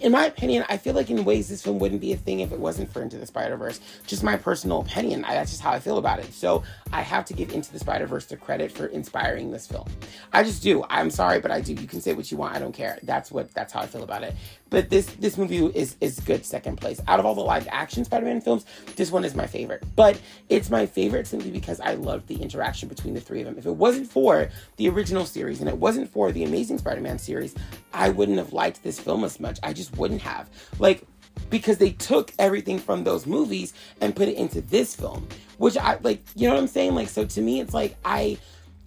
in 0.00 0.12
my 0.12 0.26
opinion, 0.26 0.64
I 0.68 0.76
feel 0.76 0.94
like 0.94 1.10
in 1.10 1.24
ways 1.24 1.48
this 1.48 1.62
film 1.62 1.78
wouldn't 1.78 2.00
be 2.00 2.12
a 2.12 2.16
thing 2.16 2.40
if 2.40 2.52
it 2.52 2.58
wasn't 2.58 2.92
for 2.92 3.02
Into 3.02 3.18
the 3.18 3.26
Spider 3.26 3.56
Verse. 3.56 3.80
Just 4.06 4.22
my 4.22 4.36
personal 4.36 4.80
opinion. 4.80 5.24
I, 5.24 5.34
that's 5.34 5.50
just 5.50 5.62
how 5.62 5.70
I 5.70 5.80
feel 5.80 5.98
about 5.98 6.20
it. 6.20 6.32
So 6.32 6.62
I 6.92 7.02
have 7.02 7.24
to 7.26 7.34
give 7.34 7.52
Into 7.52 7.72
the 7.72 7.78
Spider 7.78 8.06
Verse 8.06 8.26
the 8.26 8.36
credit 8.36 8.72
for 8.72 8.86
inspiring 8.86 9.50
this 9.50 9.66
film. 9.66 9.88
I 10.32 10.42
just 10.42 10.62
do. 10.62 10.84
I'm 10.90 11.10
sorry, 11.10 11.40
but 11.40 11.50
I 11.50 11.60
do. 11.60 11.74
You 11.74 11.86
can 11.86 12.00
say 12.00 12.14
what 12.14 12.30
you 12.30 12.36
want. 12.38 12.54
I 12.56 12.58
don't 12.58 12.72
care. 12.74 12.98
That's 13.02 13.30
what. 13.30 13.52
That's 13.54 13.72
how 13.72 13.80
I 13.80 13.86
feel 13.86 14.02
about 14.02 14.22
it. 14.22 14.34
But 14.70 14.88
this 14.88 15.06
this 15.14 15.36
movie 15.36 15.66
is 15.66 15.96
is 16.00 16.20
good 16.20 16.46
second 16.46 16.76
place 16.76 17.00
out 17.08 17.18
of 17.20 17.26
all 17.26 17.34
the 17.34 17.40
live 17.40 17.68
action 17.70 18.04
Spider-Man 18.04 18.40
films. 18.40 18.64
This 18.96 19.10
one 19.10 19.24
is 19.24 19.34
my 19.34 19.46
favorite, 19.46 19.82
but 19.96 20.18
it's 20.48 20.70
my 20.70 20.86
favorite 20.86 21.26
simply 21.26 21.50
because 21.50 21.80
I 21.80 21.94
loved 21.94 22.28
the 22.28 22.40
interaction 22.40 22.88
between 22.88 23.14
the 23.14 23.20
three 23.20 23.40
of 23.40 23.46
them. 23.46 23.58
If 23.58 23.66
it 23.66 23.72
wasn't 23.72 24.10
for 24.10 24.48
the 24.76 24.88
original 24.88 25.26
series 25.26 25.60
and 25.60 25.68
it 25.68 25.76
wasn't 25.76 26.08
for 26.10 26.32
the 26.32 26.44
Amazing 26.44 26.78
Spider-Man 26.78 27.18
series, 27.18 27.54
I 27.92 28.10
wouldn't 28.10 28.38
have 28.38 28.52
liked 28.52 28.82
this 28.82 29.00
film 29.00 29.24
as 29.24 29.40
much. 29.40 29.58
I 29.62 29.72
just 29.72 29.96
wouldn't 29.96 30.22
have 30.22 30.48
like 30.78 31.04
because 31.48 31.78
they 31.78 31.90
took 31.90 32.32
everything 32.38 32.78
from 32.78 33.02
those 33.02 33.26
movies 33.26 33.72
and 34.00 34.14
put 34.14 34.28
it 34.28 34.36
into 34.36 34.60
this 34.60 34.94
film, 34.94 35.26
which 35.58 35.76
I 35.76 35.98
like. 36.02 36.22
You 36.36 36.48
know 36.48 36.54
what 36.54 36.60
I'm 36.60 36.68
saying? 36.68 36.94
Like 36.94 37.08
so 37.08 37.24
to 37.24 37.40
me, 37.40 37.60
it's 37.60 37.74
like 37.74 37.96
I 38.04 38.38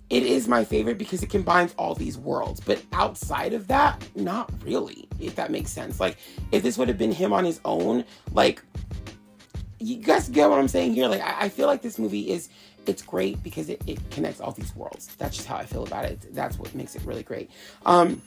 it 0.09 0.23
is 0.23 0.47
my 0.47 0.63
favorite 0.63 0.97
because 0.97 1.23
it 1.23 1.29
combines 1.29 1.73
all 1.77 1.95
these 1.95 2.17
worlds. 2.17 2.59
But 2.59 2.83
outside 2.93 3.53
of 3.53 3.67
that, 3.67 4.05
not 4.15 4.51
really, 4.63 5.07
if 5.19 5.35
that 5.35 5.51
makes 5.51 5.71
sense. 5.71 5.99
Like, 5.99 6.17
if 6.51 6.63
this 6.63 6.77
would 6.77 6.87
have 6.87 6.97
been 6.97 7.11
him 7.11 7.33
on 7.33 7.45
his 7.45 7.59
own, 7.65 8.05
like, 8.33 8.61
you 9.79 9.97
guys 9.97 10.29
get 10.29 10.49
what 10.49 10.59
I'm 10.59 10.67
saying 10.67 10.93
here? 10.93 11.07
Like, 11.07 11.21
I, 11.21 11.45
I 11.45 11.49
feel 11.49 11.67
like 11.67 11.81
this 11.81 11.97
movie 11.97 12.31
is 12.31 12.49
it's 12.85 13.01
great 13.01 13.41
because 13.43 13.69
it, 13.69 13.81
it 13.87 13.99
connects 14.11 14.41
all 14.41 14.51
these 14.51 14.75
worlds. 14.75 15.15
That's 15.17 15.35
just 15.35 15.47
how 15.47 15.55
I 15.55 15.65
feel 15.65 15.83
about 15.83 16.05
it. 16.05 16.33
That's 16.33 16.57
what 16.57 16.73
makes 16.75 16.95
it 16.95 17.03
really 17.05 17.23
great. 17.23 17.49
Um, 17.85 18.21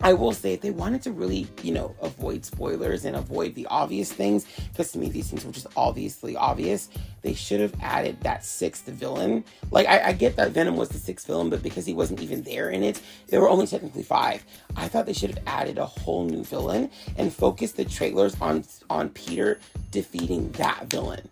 I 0.00 0.12
will 0.12 0.32
say 0.32 0.54
if 0.54 0.60
they 0.60 0.70
wanted 0.70 1.02
to 1.02 1.12
really, 1.12 1.46
you 1.62 1.72
know, 1.72 1.94
avoid 2.02 2.44
spoilers 2.44 3.04
and 3.04 3.16
avoid 3.16 3.54
the 3.54 3.66
obvious 3.66 4.12
things, 4.12 4.46
because 4.70 4.92
to 4.92 4.98
me 4.98 5.08
these 5.08 5.28
things 5.28 5.44
were 5.44 5.52
just 5.52 5.66
obviously 5.76 6.36
obvious, 6.36 6.88
they 7.22 7.34
should 7.34 7.60
have 7.60 7.74
added 7.80 8.20
that 8.20 8.44
sixth 8.44 8.86
villain. 8.86 9.44
Like 9.70 9.86
I, 9.86 10.08
I, 10.08 10.12
get 10.12 10.36
that 10.36 10.52
Venom 10.52 10.76
was 10.76 10.90
the 10.90 10.98
sixth 10.98 11.26
villain, 11.26 11.50
but 11.50 11.62
because 11.62 11.86
he 11.86 11.94
wasn't 11.94 12.20
even 12.20 12.42
there 12.42 12.70
in 12.70 12.82
it, 12.82 13.00
there 13.28 13.40
were 13.40 13.48
only 13.48 13.66
technically 13.66 14.02
five. 14.02 14.44
I 14.76 14.88
thought 14.88 15.06
they 15.06 15.12
should 15.12 15.30
have 15.30 15.42
added 15.46 15.78
a 15.78 15.86
whole 15.86 16.24
new 16.24 16.44
villain 16.44 16.90
and 17.16 17.32
focused 17.32 17.76
the 17.76 17.84
trailers 17.84 18.38
on 18.40 18.64
on 18.90 19.08
Peter 19.10 19.58
defeating 19.90 20.52
that 20.52 20.88
villain 20.88 21.28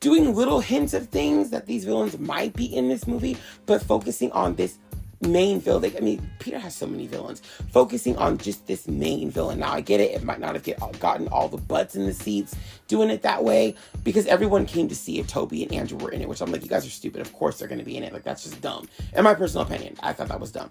doing 0.00 0.34
little 0.34 0.60
hints 0.60 0.94
of 0.94 1.08
things 1.08 1.50
that 1.50 1.66
these 1.66 1.84
villains 1.84 2.18
might 2.18 2.54
be 2.54 2.64
in 2.64 2.88
this 2.88 3.06
movie, 3.06 3.36
but 3.66 3.82
focusing 3.82 4.32
on 4.32 4.54
this 4.54 4.78
main 5.20 5.60
villain. 5.60 5.92
I 5.96 6.00
mean, 6.00 6.30
Peter 6.38 6.58
has 6.58 6.74
so 6.74 6.86
many 6.86 7.06
villains. 7.06 7.40
Focusing 7.72 8.16
on 8.16 8.38
just 8.38 8.66
this 8.66 8.88
main 8.88 9.30
villain. 9.30 9.58
Now, 9.60 9.72
I 9.72 9.80
get 9.80 10.00
it. 10.00 10.12
It 10.12 10.22
might 10.22 10.40
not 10.40 10.54
have 10.54 10.62
get, 10.62 10.82
uh, 10.82 10.88
gotten 10.98 11.28
all 11.28 11.48
the 11.48 11.58
butts 11.58 11.94
in 11.94 12.06
the 12.06 12.14
seats 12.14 12.56
doing 12.88 13.10
it 13.10 13.22
that 13.22 13.44
way 13.44 13.74
because 14.02 14.26
everyone 14.26 14.66
came 14.66 14.88
to 14.88 14.94
see 14.94 15.18
if 15.18 15.26
Tobey 15.26 15.62
and 15.62 15.72
Andrew 15.72 15.98
were 15.98 16.10
in 16.10 16.22
it, 16.22 16.28
which 16.28 16.40
I'm 16.40 16.50
like, 16.50 16.62
you 16.62 16.68
guys 16.68 16.86
are 16.86 16.90
stupid. 16.90 17.20
Of 17.20 17.32
course 17.32 17.58
they're 17.58 17.68
going 17.68 17.78
to 17.78 17.84
be 17.84 17.96
in 17.96 18.02
it. 18.02 18.12
Like, 18.12 18.24
that's 18.24 18.44
just 18.44 18.60
dumb. 18.60 18.88
In 19.14 19.24
my 19.24 19.34
personal 19.34 19.66
opinion, 19.66 19.96
I 20.02 20.12
thought 20.12 20.28
that 20.28 20.40
was 20.40 20.52
dumb. 20.52 20.70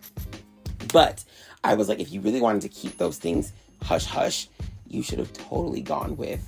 But 0.91 1.23
I 1.63 1.75
was 1.75 1.89
like, 1.89 1.99
if 1.99 2.11
you 2.11 2.21
really 2.21 2.41
wanted 2.41 2.61
to 2.63 2.69
keep 2.69 2.97
those 2.97 3.17
things 3.17 3.53
hush 3.83 4.05
hush, 4.05 4.49
you 4.87 5.03
should 5.03 5.19
have 5.19 5.31
totally 5.33 5.81
gone 5.81 6.17
with 6.17 6.41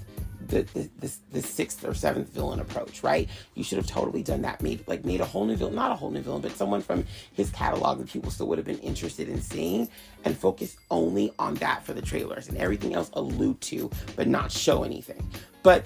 the, 0.51 0.89
the, 0.99 1.11
the, 1.31 1.41
sixth 1.41 1.83
or 1.85 1.93
seventh 1.93 2.29
villain 2.29 2.59
approach, 2.59 3.03
right? 3.03 3.27
You 3.55 3.63
should 3.63 3.77
have 3.77 3.87
totally 3.87 4.21
done 4.21 4.41
that. 4.43 4.61
Made 4.61 4.87
like 4.87 5.05
made 5.05 5.21
a 5.21 5.25
whole 5.25 5.45
new 5.45 5.55
villain, 5.55 5.75
not 5.75 5.91
a 5.91 5.95
whole 5.95 6.11
new 6.11 6.21
villain, 6.21 6.41
but 6.41 6.51
someone 6.51 6.81
from 6.81 7.05
his 7.33 7.49
catalog 7.51 7.99
that 7.99 8.07
people 8.07 8.29
still 8.31 8.47
would 8.47 8.57
have 8.57 8.67
been 8.67 8.79
interested 8.79 9.29
in 9.29 9.41
seeing, 9.41 9.89
and 10.25 10.37
focus 10.37 10.77
only 10.89 11.33
on 11.39 11.55
that 11.55 11.85
for 11.85 11.93
the 11.93 12.01
trailers 12.01 12.47
and 12.47 12.57
everything 12.57 12.93
else 12.93 13.09
allude 13.13 13.59
to, 13.61 13.89
but 14.15 14.27
not 14.27 14.51
show 14.51 14.83
anything. 14.83 15.27
But 15.63 15.85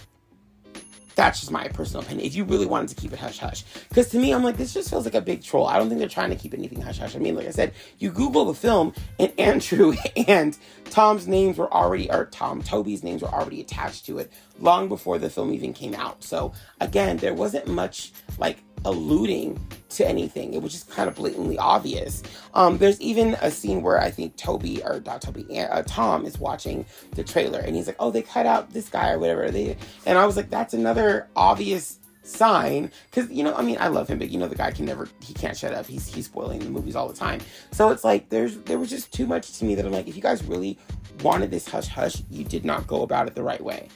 that's 1.15 1.39
just 1.39 1.51
my 1.51 1.67
personal 1.69 2.03
opinion. 2.03 2.25
If 2.25 2.35
you 2.35 2.43
really 2.43 2.65
wanted 2.65 2.89
to 2.89 2.95
keep 2.95 3.13
it 3.13 3.19
hush 3.19 3.39
hush, 3.39 3.63
because 3.89 4.09
to 4.09 4.19
me, 4.19 4.33
I'm 4.33 4.43
like, 4.43 4.57
this 4.57 4.73
just 4.73 4.89
feels 4.89 5.05
like 5.05 5.15
a 5.15 5.21
big 5.21 5.43
troll. 5.43 5.67
I 5.67 5.77
don't 5.77 5.87
think 5.87 5.99
they're 5.99 6.09
trying 6.09 6.29
to 6.29 6.35
keep 6.35 6.53
anything 6.53 6.81
hush 6.81 6.99
hush. 6.99 7.15
I 7.15 7.19
mean, 7.19 7.35
like 7.35 7.47
I 7.47 7.51
said, 7.51 7.73
you 7.99 8.11
Google 8.11 8.45
the 8.45 8.53
film, 8.53 8.93
and 9.19 9.31
Andrew 9.39 9.93
and 10.27 10.57
Tom's 10.89 11.27
names 11.27 11.57
were 11.57 11.71
already, 11.73 12.11
or 12.11 12.25
Tom 12.25 12.61
Tobey's 12.61 13.03
names 13.03 13.21
were 13.21 13.29
already 13.29 13.61
attached 13.61 14.05
to 14.07 14.19
it 14.19 14.31
long 14.59 14.87
before 14.87 15.17
the 15.17 15.29
film 15.29 15.53
even 15.53 15.73
came 15.73 15.95
out. 15.95 16.23
So 16.23 16.53
again, 16.81 17.17
there 17.17 17.33
wasn't 17.33 17.67
much 17.67 18.11
like 18.37 18.57
alluding 18.85 19.59
to 19.89 20.07
anything. 20.07 20.53
It 20.53 20.61
was 20.61 20.71
just 20.71 20.89
kind 20.89 21.09
of 21.09 21.15
blatantly 21.15 21.57
obvious. 21.57 22.23
Um, 22.53 22.77
there's 22.77 22.99
even 23.01 23.35
a 23.41 23.51
scene 23.51 23.81
where 23.81 23.99
I 23.99 24.11
think 24.11 24.35
Tobey 24.37 24.83
or 24.83 25.01
not 25.05 25.21
Tobey, 25.21 25.59
uh, 25.59 25.83
Tom 25.85 26.25
is 26.25 26.37
watching 26.39 26.85
the 27.11 27.23
trailer 27.23 27.59
and 27.59 27.75
he's 27.75 27.87
like, 27.87 27.95
"Oh, 27.99 28.11
they 28.11 28.21
cut 28.21 28.45
out 28.45 28.71
this 28.71 28.89
guy 28.89 29.11
or 29.11 29.19
whatever." 29.19 29.49
They 29.49 29.77
and 30.05 30.17
I 30.17 30.25
was 30.25 30.37
like, 30.37 30.49
"That's 30.49 30.73
another 30.73 31.27
obvious." 31.35 31.99
sign 32.27 32.91
because 33.11 33.29
you 33.29 33.43
know 33.43 33.53
i 33.53 33.61
mean 33.61 33.77
i 33.79 33.87
love 33.87 34.07
him 34.07 34.17
but 34.17 34.29
you 34.29 34.39
know 34.39 34.47
the 34.47 34.55
guy 34.55 34.71
can 34.71 34.83
never 34.83 35.07
he 35.21 35.31
can't 35.31 35.55
shut 35.55 35.75
up 35.75 35.85
he's 35.85 36.11
he's 36.11 36.25
spoiling 36.25 36.57
the 36.57 36.69
movies 36.69 36.95
all 36.95 37.07
the 37.07 37.13
time 37.13 37.39
so 37.71 37.91
it's 37.91 38.03
like 38.03 38.29
there's 38.29 38.57
there 38.61 38.79
was 38.79 38.89
just 38.89 39.13
too 39.13 39.27
much 39.27 39.59
to 39.59 39.63
me 39.63 39.75
that 39.75 39.85
i'm 39.85 39.91
like 39.91 40.07
if 40.07 40.15
you 40.15 40.23
guys 40.23 40.43
really 40.43 40.75
wanted 41.21 41.51
this 41.51 41.67
hush 41.67 41.87
hush 41.87 42.23
you 42.31 42.43
did 42.43 42.65
not 42.65 42.87
go 42.87 43.03
about 43.03 43.27
it 43.27 43.35
the 43.35 43.43
right 43.43 43.63
way 43.63 43.87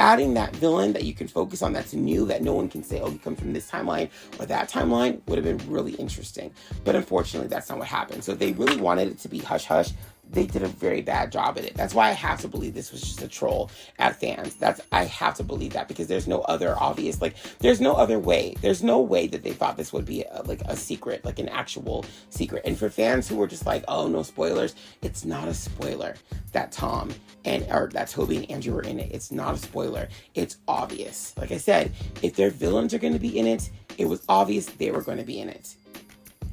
adding 0.00 0.34
that 0.34 0.56
villain 0.56 0.92
that 0.94 1.04
you 1.04 1.14
can 1.14 1.28
focus 1.28 1.62
on 1.62 1.72
that's 1.72 1.92
new 1.92 2.24
that 2.26 2.42
no 2.42 2.54
one 2.54 2.68
can 2.68 2.82
say 2.82 3.00
oh 3.00 3.10
he 3.10 3.18
comes 3.18 3.38
from 3.38 3.52
this 3.52 3.70
timeline 3.70 4.08
or 4.38 4.46
that 4.46 4.68
timeline 4.68 5.20
would 5.26 5.36
have 5.38 5.44
been 5.44 5.70
really 5.70 5.92
interesting. 5.92 6.50
But 6.84 6.96
unfortunately 6.96 7.48
that's 7.48 7.68
not 7.68 7.78
what 7.78 7.86
happened. 7.86 8.24
So 8.24 8.34
they 8.34 8.52
really 8.52 8.80
wanted 8.80 9.08
it 9.08 9.18
to 9.18 9.28
be 9.28 9.38
hush 9.38 9.66
hush 9.66 9.90
they 10.32 10.46
did 10.46 10.62
a 10.62 10.68
very 10.68 11.02
bad 11.02 11.32
job 11.32 11.58
at 11.58 11.64
it. 11.64 11.74
That's 11.74 11.94
why 11.94 12.08
I 12.08 12.12
have 12.12 12.40
to 12.40 12.48
believe 12.48 12.74
this 12.74 12.92
was 12.92 13.02
just 13.02 13.22
a 13.22 13.28
troll 13.28 13.70
at 13.98 14.20
fans. 14.20 14.54
That's 14.54 14.80
I 14.92 15.04
have 15.04 15.34
to 15.36 15.44
believe 15.44 15.72
that 15.72 15.88
because 15.88 16.06
there's 16.06 16.28
no 16.28 16.40
other 16.42 16.76
obvious 16.78 17.20
like 17.20 17.34
there's 17.58 17.80
no 17.80 17.94
other 17.94 18.18
way. 18.18 18.54
There's 18.60 18.82
no 18.82 19.00
way 19.00 19.26
that 19.26 19.42
they 19.42 19.52
thought 19.52 19.76
this 19.76 19.92
would 19.92 20.04
be 20.04 20.22
a, 20.22 20.42
like 20.44 20.60
a 20.62 20.76
secret, 20.76 21.24
like 21.24 21.38
an 21.38 21.48
actual 21.48 22.04
secret. 22.30 22.62
And 22.64 22.78
for 22.78 22.90
fans 22.90 23.28
who 23.28 23.36
were 23.36 23.46
just 23.46 23.66
like, 23.66 23.84
"Oh, 23.88 24.08
no 24.08 24.22
spoilers." 24.22 24.74
It's 25.02 25.24
not 25.24 25.48
a 25.48 25.54
spoiler 25.54 26.14
that 26.52 26.72
Tom 26.72 27.12
and 27.44 27.66
or 27.70 27.88
that 27.92 28.08
Tobey 28.08 28.36
and 28.36 28.50
Andrew 28.50 28.74
were 28.74 28.82
in 28.82 29.00
it. 29.00 29.10
It's 29.12 29.32
not 29.32 29.54
a 29.54 29.58
spoiler. 29.58 30.08
It's 30.34 30.58
obvious. 30.68 31.34
Like 31.36 31.52
I 31.52 31.58
said, 31.58 31.92
if 32.22 32.36
their 32.36 32.50
villains 32.50 32.94
are 32.94 32.98
going 32.98 33.12
to 33.14 33.18
be 33.18 33.38
in 33.38 33.46
it, 33.46 33.70
it 33.98 34.06
was 34.06 34.22
obvious 34.28 34.66
they 34.66 34.90
were 34.90 35.02
going 35.02 35.18
to 35.18 35.24
be 35.24 35.40
in 35.40 35.48
it 35.48 35.74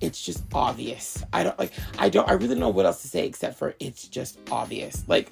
it's 0.02 0.22
just 0.22 0.44
obvious. 0.54 1.24
I 1.34 1.44
don't 1.44 1.58
like 1.60 1.72
I 1.98 2.10
don't 2.10 2.28
I 2.28 2.34
really 2.34 2.50
don't 2.50 2.60
know 2.60 2.70
what 2.70 2.86
else 2.86 3.02
to 3.02 3.08
say 3.08 3.26
except 3.26 3.58
for 3.58 3.76
it's 3.80 4.08
just 4.08 4.40
obvious. 4.52 5.04
Like 5.08 5.32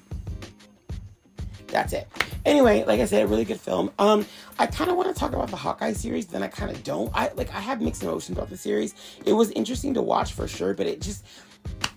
that's 1.68 1.92
it. 1.92 2.08
Anyway, 2.44 2.84
like 2.84 3.00
I 3.00 3.06
said, 3.06 3.22
a 3.22 3.26
really 3.26 3.44
good 3.44 3.60
film. 3.60 3.90
Um, 3.98 4.24
I 4.58 4.66
kind 4.66 4.90
of 4.90 4.96
want 4.96 5.12
to 5.12 5.18
talk 5.18 5.32
about 5.32 5.48
the 5.48 5.56
Hawkeye 5.56 5.92
series, 5.94 6.26
then 6.26 6.42
I 6.42 6.48
kind 6.48 6.70
of 6.70 6.82
don't. 6.84 7.10
I 7.14 7.30
like 7.34 7.52
I 7.52 7.60
have 7.60 7.80
mixed 7.80 8.02
emotions 8.02 8.38
about 8.38 8.50
the 8.50 8.56
series. 8.56 8.94
It 9.24 9.32
was 9.32 9.50
interesting 9.52 9.94
to 9.94 10.02
watch 10.02 10.32
for 10.32 10.46
sure, 10.46 10.74
but 10.74 10.86
it 10.86 11.00
just 11.00 11.24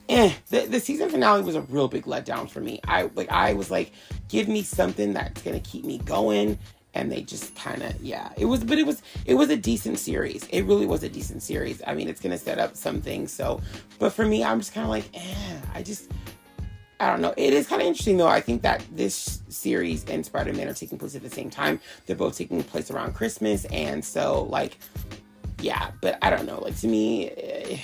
eh, 0.10 0.34
the, 0.50 0.62
the 0.62 0.80
season 0.80 1.10
finale 1.10 1.42
was 1.44 1.56
a 1.56 1.62
real 1.62 1.88
big 1.88 2.06
letdown 2.06 2.50
for 2.50 2.62
me. 2.62 2.80
I 2.88 3.10
like 3.16 3.30
I 3.32 3.54
was 3.54 3.70
like, 3.70 3.92
give 4.28 4.48
me 4.48 4.64
something 4.64 5.14
that's 5.14 5.42
gonna 5.42 5.60
keep 5.60 5.86
me 5.86 6.00
going 6.00 6.58
and 6.94 7.12
they 7.12 7.22
just 7.22 7.56
kind 7.56 7.84
of 7.84 8.00
yeah 8.02 8.30
it 8.38 8.46
was 8.46 8.64
but 8.64 8.78
it 8.78 8.86
was 8.86 9.02
it 9.26 9.36
was 9.36 9.50
a 9.50 9.58
decent 9.58 10.00
series 10.00 10.46
it 10.48 10.64
really 10.64 10.86
was 10.86 11.04
a 11.04 11.10
decent 11.10 11.42
series 11.44 11.82
i 11.86 11.94
mean 11.94 12.10
it's 12.10 12.20
gonna 12.20 12.38
set 12.38 12.58
up 12.58 12.76
some 12.76 13.00
things 13.02 13.32
so 13.32 13.62
but 14.00 14.12
for 14.12 14.26
me 14.26 14.44
i'm 14.44 14.60
just 14.60 14.74
kind 14.74 14.84
of 14.86 14.90
like 14.90 15.06
eh, 15.14 15.60
i 15.74 15.84
just 15.84 16.10
I 17.02 17.08
don't 17.10 17.22
know. 17.22 17.34
It 17.38 17.54
is 17.54 17.66
kind 17.66 17.82
of 17.82 17.88
interesting 17.88 18.18
though. 18.18 18.28
I 18.28 18.42
think 18.42 18.62
that 18.64 18.84
this 18.92 19.42
series 19.48 20.04
and 20.06 20.26
Spider 20.26 20.52
Man 20.52 20.68
are 20.68 20.74
taking 20.74 20.98
place 20.98 21.16
at 21.16 21.22
the 21.22 21.30
same 21.30 21.50
time. 21.50 21.80
They're 22.06 22.16
both 22.16 22.38
taking 22.38 22.62
place 22.62 22.92
around 22.92 23.16
Christmas, 23.16 23.64
and 23.66 24.04
so 24.04 24.44
like, 24.50 24.78
yeah. 25.62 25.92
But 26.02 26.18
I 26.22 26.30
don't 26.30 26.46
know. 26.46 26.60
Like 26.60 26.76
to 26.80 26.88
me, 26.88 27.30
eh, 27.30 27.78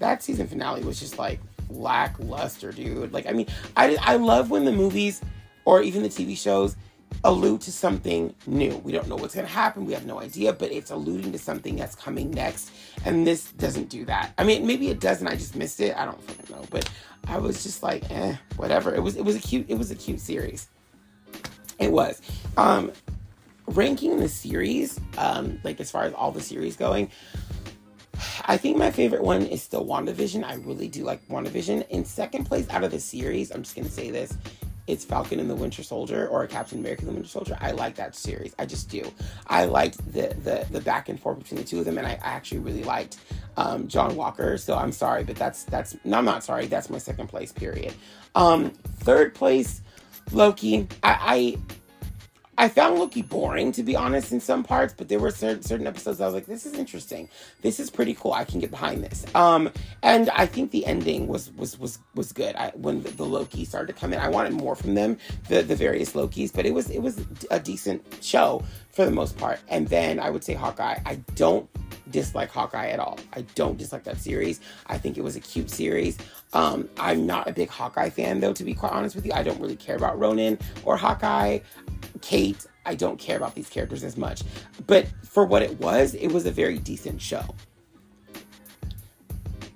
that 0.00 0.24
season 0.24 0.48
finale 0.48 0.82
was 0.82 0.98
just 0.98 1.18
like 1.18 1.38
lackluster, 1.70 2.72
dude. 2.72 3.12
Like, 3.12 3.28
I 3.28 3.32
mean, 3.32 3.46
I 3.76 3.96
I 4.00 4.16
love 4.16 4.50
when 4.50 4.64
the 4.64 4.72
movies 4.72 5.20
or 5.64 5.80
even 5.80 6.02
the 6.02 6.08
TV 6.08 6.36
shows 6.36 6.74
allude 7.22 7.60
to 7.62 7.72
something 7.72 8.34
new. 8.46 8.76
We 8.78 8.92
don't 8.92 9.08
know 9.08 9.16
what's 9.16 9.34
going 9.34 9.46
to 9.46 9.52
happen. 9.52 9.86
We 9.86 9.92
have 9.92 10.06
no 10.06 10.20
idea, 10.20 10.52
but 10.52 10.72
it's 10.72 10.90
alluding 10.90 11.32
to 11.32 11.38
something 11.38 11.76
that's 11.76 11.94
coming 11.94 12.30
next. 12.30 12.70
And 13.04 13.26
this 13.26 13.52
doesn't 13.52 13.88
do 13.88 14.04
that. 14.06 14.32
I 14.38 14.44
mean, 14.44 14.66
maybe 14.66 14.88
it 14.88 15.00
does, 15.00 15.20
and 15.20 15.28
I 15.28 15.36
just 15.36 15.56
missed 15.56 15.80
it. 15.80 15.96
I 15.96 16.04
don't 16.04 16.20
fucking 16.22 16.54
know, 16.54 16.64
but 16.70 16.88
I 17.26 17.38
was 17.38 17.62
just 17.62 17.82
like, 17.82 18.10
eh, 18.10 18.36
whatever. 18.56 18.94
It 18.94 19.02
was 19.02 19.16
it 19.16 19.24
was 19.24 19.36
a 19.36 19.40
cute 19.40 19.66
it 19.68 19.78
was 19.78 19.90
a 19.90 19.94
cute 19.94 20.20
series. 20.20 20.68
It 21.78 21.90
was. 21.90 22.20
Um, 22.56 22.92
ranking 23.66 24.18
the 24.18 24.28
series, 24.28 25.00
um, 25.16 25.60
like 25.64 25.80
as 25.80 25.90
far 25.90 26.04
as 26.04 26.12
all 26.12 26.30
the 26.30 26.40
series 26.40 26.76
going, 26.76 27.10
I 28.46 28.56
think 28.56 28.76
my 28.76 28.90
favorite 28.90 29.22
one 29.22 29.42
is 29.42 29.62
still 29.62 29.84
WandaVision. 29.84 30.44
I 30.44 30.54
really 30.54 30.88
do 30.88 31.04
like 31.04 31.26
WandaVision. 31.28 31.88
In 31.88 32.04
second 32.04 32.44
place 32.44 32.68
out 32.70 32.84
of 32.84 32.90
the 32.90 33.00
series, 33.00 33.50
I'm 33.50 33.62
just 33.62 33.74
gonna 33.74 33.88
say 33.88 34.10
this, 34.10 34.36
it's 34.86 35.04
Falcon 35.04 35.40
and 35.40 35.48
the 35.48 35.54
Winter 35.54 35.82
Soldier 35.82 36.28
or 36.28 36.46
Captain 36.46 36.78
America 36.78 37.02
and 37.02 37.10
the 37.10 37.14
Winter 37.14 37.28
Soldier. 37.28 37.56
I 37.60 37.70
like 37.70 37.94
that 37.96 38.14
series. 38.14 38.54
I 38.58 38.66
just 38.66 38.90
do. 38.90 39.10
I 39.46 39.64
liked 39.64 39.98
the 40.12 40.34
the 40.42 40.66
the 40.70 40.80
back 40.80 41.08
and 41.08 41.18
forth 41.18 41.38
between 41.38 41.60
the 41.60 41.66
two 41.66 41.78
of 41.78 41.84
them, 41.84 41.98
and 41.98 42.06
I 42.06 42.18
actually 42.22 42.58
really 42.58 42.84
liked 42.84 43.18
um, 43.56 43.88
John 43.88 44.16
Walker. 44.16 44.58
So 44.58 44.76
I'm 44.76 44.92
sorry, 44.92 45.24
but 45.24 45.36
that's 45.36 45.64
that's 45.64 45.96
no, 46.04 46.18
I'm 46.18 46.24
not 46.24 46.44
sorry. 46.44 46.66
That's 46.66 46.90
my 46.90 46.98
second 46.98 47.28
place. 47.28 47.52
Period. 47.52 47.94
Um, 48.34 48.70
third 48.98 49.34
place, 49.34 49.80
Loki. 50.32 50.88
I, 51.02 51.18
I 51.20 51.58
I 52.56 52.68
found 52.68 52.98
Loki 52.98 53.22
boring, 53.22 53.72
to 53.72 53.82
be 53.82 53.96
honest, 53.96 54.32
in 54.32 54.40
some 54.40 54.62
parts, 54.62 54.94
but 54.96 55.08
there 55.08 55.18
were 55.18 55.30
certain, 55.30 55.62
certain 55.62 55.86
episodes 55.86 56.20
I 56.20 56.26
was 56.26 56.34
like, 56.34 56.46
this 56.46 56.66
is 56.66 56.74
interesting. 56.74 57.28
This 57.62 57.80
is 57.80 57.90
pretty 57.90 58.14
cool. 58.14 58.32
I 58.32 58.44
can 58.44 58.60
get 58.60 58.70
behind 58.70 59.02
this. 59.02 59.24
Um, 59.34 59.70
and 60.02 60.30
I 60.30 60.46
think 60.46 60.70
the 60.70 60.86
ending 60.86 61.26
was 61.26 61.50
was 61.52 61.78
was 61.78 61.98
was 62.14 62.32
good. 62.32 62.54
I, 62.56 62.70
when 62.74 63.02
the, 63.02 63.10
the, 63.10 63.24
Loki 63.24 63.64
started 63.64 63.92
to 63.92 63.98
come 63.98 64.12
in, 64.12 64.20
I 64.20 64.28
wanted 64.28 64.52
more 64.52 64.76
from 64.76 64.94
them, 64.94 65.18
the 65.48 65.62
the 65.62 65.76
various 65.76 66.12
Lokis, 66.12 66.52
but 66.52 66.66
it 66.66 66.74
was 66.74 66.90
it 66.90 67.00
was 67.00 67.24
a 67.50 67.58
decent 67.58 68.04
show 68.20 68.62
for 68.94 69.04
the 69.04 69.10
most 69.10 69.36
part. 69.36 69.60
And 69.68 69.88
then 69.88 70.20
I 70.20 70.30
would 70.30 70.44
say 70.44 70.54
Hawkeye. 70.54 70.98
I 71.04 71.16
don't 71.34 71.68
dislike 72.10 72.50
Hawkeye 72.50 72.88
at 72.88 73.00
all. 73.00 73.18
I 73.32 73.42
don't 73.54 73.76
dislike 73.76 74.04
that 74.04 74.18
series. 74.18 74.60
I 74.86 74.98
think 74.98 75.18
it 75.18 75.22
was 75.22 75.36
a 75.36 75.40
cute 75.40 75.70
series. 75.70 76.16
Um, 76.52 76.88
I'm 76.98 77.26
not 77.26 77.48
a 77.48 77.52
big 77.52 77.68
Hawkeye 77.68 78.10
fan, 78.10 78.40
though, 78.40 78.52
to 78.52 78.64
be 78.64 78.74
quite 78.74 78.92
honest 78.92 79.16
with 79.16 79.26
you. 79.26 79.32
I 79.32 79.42
don't 79.42 79.60
really 79.60 79.76
care 79.76 79.96
about 79.96 80.18
Ronin 80.18 80.58
or 80.84 80.96
Hawkeye. 80.96 81.58
Kate, 82.20 82.66
I 82.86 82.94
don't 82.94 83.18
care 83.18 83.36
about 83.36 83.54
these 83.54 83.68
characters 83.68 84.04
as 84.04 84.16
much. 84.16 84.42
But 84.86 85.08
for 85.24 85.44
what 85.44 85.62
it 85.62 85.78
was, 85.80 86.14
it 86.14 86.28
was 86.28 86.46
a 86.46 86.50
very 86.50 86.78
decent 86.78 87.20
show 87.20 87.44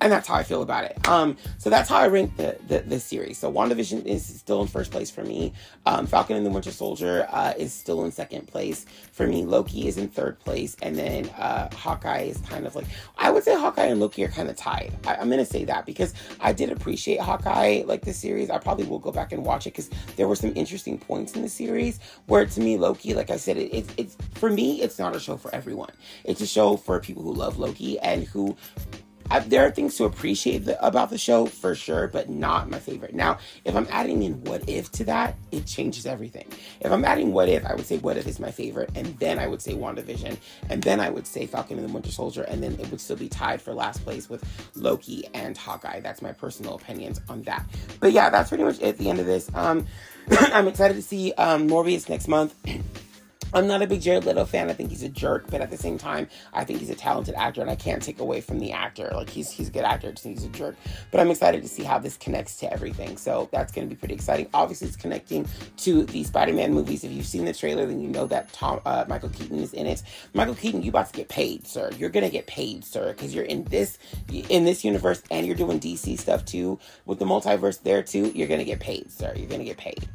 and 0.01 0.11
that's 0.11 0.27
how 0.27 0.35
I 0.35 0.43
feel 0.43 0.61
about 0.61 0.85
it. 0.85 1.07
Um, 1.07 1.35
so 1.57 1.69
that's 1.69 1.89
how 1.89 1.97
I 1.97 2.07
rank 2.07 2.37
the, 2.37 2.57
the, 2.67 2.79
the 2.79 2.99
series. 2.99 3.37
So 3.37 3.51
WandaVision 3.51 4.05
is 4.05 4.25
still 4.25 4.61
in 4.61 4.67
first 4.67 4.91
place 4.91 5.11
for 5.11 5.23
me. 5.23 5.53
Um, 5.85 6.07
Falcon 6.07 6.37
and 6.37 6.45
the 6.45 6.49
Winter 6.49 6.71
Soldier 6.71 7.27
uh, 7.31 7.53
is 7.57 7.73
still 7.73 8.05
in 8.05 8.11
second 8.11 8.47
place 8.47 8.85
for 9.11 9.27
me. 9.27 9.43
Loki 9.43 9.87
is 9.87 9.97
in 9.97 10.07
third 10.07 10.39
place, 10.39 10.77
and 10.81 10.97
then 10.97 11.29
uh, 11.29 11.69
Hawkeye 11.75 12.23
is 12.23 12.37
kind 12.37 12.65
of 12.65 12.75
like 12.75 12.85
I 13.17 13.29
would 13.29 13.43
say 13.43 13.55
Hawkeye 13.55 13.85
and 13.85 13.99
Loki 13.99 14.23
are 14.23 14.29
kind 14.29 14.49
of 14.49 14.55
tied. 14.55 14.93
I, 15.05 15.15
am 15.15 15.29
gonna 15.29 15.45
say 15.45 15.65
that 15.65 15.85
because 15.85 16.13
I 16.39 16.53
did 16.53 16.71
appreciate 16.71 17.19
Hawkeye 17.19 17.83
like 17.85 18.01
the 18.01 18.13
series. 18.13 18.49
I 18.49 18.57
probably 18.57 18.85
will 18.85 18.99
go 18.99 19.11
back 19.11 19.31
and 19.31 19.45
watch 19.45 19.67
it 19.67 19.71
because 19.71 19.89
there 20.15 20.27
were 20.27 20.35
some 20.35 20.53
interesting 20.55 20.97
points 20.97 21.35
in 21.35 21.41
the 21.41 21.49
series 21.49 21.99
where 22.27 22.45
to 22.45 22.59
me 22.61 22.77
Loki, 22.77 23.13
like 23.13 23.29
I 23.29 23.37
said, 23.37 23.57
it, 23.57 23.73
it, 23.73 23.93
it's 23.97 24.17
for 24.35 24.49
me 24.49 24.81
it's 24.81 24.97
not 24.97 25.15
a 25.15 25.19
show 25.19 25.35
for 25.35 25.53
everyone. 25.53 25.91
It's 26.23 26.41
a 26.41 26.47
show 26.47 26.77
for 26.77 26.99
people 26.99 27.23
who 27.23 27.33
love 27.33 27.59
Loki 27.59 27.99
and 27.99 28.23
who 28.23 28.55
I, 29.29 29.39
there 29.39 29.65
are 29.65 29.71
things 29.71 29.95
to 29.97 30.05
appreciate 30.05 30.59
the, 30.65 30.85
about 30.85 31.09
the 31.09 31.17
show 31.17 31.45
for 31.45 31.75
sure, 31.75 32.07
but 32.07 32.29
not 32.29 32.69
my 32.69 32.79
favorite. 32.79 33.13
Now, 33.13 33.37
if 33.65 33.75
I'm 33.75 33.87
adding 33.91 34.23
in 34.23 34.43
What 34.43 34.67
If 34.67 34.91
to 34.93 35.03
that, 35.05 35.35
it 35.51 35.65
changes 35.65 36.05
everything. 36.05 36.47
If 36.81 36.91
I'm 36.91 37.05
adding 37.05 37.31
What 37.33 37.49
If, 37.49 37.65
I 37.65 37.75
would 37.75 37.85
say 37.85 37.97
What 37.97 38.17
If 38.17 38.27
is 38.27 38.39
my 38.39 38.51
favorite, 38.51 38.89
and 38.95 39.17
then 39.19 39.39
I 39.39 39.47
would 39.47 39.61
say 39.61 39.73
WandaVision, 39.73 40.37
and 40.69 40.81
then 40.81 40.99
I 40.99 41.09
would 41.09 41.27
say 41.27 41.45
Falcon 41.45 41.77
and 41.79 41.87
the 41.87 41.93
Winter 41.93 42.11
Soldier, 42.11 42.43
and 42.43 42.63
then 42.63 42.73
it 42.73 42.89
would 42.91 43.01
still 43.01 43.17
be 43.17 43.29
tied 43.29 43.61
for 43.61 43.73
last 43.73 44.03
place 44.03 44.29
with 44.29 44.43
Loki 44.75 45.27
and 45.33 45.57
Hawkeye. 45.57 45.99
That's 45.99 46.21
my 46.21 46.31
personal 46.31 46.75
opinions 46.75 47.21
on 47.29 47.43
that. 47.43 47.65
But 47.99 48.11
yeah, 48.11 48.29
that's 48.29 48.49
pretty 48.49 48.63
much 48.63 48.77
it 48.79 48.83
at 48.83 48.97
the 48.97 49.09
end 49.09 49.19
of 49.19 49.25
this. 49.25 49.49
Um, 49.53 49.85
I'm 50.31 50.67
excited 50.67 50.95
to 50.95 51.01
see 51.01 51.33
um, 51.33 51.67
Morbius 51.67 52.09
next 52.09 52.27
month. 52.27 52.55
I'm 53.53 53.65
not 53.65 53.81
a 53.81 53.87
big 53.87 54.01
Jared 54.01 54.25
Leto 54.25 54.45
fan. 54.45 54.69
I 54.69 54.73
think 54.73 54.91
he's 54.91 55.01
a 55.01 55.09
jerk, 55.09 55.49
but 55.49 55.61
at 55.61 55.71
the 55.71 55.77
same 55.77 55.97
time, 55.97 56.27
I 56.53 56.63
think 56.63 56.79
he's 56.79 56.91
a 56.91 56.95
talented 56.95 57.33
actor, 57.35 57.61
and 57.61 57.69
I 57.69 57.75
can't 57.75 58.01
take 58.01 58.19
away 58.19 58.41
from 58.41 58.59
the 58.59 58.71
actor. 58.71 59.09
Like 59.13 59.29
he's 59.29 59.49
he's 59.49 59.69
a 59.69 59.71
good 59.71 59.83
actor. 59.83 60.11
Just 60.11 60.25
he's 60.25 60.43
a 60.43 60.49
jerk. 60.49 60.75
But 61.09 61.19
I'm 61.19 61.31
excited 61.31 61.63
to 61.63 61.67
see 61.67 61.83
how 61.83 61.97
this 61.97 62.15
connects 62.17 62.57
to 62.57 62.71
everything. 62.71 63.17
So 63.17 63.49
that's 63.51 63.71
going 63.71 63.89
to 63.89 63.95
be 63.95 63.97
pretty 63.97 64.13
exciting. 64.13 64.47
Obviously, 64.53 64.87
it's 64.87 64.97
connecting 64.97 65.47
to 65.77 66.03
the 66.03 66.23
Spider-Man 66.23 66.73
movies. 66.73 67.03
If 67.03 67.11
you've 67.11 67.25
seen 67.25 67.45
the 67.45 67.53
trailer, 67.53 67.87
then 67.87 67.99
you 67.99 68.09
know 68.09 68.27
that 68.27 68.53
Tom 68.53 68.81
uh, 68.85 69.05
Michael 69.07 69.29
Keaton 69.29 69.59
is 69.59 69.73
in 69.73 69.87
it. 69.87 70.03
Michael 70.33 70.55
Keaton, 70.55 70.83
you 70.83 70.89
about 70.89 71.07
to 71.07 71.13
get 71.13 71.27
paid, 71.29 71.65
sir. 71.65 71.89
You're 71.97 72.09
gonna 72.09 72.29
get 72.29 72.45
paid, 72.45 72.85
sir, 72.85 73.13
because 73.13 73.33
you're 73.33 73.45
in 73.45 73.63
this 73.65 73.97
in 74.29 74.65
this 74.65 74.85
universe, 74.85 75.23
and 75.31 75.47
you're 75.47 75.55
doing 75.55 75.79
DC 75.79 76.19
stuff 76.19 76.45
too 76.45 76.79
with 77.05 77.17
the 77.17 77.25
multiverse 77.25 77.81
there 77.81 78.03
too. 78.03 78.31
You're 78.35 78.47
gonna 78.47 78.63
get 78.63 78.79
paid, 78.79 79.11
sir. 79.11 79.33
You're 79.35 79.49
gonna 79.49 79.63
get 79.63 79.77
paid. 79.77 80.07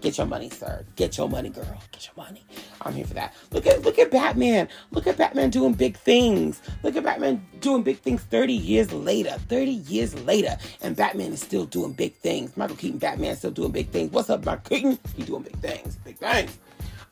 Get 0.00 0.18
your 0.18 0.26
money, 0.26 0.50
sir. 0.50 0.84
Get 0.94 1.16
your 1.16 1.28
money, 1.28 1.48
girl. 1.48 1.82
Get 1.92 2.06
your 2.06 2.24
money. 2.24 2.44
I'm 2.82 2.92
here 2.92 3.06
for 3.06 3.14
that. 3.14 3.34
Look 3.50 3.66
at 3.66 3.82
look 3.82 3.98
at 3.98 4.10
Batman. 4.10 4.68
Look 4.90 5.06
at 5.06 5.16
Batman 5.16 5.50
doing 5.50 5.72
big 5.72 5.96
things. 5.96 6.60
Look 6.82 6.96
at 6.96 7.04
Batman 7.04 7.44
doing 7.60 7.82
big 7.82 7.98
things 7.98 8.22
30 8.22 8.52
years 8.52 8.92
later. 8.92 9.30
30 9.48 9.70
years 9.70 10.14
later. 10.24 10.56
And 10.82 10.94
Batman 10.94 11.32
is 11.32 11.40
still 11.40 11.64
doing 11.64 11.92
big 11.92 12.14
things. 12.16 12.56
Michael 12.56 12.76
Keaton 12.76 12.98
Batman 12.98 13.36
still 13.36 13.50
doing 13.50 13.72
big 13.72 13.90
things. 13.90 14.12
What's 14.12 14.30
up, 14.30 14.44
Michael 14.44 14.76
Keaton? 14.76 14.98
He 15.16 15.24
doing 15.24 15.42
big 15.42 15.56
things. 15.58 15.96
Big 15.96 16.18
things. 16.18 16.58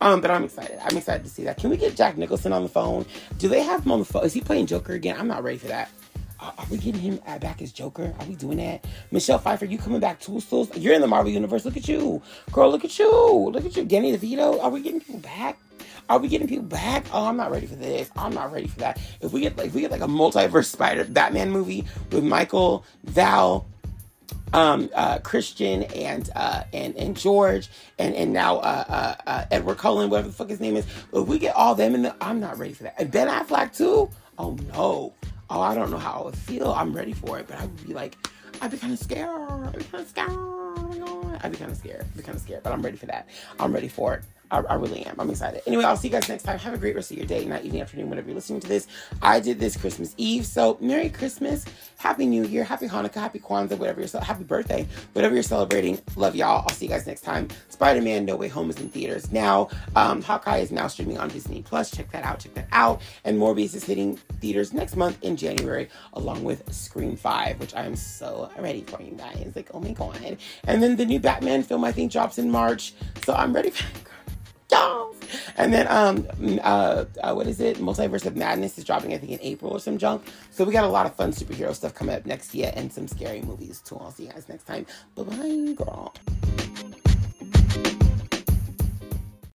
Um, 0.01 0.21
but 0.21 0.31
I'm 0.31 0.45
excited. 0.45 0.79
I'm 0.83 0.97
excited 0.97 1.25
to 1.25 1.31
see 1.31 1.45
that. 1.45 1.57
Can 1.57 1.71
we 1.71 1.77
get 1.77 1.97
Jack 1.97 2.19
Nicholson 2.19 2.53
on 2.53 2.63
the 2.63 2.69
phone? 2.69 3.07
Do 3.39 3.49
they 3.49 3.63
have 3.63 3.87
him 3.87 3.93
on 3.93 4.01
the 4.01 4.05
phone? 4.05 4.25
Is 4.25 4.35
he 4.35 4.41
playing 4.41 4.67
Joker 4.67 4.93
again? 4.93 5.17
I'm 5.19 5.29
not 5.29 5.43
ready 5.43 5.59
for 5.59 5.69
that. 5.69 5.91
Are, 6.59 6.67
we 6.71 6.77
getting 6.77 7.01
him 7.01 7.17
back 7.41 7.63
as 7.63 7.73
Joker? 7.73 8.15
Are 8.19 8.27
we 8.27 8.35
doing 8.35 8.59
that? 8.59 8.85
Michelle 9.11 9.39
Pfeiffer, 9.39 9.65
you 9.65 9.79
coming 9.79 10.01
back 10.01 10.21
to 10.21 10.41
Souls? 10.41 10.77
You're 10.77 10.95
in 10.95 11.01
the 11.01 11.07
Marvel 11.07 11.33
Universe. 11.33 11.65
Look 11.65 11.77
at 11.77 11.89
you. 11.89 12.21
Girl, 12.53 12.71
look 12.71 12.85
at 12.85 12.99
you. 12.99 13.51
Look 13.53 13.65
at 13.65 13.77
you. 13.77 13.85
Danny 13.85 14.17
DeVito. 14.17 14.63
Are 14.63 14.71
we 14.71 14.81
getting 14.81 15.01
people 15.01 15.21
back? 15.21 15.59
Are 16.11 16.19
we 16.19 16.29
getting 16.29 16.47
people 16.47 16.65
back? 16.65 17.07
Oh, 17.13 17.27
I'm 17.27 17.37
not 17.37 17.51
ready 17.51 17.67
for 17.67 17.77
this. 17.77 18.11
I'm 18.17 18.35
not 18.35 18.53
ready 18.53 18.67
for 18.67 18.79
that. 18.81 19.01
If 19.21 19.33
we 19.33 19.41
get 19.41 19.57
like 19.57 19.73
we 19.73 19.81
get 19.81 19.91
like 19.91 20.03
a 20.03 20.07
multiverse 20.07 20.67
Spider 20.67 21.05
Batman 21.05 21.51
movie 21.51 21.87
with 22.13 22.23
Michael, 22.23 22.85
Val, 23.05 23.67
um, 24.53 24.91
uh, 24.95 25.19
Christian 25.21 25.85
and 25.85 26.29
uh, 26.37 26.65
and 26.75 26.95
and 26.97 27.17
George 27.17 27.71
and 27.99 28.15
and 28.15 28.35
now 28.35 28.59
uh, 28.59 28.85
uh, 28.87 29.15
uh, 29.27 29.45
Edward 29.51 29.79
Cullen, 29.79 30.11
whatever 30.11 30.29
the 30.29 30.35
fuck 30.35 30.51
his 30.51 30.61
name 30.61 30.77
is. 30.77 30.85
If 31.13 31.27
we 31.27 31.39
get 31.39 31.57
all 31.57 31.75
them 31.75 31.95
in 31.95 32.03
the, 32.03 32.15
I'm 32.21 32.39
not 32.39 32.59
ready 32.59 32.75
for 32.75 32.83
that. 32.83 32.97
And 32.99 33.11
Ben 33.11 33.29
Affleck 33.29 33.75
too. 33.75 34.11
Oh 34.37 34.59
no 34.75 35.15
oh, 35.51 35.61
I 35.61 35.75
don't 35.75 35.91
know 35.91 35.99
how 35.99 36.21
I 36.21 36.25
would 36.25 36.37
feel. 36.37 36.73
I'm 36.73 36.93
ready 36.93 37.13
for 37.13 37.39
it, 37.39 37.47
but 37.47 37.59
I 37.59 37.67
would 37.67 37.87
be 37.87 37.95
like, 37.95 38.17
I'd 38.61 38.71
be 38.71 38.79
kind 38.79 38.93
of 38.93 38.99
scared. 38.99 39.29
I'd 39.29 39.79
be 39.79 39.85
kind 39.85 40.03
of 40.03 40.09
scared. 40.09 40.31
I'd 41.43 41.51
be 41.51 41.59
kind 41.59 41.71
of 41.71 41.77
scared. 41.77 42.01
I'd 42.03 42.17
be 42.17 42.23
kind 42.23 42.37
of 42.37 42.43
scared, 42.43 42.63
but 42.63 42.73
I'm 42.73 42.83
ready 42.83 42.97
for 42.97 43.07
that. 43.07 43.29
I'm 43.59 43.73
ready 43.73 43.89
for 43.89 44.15
it. 44.15 44.25
I, 44.51 44.59
I, 44.59 44.75
really 44.75 45.05
am. 45.07 45.17
I'm 45.19 45.31
excited. 45.31 45.63
Anyway, 45.67 45.85
I'll 45.85 45.97
see 45.97 46.09
you 46.09 46.13
guys 46.13 46.29
next 46.29 46.43
time. 46.43 46.59
Have 46.59 46.75
a 46.75 46.79
great 46.79 46.95
rest 46.95 47.11
of 47.11 47.17
your 47.17 47.27
day, 47.27 47.45
night, 47.45 47.65
evening, 47.65 47.83
afternoon, 47.83 48.11
whenever 48.11 48.29
you're 48.29 48.35
listening 48.35 48.61
to 48.61 48.69
this. 48.69 48.87
I 49.23 49.41
did 49.41 49.59
this 49.59 49.77
Christmas 49.77 50.15
Eve, 50.17 50.47
so 50.47 50.77
Merry 50.81 51.09
Christmas, 51.09 51.65
Happy 51.99 52.27
New 52.27 52.45
Year, 52.45 52.63
Happy 52.65 52.87
Hanukkah, 52.87 53.15
Happy 53.15 53.39
Kwanzaa, 53.39 53.79
whatever 53.79 54.01
you're 54.01 54.21
Happy 54.21 54.45
birthday, 54.45 54.87
whatever 55.13 55.35
you're 55.35 55.43
celebrating. 55.43 56.01
Love 56.17 56.37
y'all. 56.37 56.63
I'll 56.63 56.75
see 56.75 56.87
you 56.87 56.91
guys 56.91 57.07
next 57.07 57.23
time. 57.23 57.49
Spider-Man: 57.69 58.25
No 58.25 58.37
Way 58.37 58.49
Home 58.49 58.71
is 58.71 58.79
in 58.81 58.89
theaters 58.91 59.33
now. 59.33 59.69
Um, 59.97 60.23
Hawkeye 60.23 60.59
is 60.59 60.71
now 60.71 60.87
streaming 60.87 61.19
on 61.19 61.29
Disney 61.29 61.63
Plus. 61.63 61.91
Check 61.91 62.11
that 62.13 62.25
out. 62.25 62.41
Check 62.41 62.55
that 62.55 62.69
out. 62.73 63.01
And 63.25 63.39
Morbius 63.39 63.75
is 63.75 63.85
hitting 63.85 64.17
theaters 64.41 64.73
next 64.73 64.97
month 64.97 65.19
in 65.23 65.37
January, 65.37 65.89
along 66.13 66.45
with 66.45 66.73
Scream 66.73 67.17
Five, 67.17 67.59
which 67.59 67.75
I 67.75 67.85
am 67.85 67.97
so 67.97 68.51
ready 68.59 68.83
for 68.83 69.03
you 69.03 69.13
guys. 69.13 69.53
Like, 69.57 69.71
oh 69.75 69.81
my 69.81 69.93
god! 69.93 70.37
And 70.65 70.83
then 70.83 70.97
the 70.97 71.07
new 71.07 71.19
Batman 71.19 71.63
film 71.63 71.85
I 71.85 71.93
think 71.93 72.13
drops 72.13 72.39
in 72.39 72.51
March, 72.51 72.95
so 73.25 73.35
I'm 73.35 73.53
ready 73.53 73.71
for. 73.71 73.85
And 75.57 75.73
then 75.73 75.87
um 75.89 76.27
uh, 76.63 77.05
uh, 77.23 77.33
what 77.33 77.47
is 77.47 77.61
it? 77.61 77.79
Multiverse 77.79 78.27
of 78.27 78.37
Madness 78.37 78.77
is 78.79 78.85
dropping 78.85 79.15
I 79.15 79.19
think 79.19 79.33
in 79.33 79.39
April 79.41 79.73
or 79.73 79.81
some 79.81 79.99
junk. 79.99 80.25
So 80.51 80.65
we 80.65 80.73
got 80.73 80.85
a 80.85 80.89
lot 80.89 81.07
of 81.07 81.15
fun 81.15 81.33
superhero 81.33 81.75
stuff 81.75 81.95
coming 81.95 82.15
up 82.15 82.27
next 82.27 82.55
year 82.55 82.73
and 82.75 82.93
some 82.93 83.09
scary 83.09 83.43
movies 83.43 83.81
too. 83.81 83.97
I'll 84.01 84.11
see 84.11 84.25
you 84.25 84.33
guys 84.33 84.49
next 84.49 84.65
time. 84.65 84.87
Bye 85.15 85.23
bye, 85.25 85.75
girl. 85.77 86.15